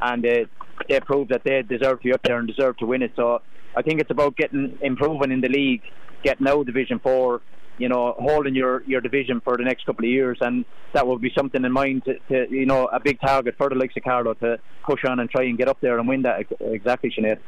and 0.00 0.24
uh, 0.26 0.44
they 0.88 1.00
proved 1.00 1.30
that 1.30 1.42
they 1.44 1.62
deserve 1.62 2.00
to 2.00 2.08
be 2.08 2.12
up 2.12 2.22
there 2.24 2.38
and 2.38 2.48
deserve 2.48 2.76
to 2.78 2.86
win 2.86 3.02
it. 3.02 3.12
So 3.16 3.40
I 3.76 3.82
think 3.82 4.00
it's 4.00 4.10
about 4.10 4.36
getting 4.36 4.78
improving 4.82 5.30
in 5.30 5.40
the 5.40 5.48
league, 5.48 5.82
getting 6.24 6.46
out 6.48 6.66
Division 6.66 6.98
Four, 6.98 7.40
you 7.78 7.88
know, 7.88 8.14
holding 8.18 8.54
your, 8.54 8.82
your 8.84 9.00
division 9.00 9.40
for 9.40 9.56
the 9.56 9.64
next 9.64 9.86
couple 9.86 10.04
of 10.04 10.10
years, 10.10 10.38
and 10.40 10.64
that 10.92 11.06
will 11.06 11.18
be 11.18 11.32
something 11.36 11.64
in 11.64 11.72
mind 11.72 12.04
to, 12.04 12.18
to 12.28 12.54
you 12.54 12.66
know, 12.66 12.86
a 12.86 13.00
big 13.00 13.20
target 13.20 13.54
for 13.56 13.68
the 13.68 13.74
likes 13.74 13.96
of 13.96 14.04
Carlow 14.04 14.34
to 14.34 14.58
push 14.84 15.04
on 15.04 15.20
and 15.20 15.30
try 15.30 15.44
and 15.44 15.58
get 15.58 15.68
up 15.68 15.80
there 15.80 15.98
and 15.98 16.08
win 16.08 16.22
that 16.22 16.46
exactly, 16.60 17.10
Sinead 17.10 17.38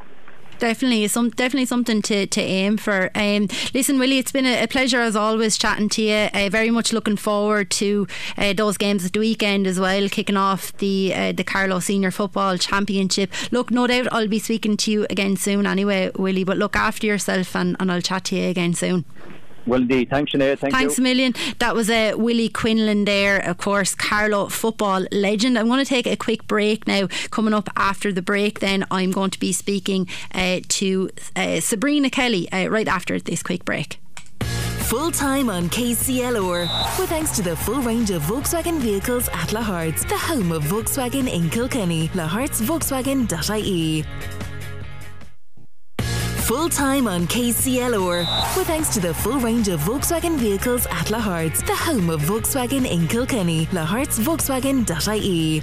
definitely 0.58 1.06
some 1.08 1.30
definitely 1.30 1.66
something 1.66 2.02
to, 2.02 2.26
to 2.26 2.40
aim 2.40 2.76
for. 2.76 3.10
Um, 3.14 3.48
listen, 3.72 3.98
Willie, 3.98 4.18
it's 4.18 4.32
been 4.32 4.46
a, 4.46 4.62
a, 4.62 4.68
pleasure 4.68 5.00
as 5.00 5.16
always 5.16 5.58
chatting 5.58 5.88
to 5.90 6.02
you. 6.02 6.28
Uh, 6.32 6.48
very 6.50 6.70
much 6.70 6.92
looking 6.92 7.16
forward 7.16 7.70
to 7.72 8.06
uh, 8.37 8.52
those 8.52 8.76
games 8.76 9.04
at 9.04 9.12
the 9.12 9.18
weekend 9.18 9.66
as 9.66 9.78
well, 9.78 10.08
kicking 10.08 10.37
off 10.37 10.76
the 10.78 11.12
uh, 11.14 11.32
the 11.32 11.44
Carlow 11.44 11.80
Senior 11.80 12.10
Football 12.10 12.58
Championship. 12.58 13.32
Look, 13.50 13.70
no 13.70 13.87
doubt 13.87 14.08
I'll 14.12 14.28
be 14.28 14.38
speaking 14.38 14.76
to 14.78 14.90
you 14.90 15.06
again 15.10 15.37
soon 15.37 15.66
anyway, 15.66 16.10
Willie. 16.16 16.44
But 16.44 16.58
look 16.58 16.76
after 16.76 17.06
yourself, 17.06 17.54
and, 17.56 17.76
and 17.80 17.90
I'll 17.90 18.02
chat 18.02 18.24
to 18.26 18.37
you 18.37 18.48
again 18.48 18.74
soon. 18.74 19.04
Will 19.66 19.83
indeed. 19.83 20.11
Thanks, 20.11 20.33
Sinead. 20.33 20.59
Thank 20.59 20.74
Thanks 20.74 20.98
you. 20.98 21.03
a 21.03 21.05
million. 21.05 21.35
That 21.59 21.74
was 21.74 21.88
uh, 21.90 22.12
Willie 22.16 22.48
Quinlan 22.48 23.05
there, 23.05 23.38
of 23.38 23.59
course, 23.59 23.94
Carlow 23.94 24.48
football 24.48 25.07
legend. 25.11 25.59
I'm 25.59 25.68
going 25.68 25.85
to 25.85 25.88
take 25.88 26.07
a 26.07 26.16
quick 26.16 26.46
break 26.46 26.87
now. 26.87 27.09
Coming 27.31 27.55
up 27.55 27.68
after 27.77 28.12
the 28.12 28.22
break, 28.22 28.61
then 28.61 28.85
I'm 28.90 29.11
going 29.11 29.31
to 29.31 29.40
be 29.40 29.53
speaking 29.53 30.09
uh, 30.35 30.61
to 30.68 31.11
uh, 31.37 31.61
Sabrina 31.61 32.11
Kelly 32.11 32.50
uh, 32.53 32.68
right 32.68 32.88
after 32.88 33.18
this 33.18 33.42
quick 33.42 33.64
break. 33.64 33.98
Full 34.40 35.11
time 35.11 35.48
on 35.48 35.70
KCLR, 35.70 36.98
with 36.98 37.09
thanks 37.09 37.31
to 37.37 37.42
the 37.42 37.57
full 37.57 37.81
range 37.81 38.11
of 38.11 38.22
Volkswagen 38.22 38.79
vehicles 38.81 39.29
at 39.29 39.48
Lahart's, 39.48 40.05
the 40.05 40.16
home 40.16 40.53
of 40.53 40.62
Volkswagen 40.64 41.33
in 41.33 41.48
Kilkenny. 41.48 42.09
Lahartsvolkswagen.ie 42.09 44.05
full 46.44 46.68
time 46.68 47.09
on 47.09 47.26
KCLR. 47.26 48.18
With 48.57 48.66
thanks 48.66 48.92
to 48.94 49.00
the 49.00 49.14
full 49.14 49.40
range 49.40 49.68
of 49.68 49.80
Volkswagen 49.80 50.37
vehicles 50.37 50.87
at 50.87 51.07
Lahart's, 51.07 51.62
the 51.62 51.74
home 51.74 52.11
of 52.11 52.20
Volkswagen 52.20 52.87
in 52.90 53.09
Kilkenny. 53.09 53.64
Lahartsvolkswagen.ie. 53.66 55.62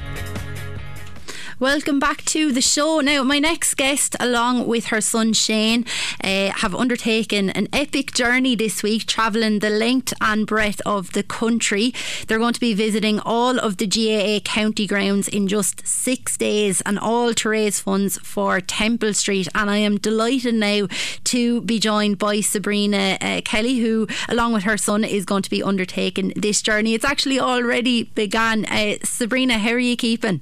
Welcome 1.62 2.00
back 2.00 2.26
to 2.26 2.52
the 2.52 2.60
show. 2.60 3.02
Now, 3.02 3.21
my 3.21 3.38
next 3.38 3.76
guest, 3.76 4.15
along 4.19 4.65
with 4.65 4.88
her 4.88 5.00
son 5.00 5.32
Shane, 5.34 5.86
uh, 6.24 6.50
have 6.54 6.74
undertaken 6.74 7.52
an 7.52 7.67
epic 7.71 8.13
journey 8.13 8.56
this 8.56 8.82
week, 8.82 9.06
travelling 9.06 9.60
the 9.60 9.69
length 9.69 10.12
and 10.19 10.47
breadth 10.47 10.82
of 10.88 11.13
the 11.13 11.21
country. 11.21 11.93
They're 12.26 12.39
going 12.39 12.56
to 12.56 12.60
be 12.60 12.74
visiting 12.74 13.19
all 13.19 13.60
of 13.60 13.78
the 13.78 13.86
GAA 13.86 14.39
county 14.39 14.88
grounds 14.88 15.28
in 15.28 15.47
just 15.47 15.86
six 15.86 16.36
days 16.36 16.82
and 16.82 16.97
all 16.97 17.32
to 17.36 17.50
raise 17.50 17.80
funds 17.80 18.17
for 18.24 18.60
Temple 18.60 19.13
Street. 19.13 19.47
And 19.54 19.69
I 19.69 19.78
am 19.78 20.00
delighted 20.00 20.56
now 20.56 20.88
to 21.26 21.62
be 21.62 21.78
joined 21.80 22.17
by 22.17 22.41
Sabrina 22.41 23.19
uh, 23.21 23.41
Kelly, 23.45 23.78
who, 23.78 24.08
along 24.28 24.54
with 24.54 24.63
her 24.63 24.78
son, 24.78 25.04
is 25.04 25.26
going 25.26 25.43
to 25.43 25.50
be 25.52 25.62
undertaking 25.62 26.34
this 26.36 26.63
journey. 26.63 26.95
It's 26.95 27.06
actually 27.06 27.39
already 27.39 28.06
begun. 28.06 28.65
Uh, 28.65 28.95
Sabrina, 29.04 29.60
how 29.60 29.74
are 29.74 29.78
you 29.78 29.95
keeping? 29.95 30.41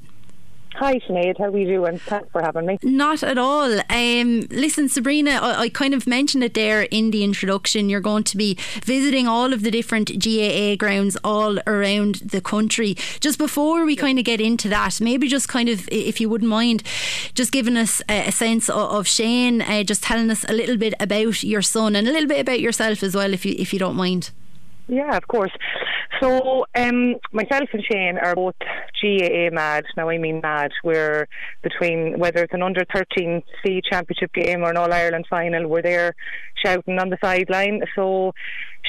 Hi 0.76 1.00
Sinead, 1.00 1.38
how 1.40 1.46
are 1.46 1.58
you 1.58 1.66
doing? 1.66 1.98
Thanks 1.98 2.30
for 2.32 2.42
having 2.42 2.66
me. 2.66 2.78
Not 2.84 3.24
at 3.24 3.38
all. 3.38 3.80
Um, 3.90 4.42
listen, 4.52 4.88
Sabrina, 4.88 5.32
I, 5.32 5.62
I, 5.62 5.70
kind 5.70 5.94
of 5.94 6.08
mentioned 6.08 6.44
it 6.44 6.54
there 6.54 6.84
in 6.84 7.12
the 7.12 7.24
introduction. 7.24 7.90
You're 7.90 8.00
going 8.00 8.24
to 8.26 8.38
be 8.38 8.58
visiting 8.84 9.28
all 9.28 9.52
of 9.52 9.64
the 9.64 9.72
different 9.72 10.08
GAA 10.24 10.76
grounds 10.78 11.18
all 11.24 11.60
around 11.68 12.16
the 12.18 12.40
country. 12.40 12.96
Just 13.20 13.38
before 13.38 13.84
we 13.84 13.96
kind 13.96 14.20
of 14.20 14.26
get 14.26 14.40
into 14.40 14.70
that, 14.70 15.02
maybe 15.02 15.28
just 15.28 15.50
kind 15.50 15.70
of, 15.70 15.90
if 15.92 16.22
you 16.22 16.30
wouldn't 16.30 16.50
mind, 16.50 16.84
just 17.34 17.52
giving 17.52 17.76
us 17.76 18.02
a, 18.08 18.28
a 18.28 18.32
sense 18.32 18.70
of, 18.70 18.78
of 18.78 19.08
Shane, 19.08 19.62
uh, 19.62 19.84
just 19.84 20.04
telling 20.04 20.30
us 20.30 20.46
a 20.48 20.54
little 20.54 20.78
bit 20.78 20.94
about 21.00 21.44
your 21.44 21.62
son 21.62 21.96
and 21.96 22.08
a 22.08 22.12
little 22.12 22.30
bit 22.30 22.40
about 22.40 22.62
yourself 22.62 23.04
as 23.04 23.16
well, 23.16 23.34
if 23.34 23.46
you 23.46 23.56
if 23.58 23.74
you 23.74 23.80
don't 23.80 23.96
mind. 23.96 24.32
Yeah, 24.90 25.16
of 25.16 25.28
course. 25.28 25.52
So, 26.20 26.66
um, 26.76 27.16
myself 27.32 27.70
and 27.74 27.84
Shane 27.90 28.18
are 28.18 28.34
both 28.34 28.56
GAA 29.00 29.52
mad. 29.52 29.86
Now, 29.96 30.10
I 30.10 30.18
mean 30.18 30.42
mad. 30.42 30.72
We're 30.84 31.28
between 31.62 32.18
whether 32.18 32.44
it's 32.44 32.54
an 32.56 32.64
under 32.64 32.84
13 32.92 33.44
C 33.64 33.82
championship 33.88 34.34
game 34.34 34.64
or 34.64 34.72
an 34.72 34.78
All 34.78 34.92
Ireland 34.92 35.28
final, 35.30 35.68
we're 35.68 35.84
there 35.84 36.16
shouting 36.66 36.98
on 36.98 37.12
the 37.12 37.20
sideline. 37.22 37.84
So, 37.96 38.34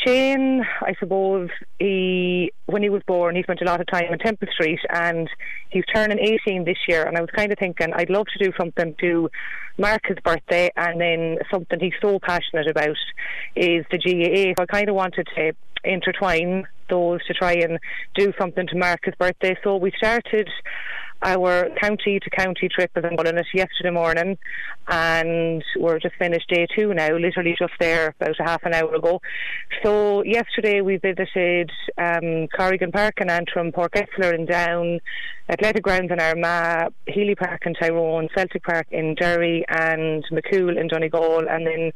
Shane, 0.06 0.64
I 0.80 0.94
suppose, 0.98 1.50
he 1.78 2.50
when 2.64 2.82
he 2.82 2.88
was 2.88 3.02
born, 3.06 3.36
he 3.36 3.42
spent 3.42 3.60
a 3.60 3.66
lot 3.66 3.82
of 3.82 3.86
time 3.86 4.10
in 4.10 4.18
Temple 4.18 4.48
Street, 4.54 4.80
and 4.88 5.28
he's 5.68 5.84
turning 5.94 6.18
18 6.18 6.64
this 6.64 6.78
year. 6.88 7.04
And 7.04 7.18
I 7.18 7.20
was 7.20 7.30
kind 7.36 7.52
of 7.52 7.58
thinking, 7.58 7.92
I'd 7.94 8.08
love 8.08 8.26
to 8.38 8.44
do 8.44 8.52
something 8.58 8.94
to 9.00 9.28
mark 9.76 10.00
his 10.06 10.16
birthday, 10.24 10.70
and 10.76 10.98
then 10.98 11.38
something 11.50 11.78
he's 11.78 11.92
so 12.00 12.18
passionate 12.20 12.68
about 12.68 12.96
is 13.54 13.84
the 13.90 13.98
GAA. 13.98 14.54
So 14.56 14.62
I 14.62 14.66
kind 14.66 14.88
of 14.88 14.94
wanted 14.94 15.28
to 15.36 15.52
intertwine 15.84 16.66
those 16.88 17.24
to 17.26 17.34
try 17.34 17.52
and 17.54 17.78
do 18.14 18.32
something 18.38 18.66
to 18.66 18.76
mark 18.76 19.00
his 19.04 19.14
birthday. 19.14 19.56
So 19.62 19.76
we 19.76 19.92
started 19.96 20.48
our 21.22 21.68
county 21.80 22.18
to 22.18 22.30
county 22.30 22.68
trip 22.68 22.90
as 22.96 23.04
I'm 23.04 23.16
calling 23.16 23.36
it 23.36 23.46
yesterday 23.52 23.90
morning 23.90 24.38
and 24.88 25.62
we're 25.76 25.98
just 25.98 26.14
finished 26.16 26.48
day 26.48 26.66
two 26.74 26.94
now, 26.94 27.14
literally 27.14 27.54
just 27.58 27.74
there 27.78 28.14
about 28.18 28.40
a 28.40 28.42
half 28.42 28.62
an 28.64 28.72
hour 28.72 28.94
ago. 28.94 29.20
So 29.82 30.24
yesterday 30.24 30.80
we 30.80 30.96
visited 30.96 31.70
um, 31.98 32.48
Corrigan 32.56 32.90
Park 32.90 33.14
in 33.20 33.28
Antrim, 33.28 33.70
Páirc 33.70 34.06
Esler 34.06 34.34
in 34.34 34.46
Down, 34.46 35.00
Athletic 35.50 35.82
Grounds 35.82 36.10
in 36.10 36.20
Armagh, 36.20 36.92
Healy 37.06 37.34
Park 37.34 37.62
in 37.66 37.74
Tyrone, 37.74 38.28
Celtic 38.34 38.62
Park 38.62 38.86
in 38.90 39.14
Derry 39.14 39.64
and 39.68 40.24
MacCumhaill 40.32 40.80
in 40.80 40.88
Donegal 40.88 41.48
and 41.48 41.66
then 41.66 41.92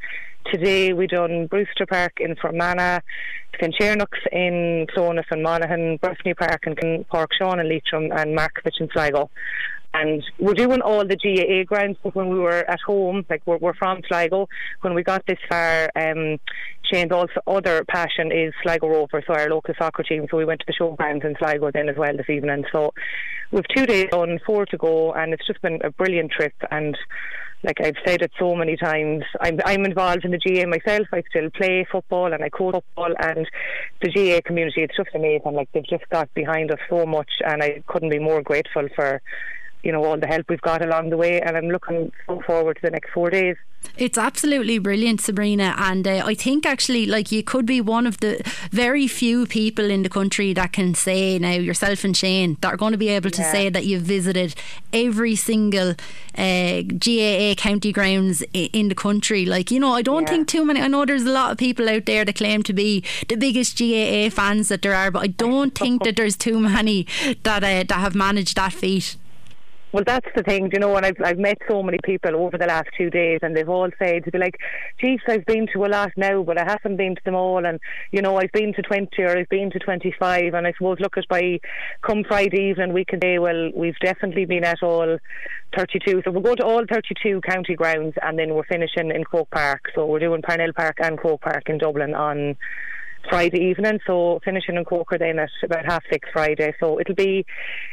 today 0.51 0.93
we 0.93 1.07
done 1.07 1.47
Brewster 1.47 1.87
Park 1.87 2.15
in 2.21 2.37
Fermanagh, 2.37 3.01
Chinchearnocks 3.61 4.27
in 4.33 4.87
Clones 4.93 5.25
and 5.31 5.43
Monaghan, 5.43 5.99
Breffni 5.99 6.37
Park 6.37 6.65
in 6.67 6.75
Páirc 7.05 7.29
Seán 7.41 7.61
and 7.61 7.69
Leitrim 7.69 8.13
and 8.13 8.37
Markievicz 8.37 8.81
in 8.81 8.89
Sligo. 8.93 9.31
And 9.95 10.25
we're 10.41 10.55
doing 10.55 10.81
all 10.81 11.07
the 11.07 11.17
GAA 11.17 11.63
grounds, 11.63 11.99
but 12.03 12.17
when 12.17 12.29
we 12.29 12.39
were 12.39 12.69
at 12.69 12.81
home, 12.81 13.25
like 13.31 13.43
we're, 13.47 13.59
we're 13.59 13.75
from 13.75 14.03
Sligo, 14.09 14.49
when 14.81 14.93
we 14.93 15.05
got 15.05 15.25
this 15.27 15.39
far, 15.49 15.89
um, 15.95 16.41
Shane's 16.91 17.13
also 17.13 17.41
other 17.47 17.85
passion 17.85 18.33
is 18.33 18.53
Sligo 18.65 18.89
Rovers, 18.89 19.23
so 19.27 19.35
our 19.35 19.49
local 19.49 19.73
soccer 19.79 20.03
team. 20.03 20.27
So 20.31 20.37
we 20.37 20.45
went 20.45 20.61
to 20.61 20.67
the 20.67 20.73
showgrounds 20.73 21.25
in 21.25 21.37
Sligo 21.39 21.71
then 21.71 21.89
as 21.89 21.97
well 21.97 22.17
this 22.17 22.29
evening. 22.29 22.65
So 22.73 22.93
we've 23.53 23.69
two 23.75 23.87
days 23.87 24.09
on, 24.13 24.41
four 24.45 24.67
to 24.67 24.77
go, 24.77 25.13
and 25.13 25.33
it's 25.33 25.47
just 25.47 25.63
been 25.63 25.79
a 25.85 25.91
brilliant 25.91 26.33
trip. 26.33 26.55
And 26.73 26.99
like 27.65 27.81
I've 27.81 27.97
said 28.07 28.23
it 28.23 28.31
so 28.39 28.55
many 28.55 28.77
times, 28.77 29.25
I'm 29.41 29.59
I'm 29.65 29.85
involved 29.85 30.25
in 30.25 30.31
the 30.31 30.39
GAA 30.39 30.69
myself. 30.69 31.09
I 31.13 31.23
still 31.31 31.51
play 31.51 31.87
football 31.91 32.33
and 32.33 32.45
I 32.45 32.51
coach 32.51 32.75
football, 32.75 33.15
and 33.19 33.49
the 34.03 34.11
GAA 34.11 34.41
community 34.47 34.83
it's 34.83 34.97
just 34.97 35.09
amazing. 35.15 35.55
Like 35.55 35.69
they've 35.73 35.87
just 35.87 36.09
got 36.11 36.33
behind 36.35 36.71
us 36.71 36.79
so 36.89 37.07
much, 37.07 37.31
and 37.45 37.63
I 37.63 37.83
couldn't 37.87 38.11
be 38.11 38.19
more 38.19 38.43
grateful 38.43 38.87
for 38.95 39.23
you 39.85 39.93
know 39.93 40.05
all 40.05 40.17
the 40.19 40.27
help 40.27 40.47
we've 40.49 40.61
got 40.63 40.83
along 40.83 41.11
the 41.11 41.17
way, 41.17 41.41
and 41.41 41.57
I'm 41.57 41.69
looking 41.69 42.11
so 42.27 42.41
forward 42.47 42.77
to 42.77 42.83
the 42.83 42.91
next 42.91 43.11
four 43.13 43.31
days. 43.31 43.57
It's 43.99 44.17
absolutely 44.17 44.79
brilliant, 44.79 45.21
Sabrina, 45.21 45.75
and 45.77 46.09
uh, 46.09 46.23
I 46.25 46.35
think 46.35 46.65
actually, 46.65 47.05
like 47.05 47.31
you 47.31 47.43
could 47.43 47.67
be 47.67 47.83
one 47.83 48.07
of 48.07 48.19
the 48.21 48.41
very 48.71 49.07
few 49.07 49.45
people 49.47 49.91
in 49.91 50.03
the 50.03 50.09
country 50.09 50.55
that 50.55 50.73
can 50.73 50.95
say 50.95 51.39
now 51.39 51.51
yourself 51.53 52.03
and 52.03 52.17
Shane 52.17 52.57
that 52.63 52.73
are 52.73 52.77
going 52.79 52.93
to 52.93 52.99
be 52.99 53.11
able 53.11 53.29
to 53.31 53.43
Yeah. 53.43 53.53
say 53.53 53.69
that 53.69 53.85
you've 53.85 54.03
visited 54.03 54.55
every 54.95 55.37
single 55.37 55.91
uh, 56.39 56.81
GAA 56.99 57.55
county 57.57 57.93
grounds 57.93 58.43
in 58.55 58.89
the 58.89 58.95
country. 58.95 59.45
Like 59.45 59.71
you 59.71 59.79
know, 59.81 59.93
I 59.93 60.01
don't 60.03 60.23
Yeah. 60.23 60.31
think 60.31 60.49
too 60.49 60.65
many. 60.65 60.81
I 60.81 60.89
know 60.89 61.05
there's 61.05 61.25
a 61.25 61.31
lot 61.31 61.53
of 61.53 61.59
people 61.59 61.87
out 61.91 62.07
there 62.07 62.25
that 62.25 62.37
claim 62.37 62.63
to 62.63 62.73
be 62.73 63.05
the 63.29 63.37
biggest 63.37 63.77
GAA 63.79 64.31
fans 64.31 64.69
that 64.69 64.81
there 64.81 64.95
are, 64.95 65.11
but 65.11 65.23
I 65.23 65.27
don't 65.27 65.75
think 65.75 66.05
that 66.05 66.17
there's 66.17 66.37
too 66.39 66.59
many 66.59 67.07
that 67.43 67.63
uh, 67.63 67.85
that 67.87 67.93
have 67.93 68.15
managed 68.15 68.57
that 68.57 68.73
feat. 68.73 69.17
Well, 69.95 70.03
that's 70.05 70.27
the 70.35 70.43
thing, 70.43 70.71
you 70.73 70.81
know, 70.81 70.97
and 70.97 71.07
I've, 71.07 71.19
I've 71.25 71.39
met 71.39 71.59
so 71.71 71.81
many 71.81 71.99
people 72.03 72.35
over 72.35 72.59
the 72.59 72.67
last 72.67 72.89
two 72.99 73.11
days, 73.11 73.39
and 73.43 73.57
they've 73.57 73.69
all 73.69 73.89
said 73.97 74.25
to 74.25 74.33
be 74.33 74.39
like, 74.39 74.57
Chiefs, 74.99 75.23
I've 75.29 75.47
been 75.47 75.69
to 75.73 75.85
a 75.85 75.87
lot 75.87 76.11
now, 76.17 76.43
but 76.43 76.59
I 76.59 76.65
haven't 76.65 76.97
been 76.97 77.15
to 77.15 77.21
them 77.25 77.37
all, 77.37 77.65
and 77.65 77.79
you 78.11 78.21
know, 78.21 78.37
I've 78.37 78.51
been 78.51 78.75
to 78.75 78.83
20 78.83 79.23
or 79.23 79.39
I've 79.39 79.49
been 79.51 79.71
to 79.71 79.79
25, 79.79 80.53
and 80.53 80.67
I 80.67 80.73
suppose 80.73 80.99
look 80.99 81.17
at 81.17 81.29
by 81.29 81.61
come 82.03 82.25
Friday 82.27 82.71
evening, 82.71 82.93
we 82.93 83.05
can 83.05 83.21
say, 83.23 83.39
well, 83.39 83.71
we've 83.73 83.99
definitely 84.01 84.47
been 84.47 84.65
at 84.65 84.83
all 84.83 85.17
32. 85.77 86.23
So 86.25 86.33
we'll 86.33 86.43
go 86.43 86.57
to 86.57 86.65
all 86.65 86.83
32 86.91 87.43
county 87.43 87.77
grounds, 87.77 88.15
and 88.21 88.37
then 88.37 88.53
we're 88.53 88.65
finishing 88.65 89.13
in 89.13 89.23
Croke 89.23 89.51
Park. 89.51 89.93
So 89.95 90.07
we're 90.07 90.19
doing 90.19 90.43
Parnell 90.43 90.73
Park 90.73 90.97
and 91.01 91.17
Croke 91.17 91.43
Park 91.43 91.69
in 91.69 91.79
Dublin 91.79 92.15
on 92.15 92.57
Friday 93.29 93.71
evening, 93.71 94.01
so 94.07 94.41
finishing 94.45 94.77
in 94.77 94.85
Croker 94.85 95.19
then 95.19 95.39
at 95.39 95.51
about 95.63 95.85
half 95.85 96.03
six 96.11 96.29
Friday. 96.33 96.75
So 96.81 97.01
it'll 97.01 97.15
be, 97.15 97.45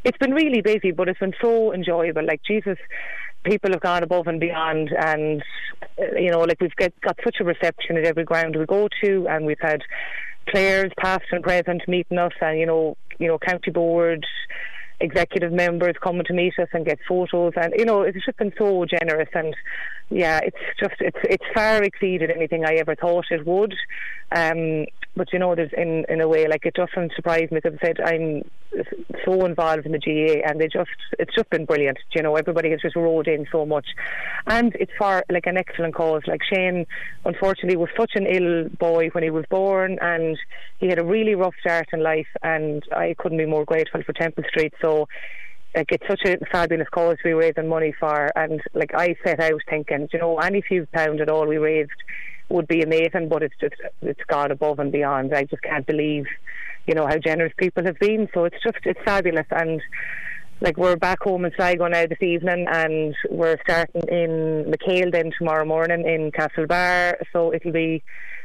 it's 0.04 0.18
been 0.18 0.34
really 0.34 0.62
busy, 0.62 0.92
but 0.92 1.10
it's 1.10 1.20
been 1.20 1.34
so 1.42 1.74
enjoyable. 1.74 2.26
Like 2.26 2.42
Jesus, 2.44 2.78
people 3.44 3.72
have 3.72 3.82
gone 3.82 4.04
above 4.04 4.28
and 4.28 4.40
beyond, 4.40 4.92
and 4.98 5.44
uh, 6.00 6.16
you 6.16 6.32
know, 6.32 6.42
like 6.42 6.60
we've 6.62 6.76
got, 6.76 6.92
got 7.02 7.18
such 7.24 7.38
a 7.40 7.44
reception 7.44 7.98
at 7.98 8.06
every 8.06 8.24
ground 8.24 8.56
we 8.56 8.66
go 8.66 8.88
to, 9.04 9.28
and 9.28 9.46
we've 9.46 9.60
had 9.60 9.82
players 10.48 10.92
past 10.98 11.26
and 11.32 11.44
present 11.44 11.88
meeting 11.88 12.18
us, 12.18 12.34
and 12.42 12.60
you 12.60 12.66
know, 12.66 12.98
you 13.20 13.28
know, 13.28 13.38
county 13.40 13.72
board 13.72 14.26
executive 15.02 15.52
members 15.52 15.96
coming 16.02 16.24
to 16.26 16.34
meet 16.34 16.54
us 16.60 16.68
and 16.74 16.86
get 16.86 17.00
photos 17.08 17.54
and 17.56 17.74
you 17.76 17.84
know 17.84 18.04
it's 18.04 18.24
just 18.24 18.38
been 18.38 18.54
so 18.58 18.86
generous 18.86 19.30
and 19.34 19.56
yeah 20.12 20.40
it's 20.44 20.58
just 20.80 20.96
it's 21.00 21.18
it's 21.24 21.46
far 21.54 21.82
exceeded 21.84 22.30
anything 22.30 22.66
I 22.66 22.76
ever 22.76 22.96
thought 22.96 23.26
it 23.32 23.46
would. 23.46 23.74
Um 24.32 24.86
but 25.16 25.32
you 25.34 25.40
know 25.40 25.56
there's 25.56 25.72
in 25.76 26.06
in 26.10 26.22
a 26.22 26.28
way 26.28 26.48
like 26.48 26.66
it 26.66 26.74
doesn't 26.74 27.14
surprise 27.16 27.50
me. 27.52 27.60
Because 27.62 27.78
I 27.82 27.86
said 27.86 28.00
I'm 28.02 28.44
so 29.26 29.46
involved 29.46 29.86
in 29.86 29.92
the 29.92 30.00
GAA 30.00 30.48
and 30.48 30.60
they 30.60 30.68
just 30.68 30.90
it's 31.18 31.34
just 31.36 31.50
been 31.50 31.66
brilliant. 31.66 31.98
You 32.14 32.24
know 32.24 32.36
everybody 32.36 32.72
has 32.72 32.82
just 32.82 32.96
rowed 32.96 33.28
in 33.28 33.48
so 33.52 33.66
much. 33.66 33.88
And 34.48 34.76
it's 34.76 34.92
for 34.98 35.24
like 35.30 35.48
an 35.48 35.58
excellent 35.58 35.96
cause. 35.96 36.24
Like 36.28 36.42
Shane 36.44 36.86
unfortunately 37.26 37.78
was 37.78 37.90
such 37.98 38.12
an 38.16 38.26
ill 38.26 38.70
boy 38.80 39.10
when 39.10 39.24
he 39.24 39.30
was 39.30 39.46
born 39.50 39.98
and 40.02 40.38
he 40.80 40.88
had 40.88 41.00
a 41.00 41.06
really 41.06 41.36
rough 41.36 41.56
start 41.62 41.88
in 41.94 42.04
life 42.04 42.28
and 42.44 42.84
I 42.92 43.16
couldn't 43.18 43.38
be 43.38 43.46
more 43.46 43.66
grateful 43.66 44.04
for 44.04 44.14
Temple 44.14 44.44
Street. 44.50 44.74
So 44.82 45.08
like 45.76 45.92
it's 45.92 46.08
such 46.08 46.22
a 46.26 46.38
fabulous 46.52 46.88
cause 46.90 47.18
we 47.24 47.32
raising 47.32 47.68
money 47.68 47.94
for 47.98 48.30
and 48.36 48.62
like 48.74 48.94
I 48.94 49.16
set 49.24 49.40
out 49.40 49.62
thinking 49.70 50.10
you 50.12 50.20
know 50.20 50.38
any 50.38 50.62
few 50.62 50.86
pound 50.94 51.22
at 51.22 51.30
all 51.30 51.48
we 51.48 51.58
raised 51.58 51.92
would 52.50 52.68
be 52.68 52.82
amazing 52.82 53.30
but 53.30 53.44
it's 53.44 53.56
just 53.60 53.76
it's 54.02 54.24
gone 54.28 54.52
above 54.52 54.80
and 54.80 54.92
beyond. 54.92 55.34
I 55.34 55.46
just 55.46 55.62
can't 55.64 55.86
believe 55.86 56.26
you 56.88 56.94
know 56.94 57.08
how 57.08 57.18
generous 57.18 57.54
people 57.58 57.86
have 57.86 58.00
been. 58.00 58.28
So 58.34 58.46
it's 58.46 58.62
just 58.64 58.78
it's 58.84 59.00
fabulous. 59.06 59.46
And 59.52 59.82
like 60.60 60.78
we're 60.78 60.96
back 60.96 61.22
home 61.24 61.46
in 61.46 61.52
Sligo 61.56 61.88
now 61.88 62.06
this 62.06 62.22
evening 62.22 62.68
and 62.70 63.16
we're 63.30 63.58
starting 63.64 64.04
in 64.10 64.72
MacHale 64.72 65.12
then 65.12 65.32
tomorrow 65.38 65.66
morning 65.66 66.06
in 66.08 66.32
Castlebar 66.32 67.16
so 67.34 67.52
it'll 67.52 67.72
be 67.72 68.04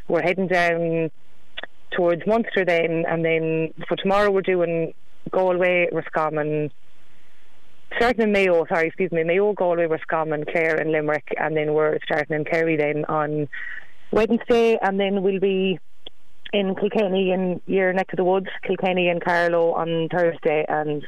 we're 0.09 0.22
heading 0.22 0.47
down 0.47 1.11
towards 1.91 2.27
Munster 2.27 2.64
then 2.64 3.05
and 3.07 3.22
then 3.22 3.74
for 3.87 3.97
tomorrow 3.97 4.31
we're 4.31 4.41
doing 4.41 4.95
Galway, 5.31 5.89
Roscommon 5.93 6.70
starting 7.97 8.22
in 8.22 8.32
Mayo, 8.32 8.57
oh, 8.57 8.66
sorry, 8.68 8.89
excuse 8.89 9.12
me, 9.12 9.24
Mayo, 9.24 9.49
oh, 9.49 9.53
Galway, 9.53 9.87
Roscommon, 9.87 10.45
Clare 10.45 10.76
and 10.76 10.91
Limerick 10.91 11.28
and 11.39 11.57
then 11.57 11.74
we're 11.74 11.99
starting 12.05 12.37
in 12.37 12.45
Kerry 12.45 12.76
then 12.76 13.05
on 13.07 13.49
Wednesday 14.11 14.78
and 14.82 14.99
then 14.99 15.22
we'll 15.22 15.41
be 15.41 15.78
in 16.53 16.74
Kilkenny 16.74 17.32
in 17.32 17.61
your 17.66 17.93
neck 17.93 18.12
of 18.12 18.16
the 18.16 18.24
woods, 18.24 18.49
Kilkenny 18.62 19.09
and 19.09 19.22
Carlow 19.22 19.72
on 19.72 20.09
Thursday 20.09 20.64
and 20.68 21.05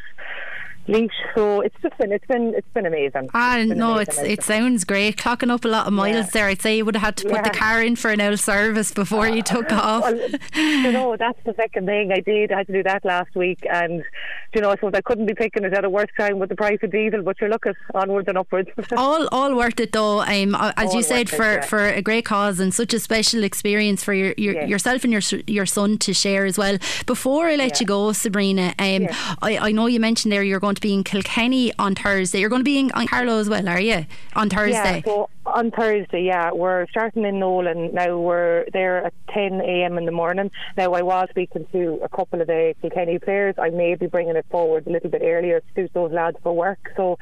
Laois. 0.89 1.09
So 1.34 1.61
it's 1.61 1.76
just 1.82 1.97
been 1.99 2.12
it's 2.12 2.26
been 2.26 2.55
it's 2.57 2.66
been 2.74 2.86
amazing. 2.86 3.28
Ah, 3.34 3.59
It's 3.59 3.68
been 3.68 3.78
no, 3.78 3.93
amazing. 3.95 4.24
it's 4.26 4.41
it 4.41 4.43
sounds 4.45 4.84
great. 4.84 5.16
Clocking 5.16 5.51
up 5.51 5.64
a 5.64 5.68
lot 5.68 5.86
of 5.86 5.93
miles 5.93 6.26
Yeah. 6.26 6.30
there. 6.32 6.47
I'd 6.47 6.62
say 6.62 6.76
you 6.78 6.84
would 6.84 6.97
have 6.97 7.03
had 7.05 7.16
to 7.18 7.28
put 7.28 7.45
the 7.45 7.51
car 7.51 7.82
in 7.82 7.97
for 7.97 8.11
an 8.11 8.20
oil 8.20 8.36
service 8.36 8.93
before 8.93 9.28
you 9.28 9.43
took 9.43 9.70
off. 9.72 10.03
Well, 10.03 10.18
you 10.57 10.93
know, 10.93 11.16
that's 11.16 11.39
the 11.45 11.55
second 11.55 11.86
thing 11.86 12.11
I 12.12 12.20
did. 12.20 12.53
I 12.53 12.59
had 12.59 12.66
to 12.68 12.72
do 12.72 12.82
that 12.84 13.05
last 13.05 13.34
week, 13.36 13.61
and 13.70 14.03
you 14.55 14.61
know, 14.61 14.70
I 14.70 14.74
suppose 14.76 14.93
I 14.95 15.01
couldn't 15.03 15.26
be 15.26 15.34
picking 15.34 15.64
it 15.64 15.72
at 15.74 15.84
a 15.84 15.91
worse 15.91 16.11
time 16.18 16.39
with 16.39 16.49
the 16.49 16.57
price 16.57 16.78
of 16.82 16.91
diesel. 16.91 17.22
But 17.22 17.41
you 17.41 17.49
look 17.49 17.66
at 17.66 17.76
onwards 17.95 18.28
and 18.28 18.39
upwards. 18.39 18.70
all 18.97 19.28
all 19.30 19.55
worth 19.57 19.78
it 19.80 19.93
though. 19.93 20.20
Um, 20.22 20.55
uh, 20.55 20.72
as 20.76 20.91
All 20.91 20.97
you 20.97 21.03
said, 21.03 21.30
worth 21.30 21.32
it, 21.32 21.36
for, 21.36 21.53
yeah. 21.55 21.61
for 21.62 21.89
a 21.89 22.03
great 22.03 22.24
cause 22.24 22.59
and 22.61 22.72
such 22.72 22.95
a 22.95 22.99
special 22.99 23.45
experience 23.45 24.03
for 24.03 24.14
your, 24.14 24.34
your 24.39 24.62
yourself 24.64 25.05
and 25.05 25.12
your 25.12 25.22
your 25.47 25.66
son 25.66 25.99
to 25.99 26.14
share 26.14 26.45
as 26.47 26.57
well. 26.59 26.78
Before 27.07 27.47
I 27.47 27.57
let 27.57 27.72
Yeah. 27.74 27.80
you 27.80 27.86
go, 27.86 28.12
Sabrina, 28.12 28.74
um. 28.78 29.09
I, 29.43 29.59
I 29.59 29.72
know 29.72 29.86
you 29.86 30.01
mentioned 30.01 30.32
there 30.32 30.43
you're 30.43 30.59
going 30.61 30.74
to 30.78 30.86
be 30.88 30.94
in 30.94 31.04
Kilkenny 31.04 31.72
on 31.78 31.94
Thursday. 31.94 32.40
You're 32.40 32.48
going 32.48 32.60
to 32.60 32.64
be 32.64 32.78
in, 32.78 32.90
Carlow 32.90 33.38
as 33.38 33.48
well, 33.48 33.68
are 33.68 33.80
you? 33.80 34.06
On 34.34 34.48
Thursday. 34.48 35.02
Yeah, 35.04 35.12
so 35.12 35.28
on 35.46 35.70
Thursday, 35.70 36.24
yeah, 36.24 36.52
we're 36.52 36.86
starting 36.88 37.24
in 37.24 37.38
Nowlan. 37.38 37.94
Now 37.94 38.18
we're 38.18 38.66
there 38.72 39.06
at 39.06 39.12
10 39.30 39.60
a.m. 39.60 39.98
in 39.98 40.04
the 40.04 40.12
morning. 40.12 40.50
Now 40.76 40.92
I 40.92 41.02
was 41.02 41.28
speaking 41.30 41.66
to 41.72 42.00
a 42.02 42.08
couple 42.08 42.40
of 42.40 42.46
the 42.46 42.74
Kilkenny 42.80 43.18
players. 43.18 43.54
I 43.58 43.70
may 43.70 43.94
be 43.94 44.06
bringing 44.06 44.36
it 44.36 44.46
forward 44.50 44.86
a 44.86 44.90
little 44.90 45.10
bit 45.10 45.22
earlier 45.24 45.60
to 45.60 45.66
suit 45.74 45.90
those 45.94 46.12
lads 46.12 46.36
for 46.42 46.54
work. 46.54 46.92
So 46.96 47.18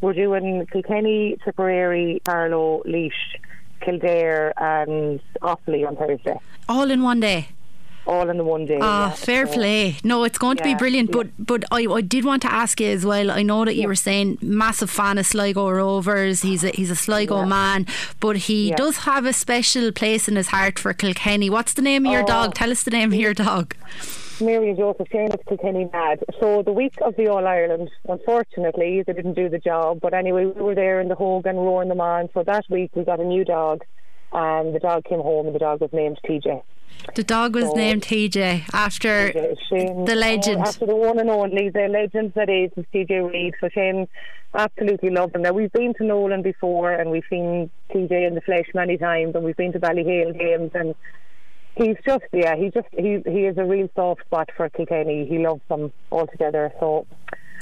we're 0.00 0.12
doing 0.12 0.66
Kilkenny, 0.72 1.38
Tipperary, 1.44 2.20
Carlow, 2.24 2.82
Laois, 2.84 3.10
Kildare, 3.80 4.52
and 4.56 5.20
Offaly 5.40 5.86
on 5.86 5.96
Thursday. 5.96 6.38
all 6.68 6.90
in 6.90 7.02
one 7.02 7.20
day. 7.20 7.48
All 8.08 8.30
in 8.30 8.38
the 8.38 8.44
one 8.44 8.64
day. 8.64 8.78
Ah, 8.80 9.08
yeah. 9.08 9.14
fair 9.14 9.46
So- 9.46 9.52
play. 9.52 9.96
No, 10.02 10.24
it's 10.24 10.38
going 10.38 10.56
to 10.56 10.62
be 10.64 10.74
brilliant. 10.74 11.10
yeah. 11.10 11.16
But 11.18 11.26
but 11.38 11.64
I, 11.70 11.84
I 11.86 12.00
did 12.00 12.24
want 12.24 12.40
to 12.42 12.52
ask 12.52 12.80
you 12.80 12.88
as 12.88 13.04
well. 13.04 13.30
I 13.30 13.42
know 13.42 13.64
that 13.66 13.74
you 13.76 13.86
were 13.86 13.94
saying 14.08 14.38
massive 14.40 14.88
fan 14.90 15.18
of 15.18 15.26
Sligo 15.26 15.68
Rovers. 15.70 16.40
He's 16.42 16.64
a 16.64 16.70
he's 16.70 16.90
a 16.90 16.96
Sligo 16.96 17.40
Yeah. 17.40 17.44
man, 17.56 17.86
but 18.20 18.36
he 18.48 18.70
Yeah. 18.70 18.76
does 18.76 18.96
have 19.10 19.26
a 19.26 19.32
special 19.34 19.92
place 19.92 20.26
in 20.26 20.36
his 20.36 20.48
heart 20.48 20.78
for 20.78 20.94
Kilkenny. 20.94 21.50
What's 21.50 21.74
the 21.74 21.82
name 21.82 22.06
of 22.06 22.12
your 22.12 22.22
Oh. 22.22 22.26
dog? 22.36 22.54
Tell 22.54 22.70
us 22.70 22.82
the 22.82 22.90
name 22.90 23.12
of 23.12 23.18
your 23.18 23.34
dog. 23.34 23.74
Mary 24.40 24.68
and 24.70 24.78
Joseph 24.78 25.08
Shane 25.12 25.32
of 25.32 25.44
Kilkenny 25.46 25.88
Mad. 25.92 26.22
So 26.40 26.62
the 26.62 26.72
week 26.72 26.94
of 27.02 27.14
the 27.16 27.26
All 27.28 27.46
Ireland, 27.46 27.90
unfortunately, 28.08 29.02
they 29.06 29.12
didn't 29.12 29.34
do 29.34 29.48
the 29.48 29.58
job. 29.58 29.98
But 30.00 30.14
anyway, 30.14 30.46
we 30.46 30.62
were 30.62 30.74
there 30.74 31.00
in 31.00 31.08
the 31.08 31.14
Hogan 31.16 31.56
roaring 31.56 31.88
them 31.88 32.00
on. 32.00 32.28
So 32.34 32.42
that 32.44 32.64
week 32.70 32.92
we 32.94 33.04
got 33.04 33.20
a 33.20 33.24
new 33.24 33.44
dog, 33.44 33.82
and 34.32 34.74
the 34.74 34.78
dog 34.78 35.04
came 35.04 35.20
home, 35.20 35.46
and 35.46 35.54
the 35.54 35.58
dog 35.58 35.80
was 35.80 35.92
named 35.92 36.18
TJ. 36.24 36.62
The 37.14 37.24
dog 37.24 37.54
was 37.54 37.66
So- 37.66 37.74
named 37.74 38.02
TJ 38.02 38.64
after 38.72 39.32
Shane, 39.68 40.04
the 40.04 40.14
legend. 40.14 40.58
Oh, 40.58 40.68
after 40.68 40.86
the 40.86 40.96
one 40.96 41.18
and 41.18 41.30
only, 41.30 41.68
the 41.70 41.88
legend 41.88 42.32
that 42.34 42.48
is, 42.48 42.70
is 42.76 42.84
TJ 42.92 43.20
Reid. 43.20 43.54
So 43.60 43.68
Shane 43.68 44.06
absolutely 44.54 45.10
loved 45.10 45.34
him. 45.34 45.42
Now 45.42 45.52
we've 45.52 45.72
been 45.72 45.94
to 45.94 46.04
Nowlan 46.04 46.42
before, 46.42 46.92
and 46.92 47.10
we've 47.10 47.24
seen 47.30 47.70
TJ 47.92 48.26
in 48.26 48.34
the 48.34 48.40
flesh 48.40 48.66
many 48.74 48.96
times, 48.96 49.34
and 49.34 49.44
we've 49.44 49.56
been 49.56 49.72
to 49.72 49.80
Ballyhale 49.80 50.38
games, 50.38 50.70
and 50.74 50.94
he's 51.76 51.96
just 52.04 52.24
yeah, 52.32 52.56
he 52.56 52.70
just 52.70 52.88
he 52.96 53.22
he 53.26 53.44
is 53.46 53.56
a 53.58 53.64
real 53.64 53.88
soft 53.94 54.22
spot 54.26 54.50
for 54.56 54.68
Kilkenny. 54.68 55.26
He 55.26 55.38
loves 55.38 55.62
them 55.68 55.92
altogether. 56.12 56.72
So 56.80 57.06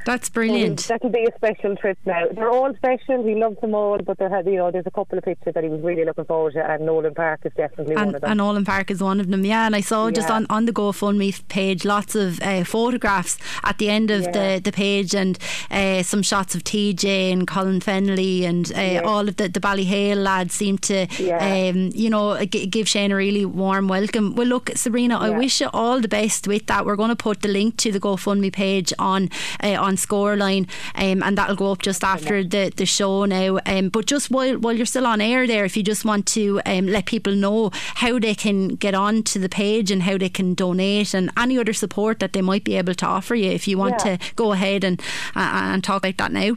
That's 0.06 0.28
so 0.28 0.32
brilliant. 0.32 0.80
That'll 0.88 1.10
be 1.10 1.24
a 1.30 1.36
special 1.36 1.76
trip 1.76 1.98
now. 2.06 2.26
They're 2.32 2.48
all 2.50 2.72
special. 2.76 3.22
He 3.26 3.34
loves 3.34 3.60
them 3.60 3.74
all, 3.74 3.98
but 3.98 4.16
there 4.18 4.30
had 4.30 4.46
you 4.46 4.56
know 4.56 4.70
there's 4.70 4.86
a 4.86 4.90
couple 4.90 5.18
of 5.18 5.24
pictures 5.24 5.52
that 5.54 5.62
he 5.64 5.68
was 5.68 5.82
really 5.82 6.04
looking 6.04 6.24
forward 6.24 6.54
to, 6.54 6.60
and 6.70 6.86
Nowlan 6.86 7.14
Park 7.14 7.40
is 7.44 7.52
definitely 7.56 7.94
one 7.96 8.06
And, 8.06 8.14
of 8.16 8.20
them. 8.22 8.30
and 8.30 8.40
Olin 8.40 8.64
Park 8.64 8.90
is 8.90 9.02
one 9.02 9.20
of 9.20 9.28
them, 9.28 9.44
yeah. 9.44 9.66
And 9.66 9.76
I 9.76 9.80
saw 9.82 10.10
just 10.10 10.30
on, 10.30 10.46
on 10.48 10.64
the 10.66 10.72
GoFundMe 10.72 11.46
page 11.48 11.84
lots 11.84 12.14
of 12.14 12.40
uh, 12.40 12.64
photographs 12.64 13.36
at 13.64 13.78
the 13.78 13.90
end 13.90 14.10
of 14.10 14.22
Yeah. 14.22 14.30
the, 14.54 14.60
the 14.62 14.72
page 14.72 15.14
and 15.14 15.38
uh, 15.70 16.02
some 16.02 16.22
shots 16.22 16.54
of 16.54 16.62
TJ 16.64 17.32
and 17.32 17.46
Colin 17.46 17.80
Fennelly 17.80 18.42
and 18.44 18.72
uh, 18.74 19.02
all 19.04 19.28
of 19.28 19.36
the, 19.36 19.48
the 19.48 19.60
Ballyhale 19.60 20.22
lads 20.22 20.54
seem 20.54 20.78
to, 20.78 21.06
Yeah. 21.18 21.38
um, 21.70 21.90
you 21.94 22.08
know, 22.10 22.42
g- 22.46 22.66
give 22.66 22.88
Shane 22.88 23.10
a 23.12 23.16
really 23.16 23.44
warm 23.44 23.88
welcome. 23.88 24.34
Well, 24.36 24.46
look, 24.46 24.70
Sabrina, 24.76 25.18
I 25.18 25.30
wish 25.30 25.60
you 25.60 25.68
all 25.72 26.00
the 26.00 26.08
best 26.08 26.46
with 26.46 26.66
that. 26.66 26.86
We're 26.86 26.96
going 26.96 27.10
to 27.10 27.16
put 27.16 27.42
the 27.42 27.48
link 27.48 27.76
to 27.78 27.90
the 27.90 27.98
GoFundMe 28.00 28.52
page 28.52 28.92
on 28.98 29.30
uh, 29.62 29.74
on 29.96 30.36
Scoreline, 30.36 30.68
um, 30.94 31.22
and 31.22 31.38
that'll 31.38 31.56
go 31.56 31.72
up 31.72 31.82
just 31.82 32.04
after 32.04 32.44
the, 32.44 32.72
the 32.76 32.86
show 32.86 33.24
now. 33.24 33.58
Um, 33.66 33.88
but 33.88 34.06
just 34.06 34.30
while 34.30 34.58
while 34.58 34.74
you're 34.76 34.86
still 34.86 35.06
on 35.06 35.20
air 35.20 35.46
there, 35.46 35.64
if 35.64 35.76
you 35.76 35.82
just 35.82 36.04
want 36.04 36.26
to 36.28 36.60
um, 36.66 36.86
let 36.86 37.06
people 37.06 37.34
know 37.34 37.70
how 37.96 38.18
they 38.18 38.34
can 38.34 38.68
get 38.68 38.94
on 38.94 39.22
to 39.24 39.38
the 39.38 39.48
page 39.48 39.90
and 39.90 40.02
how 40.02 40.18
they 40.18 40.28
can 40.28 40.54
donate 40.54 41.14
and 41.14 41.30
any 41.36 41.58
other 41.58 41.72
support 41.72 42.18
that 42.18 42.32
they 42.32 42.42
might 42.42 42.64
be 42.64 42.76
able 42.76 42.94
to 42.94 43.06
offer 43.06 43.34
you, 43.34 43.50
if 43.50 43.66
you 43.68 43.78
want 43.78 43.94
Yeah. 44.04 44.16
to 44.16 44.34
go 44.34 44.52
ahead 44.52 44.84
and 44.84 45.00
uh, 45.34 45.50
and 45.72 45.84
talk 45.84 46.02
about 46.04 46.16
that 46.18 46.32
now. 46.32 46.56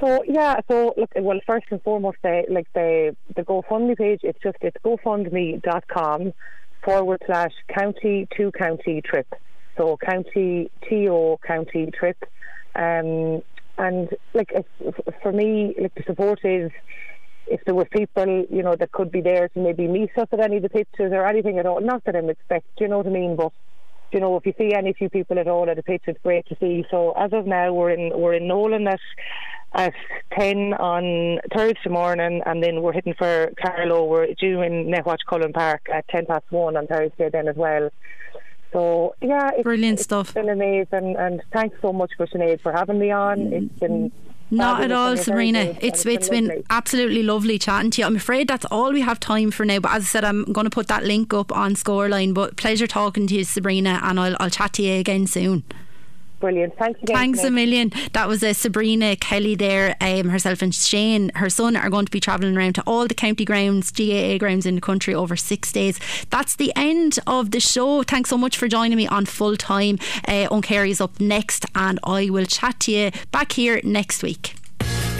So 0.00 0.22
yeah, 0.28 0.60
so 0.68 0.94
look, 0.96 1.10
well, 1.16 1.40
first 1.46 1.66
and 1.70 1.82
foremost, 1.82 2.18
the, 2.22 2.44
like 2.48 2.68
the 2.74 3.16
the 3.34 3.42
GoFundMe 3.42 3.96
page, 3.96 4.20
it's 4.22 4.38
just 4.42 4.58
it's 4.60 4.76
GoFundMe.com 4.84 6.32
forward 6.84 7.22
slash 7.26 7.52
county 7.68 8.28
to 8.36 8.52
county 8.52 9.02
trip. 9.02 9.26
So 9.76 9.96
county 9.96 10.70
to 10.88 11.38
county 11.46 11.90
trip, 11.92 12.16
um, 12.74 13.42
and 13.78 14.08
like 14.34 14.52
for 15.22 15.32
me, 15.32 15.74
like 15.80 15.94
the 15.94 16.02
support 16.06 16.40
is 16.44 16.70
if 17.46 17.60
there 17.64 17.74
were 17.74 17.86
people, 17.86 18.46
you 18.50 18.62
know, 18.62 18.76
that 18.76 18.92
could 18.92 19.10
be 19.10 19.20
there 19.20 19.48
to 19.48 19.58
maybe 19.58 19.86
meet 19.86 20.10
us 20.18 20.28
at 20.32 20.40
any 20.40 20.56
of 20.56 20.62
the 20.62 20.68
pitches 20.68 21.12
or 21.12 21.26
anything 21.26 21.58
at 21.58 21.66
all. 21.66 21.80
Not 21.80 22.04
that 22.04 22.16
I'm 22.16 22.28
expect, 22.28 22.66
you 22.78 22.88
know 22.88 22.98
what 22.98 23.06
I 23.06 23.10
mean, 23.10 23.36
but 23.36 23.52
you 24.12 24.20
know, 24.20 24.36
if 24.36 24.46
you 24.46 24.54
see 24.58 24.72
any 24.74 24.92
few 24.94 25.10
people 25.10 25.38
at 25.38 25.48
all 25.48 25.68
at 25.68 25.78
a 25.78 25.82
pitch, 25.82 26.02
it's 26.06 26.18
great 26.22 26.46
to 26.46 26.56
see. 26.60 26.84
So 26.90 27.12
as 27.12 27.32
of 27.32 27.46
now, 27.46 27.72
we're 27.72 27.90
in 27.90 28.10
we're 28.18 28.34
in 28.34 28.48
Nowlan 28.48 28.88
at 28.88 29.00
at 29.74 29.92
ten 30.38 30.72
on 30.74 31.40
Thursday 31.54 31.90
morning, 31.90 32.42
and 32.46 32.62
then 32.62 32.80
we're 32.80 32.92
hitting 32.92 33.14
for 33.18 33.52
Carlow. 33.62 34.04
We're 34.06 34.32
due 34.34 34.62
in 34.62 34.86
Netwatch 34.86 35.18
Cullen 35.28 35.52
Park 35.52 35.82
at 35.92 36.08
ten 36.08 36.24
past 36.24 36.44
one 36.50 36.76
on 36.76 36.86
Thursday 36.86 37.28
then 37.30 37.48
as 37.48 37.56
well. 37.56 37.90
So 38.72 39.14
yeah, 39.22 39.50
it's, 39.54 39.62
brilliant 39.62 39.94
it's 40.00 40.04
stuff. 40.04 40.34
Been 40.34 40.48
amazing, 40.48 41.16
and 41.16 41.42
thanks 41.52 41.76
so 41.80 41.92
much 41.92 42.12
for 42.16 42.26
Sinead 42.26 42.60
for 42.60 42.72
having 42.72 42.98
me 42.98 43.10
on. 43.10 43.52
It's 43.52 43.78
been 43.78 44.12
not 44.50 44.82
at 44.82 44.92
all, 44.92 45.16
Sabrina. 45.16 45.76
It's 45.80 46.06
it's 46.06 46.28
been 46.28 46.48
lovely. 46.48 46.64
absolutely 46.70 47.22
lovely 47.22 47.58
chatting 47.58 47.90
to 47.92 48.00
you. 48.00 48.06
I'm 48.06 48.16
afraid 48.16 48.48
that's 48.48 48.64
all 48.66 48.92
we 48.92 49.02
have 49.02 49.20
time 49.20 49.50
for 49.50 49.64
now. 49.64 49.78
But 49.80 49.92
as 49.92 50.02
I 50.02 50.06
said, 50.06 50.24
I'm 50.24 50.44
going 50.44 50.64
to 50.64 50.70
put 50.70 50.88
that 50.88 51.04
link 51.04 51.34
up 51.34 51.52
on 51.52 51.74
Scoreline. 51.74 52.34
But 52.34 52.56
pleasure 52.56 52.86
talking 52.86 53.26
to 53.26 53.34
you, 53.34 53.44
Sabrina, 53.44 54.00
and 54.02 54.18
I'll 54.18 54.36
I'll 54.40 54.50
chat 54.50 54.74
to 54.74 54.82
you 54.82 54.98
again 54.98 55.26
soon. 55.26 55.64
Brilliant. 56.40 56.76
Thanks 56.78 57.02
again. 57.02 57.16
Thanks 57.16 57.42
a 57.42 57.50
million. 57.50 57.92
That 58.12 58.28
was 58.28 58.42
uh, 58.42 58.52
Sabrina 58.52 59.16
Kelly 59.16 59.56
there. 59.56 59.96
Um, 60.00 60.28
herself 60.28 60.62
and 60.62 60.74
Shane, 60.74 61.32
her 61.34 61.50
son, 61.50 61.76
are 61.76 61.90
going 61.90 62.04
to 62.04 62.12
be 62.12 62.20
travelling 62.20 62.56
around 62.56 62.74
to 62.74 62.82
all 62.86 63.08
the 63.08 63.14
county 63.14 63.44
grounds, 63.44 63.90
GAA 63.90 64.38
grounds 64.38 64.64
in 64.64 64.76
the 64.76 64.80
country 64.80 65.14
over 65.14 65.36
six 65.36 65.72
days. 65.72 65.98
That's 66.30 66.54
the 66.56 66.72
end 66.76 67.18
of 67.26 67.50
the 67.50 67.60
show. 67.60 68.02
Thanks 68.04 68.30
so 68.30 68.38
much 68.38 68.56
for 68.56 68.68
joining 68.68 68.96
me 68.96 69.08
on 69.08 69.26
full 69.26 69.56
time. 69.56 69.98
Uh, 70.26 70.46
is 70.68 71.00
up 71.00 71.18
next, 71.18 71.66
and 71.74 71.98
I 72.04 72.30
will 72.30 72.46
chat 72.46 72.80
to 72.80 72.92
you 72.92 73.10
back 73.32 73.52
here 73.52 73.80
next 73.82 74.22
week 74.22 74.54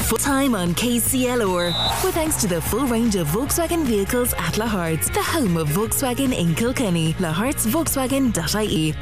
full 0.09 0.17
time 0.17 0.55
on 0.55 0.75
KCLR. 0.75 1.67
With 2.03 2.15
thanks 2.15 2.41
to 2.41 2.47
the 2.47 2.63
full 2.63 2.87
range 2.87 3.15
of 3.17 3.27
Volkswagen 3.27 3.85
vehicles 3.85 4.33
at 4.33 4.55
Lahart's, 4.55 5.11
the 5.11 5.23
home 5.23 5.59
of 5.59 5.69
Volkswagen 5.69 6.35
in 6.35 6.55
Kilkenny. 6.55 7.13
Lahart's 7.15 7.67
Volkswagen.ie. 7.67 8.95